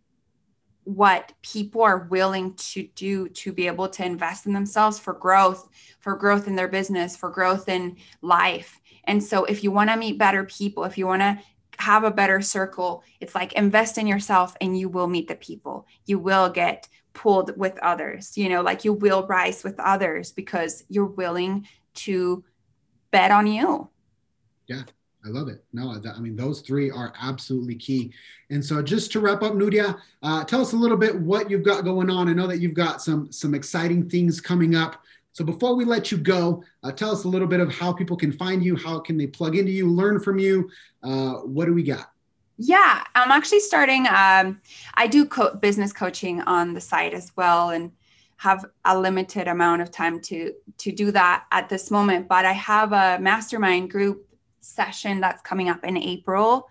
what 0.86 1.34
people 1.44 1.84
are 1.84 2.08
willing 2.10 2.56
to 2.56 2.88
do 2.96 3.30
to 3.30 3.54
be 3.54 3.68
able 3.68 3.88
to 3.90 4.04
invest 4.04 4.48
in 4.48 4.54
themselves 4.54 4.98
for 4.98 5.14
growth, 5.14 5.70
for 6.00 6.16
growth 6.16 6.48
in 6.48 6.56
their 6.56 6.68
business, 6.68 7.16
for 7.16 7.30
growth 7.30 7.70
in 7.70 7.96
life. 8.24 8.82
And 9.04 9.24
so 9.24 9.46
if 9.46 9.64
you 9.64 9.72
want 9.72 9.92
to 9.92 9.98
meet 9.98 10.18
better 10.18 10.44
people, 10.46 10.84
if 10.86 10.98
you 10.98 11.06
want 11.06 11.22
to 11.22 11.40
have 11.90 12.04
a 12.04 12.12
better 12.12 12.40
circle. 12.40 13.04
It's 13.20 13.34
like 13.34 13.54
invest 13.54 13.98
in 13.98 14.06
yourself 14.06 14.56
and 14.62 14.78
you 14.78 14.90
will 14.90 15.08
meet 15.08 15.28
the 15.28 15.36
people. 15.36 15.88
You 16.06 16.20
will 16.20 16.50
get 16.50 16.88
pulled 17.14 17.58
with 17.58 17.80
others, 17.80 18.38
you 18.38 18.48
know, 18.48 18.62
like 18.62 18.86
you 18.86 18.94
will 18.94 19.26
rise 19.26 19.64
with 19.64 19.80
others 19.80 20.32
because 20.32 20.84
you're 20.88 21.06
willing 21.24 21.68
to 21.96 22.44
bet 23.10 23.32
on 23.32 23.48
you. 23.48 23.90
Yeah. 24.68 24.84
I 25.26 25.30
love 25.30 25.50
it. 25.50 25.66
No, 25.74 26.02
I 26.16 26.20
mean, 26.20 26.38
those 26.38 26.62
three 26.62 26.90
are 26.90 27.12
absolutely 27.22 27.76
key. 27.76 28.14
And 28.52 28.64
so 28.64 28.82
just 28.82 29.12
to 29.12 29.20
wrap 29.20 29.44
up, 29.44 29.54
Nuria, 29.54 30.00
uh, 30.24 30.46
tell 30.46 30.62
us 30.62 30.72
a 30.72 30.78
little 30.78 30.96
bit 30.96 31.14
what 31.14 31.50
you've 31.50 31.64
got 31.64 31.84
going 31.84 32.10
on. 32.10 32.30
I 32.30 32.34
know 32.34 32.48
that 32.48 32.60
you've 32.60 32.74
got 32.74 33.02
some, 33.02 33.30
some 33.30 33.54
exciting 33.54 34.10
things 34.10 34.40
coming 34.40 34.76
up. 34.76 35.04
So 35.34 35.46
before 35.46 35.76
we 35.76 35.86
let 35.86 36.12
you 36.12 36.18
go, 36.18 36.64
uh, 36.84 36.92
tell 36.92 37.12
us 37.12 37.24
a 37.24 37.28
little 37.28 37.48
bit 37.48 37.60
of 37.60 37.72
how 37.72 37.94
people 37.94 38.18
can 38.18 38.32
find 38.32 38.64
you, 38.64 38.76
how 38.76 39.00
can 39.00 39.18
they 39.18 39.28
plug 39.28 39.56
into 39.56 39.72
you, 39.72 39.90
learn 39.90 40.20
from 40.20 40.40
you. 40.40 40.70
Uh, 41.04 41.36
what 41.36 41.66
do 41.66 41.74
we 41.74 41.84
got? 41.84 42.12
Yeah, 42.58 43.04
I'm 43.16 43.32
actually 43.32 43.62
starting. 43.62 44.06
Um, 44.08 44.60
I 44.96 45.08
do 45.08 45.26
co- 45.26 45.56
business 45.56 45.94
coaching 45.94 46.42
on 46.42 46.74
the 46.74 46.82
site 46.82 47.14
as 47.14 47.32
well, 47.38 47.70
and 47.70 47.92
have 48.36 48.66
a 48.84 49.00
limited 49.00 49.48
amount 49.48 49.82
of 49.82 49.92
time 49.92 50.20
to 50.22 50.54
to 50.80 50.92
do 50.92 51.12
that 51.12 51.46
at 51.52 51.70
this 51.70 51.90
moment. 51.90 52.28
But 52.28 52.44
I 52.46 52.52
have 52.52 52.92
a 52.92 53.18
mastermind 53.22 53.92
group 53.92 54.28
session 54.60 55.22
that's 55.22 55.42
coming 55.42 55.70
up 55.70 55.86
in 55.86 55.96
April, 55.96 56.68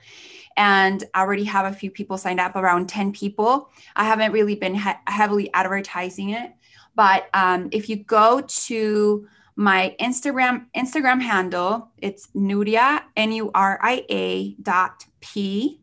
and 0.58 1.02
I 1.14 1.20
already 1.22 1.44
have 1.44 1.72
a 1.72 1.74
few 1.74 1.90
people 1.90 2.18
signed 2.18 2.40
up, 2.40 2.54
around 2.54 2.90
ten 2.90 3.10
people. 3.12 3.70
I 3.96 4.04
haven't 4.04 4.32
really 4.32 4.56
been 4.56 4.74
he- 4.74 5.02
heavily 5.06 5.50
advertising 5.54 6.30
it, 6.30 6.52
but 6.98 7.28
um, 7.32 7.68
if 7.70 7.88
you 7.88 7.94
go 7.94 8.42
to 8.66 9.28
my 9.54 9.94
Instagram 10.00 10.66
Instagram 10.76 11.22
handle, 11.22 11.92
it's 11.98 12.26
Nuria 12.34 13.02
N 13.16 13.30
U 13.30 13.52
R 13.54 13.78
I 13.80 14.04
A 14.10 14.54
dot 14.54 15.06
P, 15.20 15.80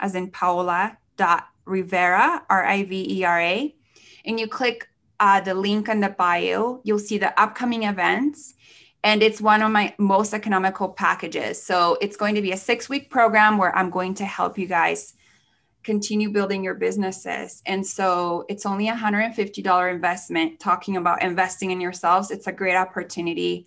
as 0.00 0.14
in 0.14 0.30
Paola 0.30 0.96
dot 1.18 1.48
Rivera 1.66 2.42
R 2.48 2.64
I 2.64 2.84
V 2.84 3.18
E 3.18 3.24
R 3.24 3.40
A, 3.40 3.74
and 4.24 4.40
you 4.40 4.48
click 4.48 4.88
uh, 5.20 5.40
the 5.42 5.54
link 5.54 5.88
in 5.88 6.00
the 6.00 6.08
bio, 6.08 6.80
you'll 6.82 6.98
see 6.98 7.18
the 7.18 7.38
upcoming 7.38 7.82
events. 7.84 8.54
And 9.02 9.22
it's 9.22 9.40
one 9.40 9.60
of 9.60 9.70
my 9.70 9.94
most 9.98 10.32
economical 10.32 10.88
packages. 10.88 11.62
So 11.62 11.98
it's 12.00 12.16
going 12.16 12.34
to 12.36 12.42
be 12.42 12.52
a 12.52 12.56
six 12.56 12.88
week 12.88 13.10
program 13.10 13.58
where 13.58 13.76
I'm 13.76 13.90
going 13.90 14.14
to 14.14 14.24
help 14.24 14.56
you 14.56 14.66
guys 14.66 15.12
continue 15.84 16.30
building 16.30 16.64
your 16.64 16.74
businesses. 16.74 17.62
And 17.66 17.86
so 17.86 18.44
it's 18.48 18.66
only 18.66 18.88
a 18.88 18.94
$150 18.94 19.94
investment. 19.94 20.58
Talking 20.58 20.96
about 20.96 21.22
investing 21.22 21.70
in 21.70 21.80
yourselves, 21.80 22.30
it's 22.30 22.46
a 22.46 22.52
great 22.52 22.74
opportunity 22.74 23.66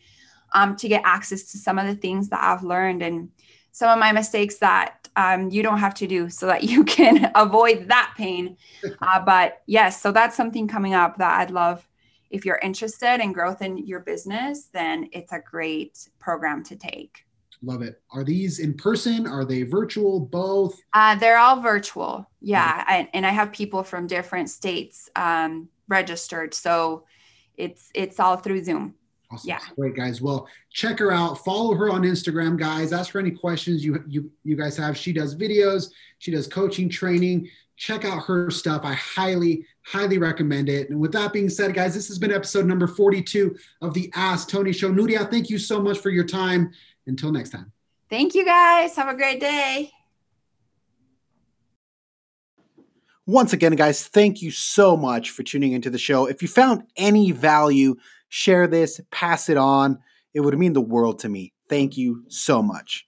um, 0.53 0.75
to 0.77 0.87
get 0.87 1.03
access 1.05 1.43
to 1.51 1.57
some 1.57 1.77
of 1.77 1.85
the 1.85 1.95
things 1.95 2.29
that 2.29 2.43
I've 2.43 2.63
learned 2.63 3.01
and 3.01 3.29
some 3.71 3.89
of 3.89 3.99
my 3.99 4.11
mistakes 4.11 4.57
that 4.57 5.07
um, 5.15 5.49
you 5.49 5.61
don't 5.61 5.77
have 5.77 5.93
to 5.95 6.07
do 6.07 6.29
so 6.29 6.47
that 6.47 6.63
you 6.71 6.83
can 6.83 7.31
avoid 7.35 7.87
that 7.89 8.13
pain. 8.17 8.57
Uh, 9.01 9.23
but 9.23 9.61
yes, 9.67 10.01
so 10.01 10.11
that's 10.11 10.35
something 10.35 10.67
coming 10.67 10.93
up 10.93 11.17
that 11.17 11.39
I'd 11.39 11.51
love. 11.51 11.87
If 12.29 12.45
you're 12.45 12.59
interested 12.61 13.21
in 13.21 13.31
growth 13.31 13.61
in 13.61 13.77
your 13.77 13.99
business, 13.99 14.65
then 14.73 15.09
it's 15.11 15.31
a 15.31 15.39
great 15.39 16.09
program 16.19 16.63
to 16.65 16.75
take. 16.75 17.26
Love 17.67 17.81
it. 17.81 18.01
Are 18.11 18.23
these 18.23 18.59
in 18.59 18.75
person? 18.75 19.27
Are 19.27 19.43
they 19.43 19.63
virtual? 19.63 20.21
Both? 20.21 20.79
Uh, 20.93 21.15
they're 21.15 21.37
all 21.37 21.59
virtual. 21.59 22.29
Yeah. 22.39 22.85
I, 22.87 23.09
and 23.13 23.25
I 23.25 23.31
have 23.31 23.51
people 23.51 23.83
from 23.83 24.07
different 24.07 24.49
states 24.49 25.09
um, 25.17 25.67
registered. 25.89 26.53
So 26.53 27.03
it's 27.57 27.91
it's 27.93 28.21
all 28.21 28.37
through 28.37 28.63
Zoom. 28.63 28.95
Awesome. 29.29 29.49
Yeah. 29.49 29.59
Great 29.75 29.97
guys. 29.97 30.21
Well, 30.21 30.47
check 30.71 30.99
her 30.99 31.11
out. 31.11 31.43
Follow 31.43 31.75
her 31.75 31.89
on 31.89 32.03
Instagram, 32.03 32.57
guys. 32.57 32.93
Ask 32.93 33.11
her 33.11 33.19
any 33.19 33.31
questions 33.31 33.83
you 33.83 34.01
you 34.07 34.31
you 34.45 34.55
guys 34.55 34.77
have. 34.77 34.95
She 34.95 35.11
does 35.11 35.35
videos. 35.35 35.91
She 36.19 36.31
does 36.31 36.47
coaching, 36.47 36.87
training. 36.87 37.49
Check 37.75 38.05
out 38.05 38.23
her 38.23 38.49
stuff. 38.49 38.83
I 38.85 38.93
highly, 38.93 39.65
highly 39.85 40.17
recommend 40.17 40.69
it. 40.69 40.89
And 40.89 40.99
with 40.99 41.11
that 41.11 41.33
being 41.33 41.49
said, 41.49 41.75
guys, 41.75 41.93
this 41.93 42.07
has 42.07 42.17
been 42.17 42.31
episode 42.31 42.65
number 42.65 42.87
42 42.87 43.55
of 43.81 43.93
the 43.93 44.09
Ask 44.15 44.49
Tony 44.49 44.71
Show. 44.71 44.89
Nuria, 44.89 45.29
thank 45.29 45.49
you 45.49 45.59
so 45.59 45.79
much 45.79 45.99
for 45.99 46.09
your 46.09 46.23
time. 46.23 46.71
Until 47.07 47.31
next 47.31 47.49
time. 47.49 47.71
Thank 48.09 48.35
you 48.35 48.45
guys. 48.45 48.95
Have 48.95 49.07
a 49.07 49.15
great 49.15 49.39
day. 49.39 49.91
Once 53.25 53.51
again, 53.51 53.75
guys, 53.75 54.07
thank 54.07 54.41
you 54.41 54.51
so 54.51 54.95
much 54.95 55.31
for 55.31 55.43
tuning 55.43 55.73
into 55.73 55.89
the 55.89 55.97
show. 55.97 56.27
If 56.27 56.41
you 56.41 56.47
found 56.47 56.83
any 56.95 57.31
value, 57.31 57.97
share 58.29 58.67
this, 58.67 59.01
pass 59.11 59.49
it 59.49 59.57
on. 59.57 59.99
It 60.33 60.41
would 60.41 60.57
mean 60.57 60.71
the 60.71 60.79
world 60.79 61.19
to 61.19 61.29
me. 61.29 61.51
Thank 61.67 61.97
you 61.97 62.23
so 62.29 62.61
much. 62.61 63.05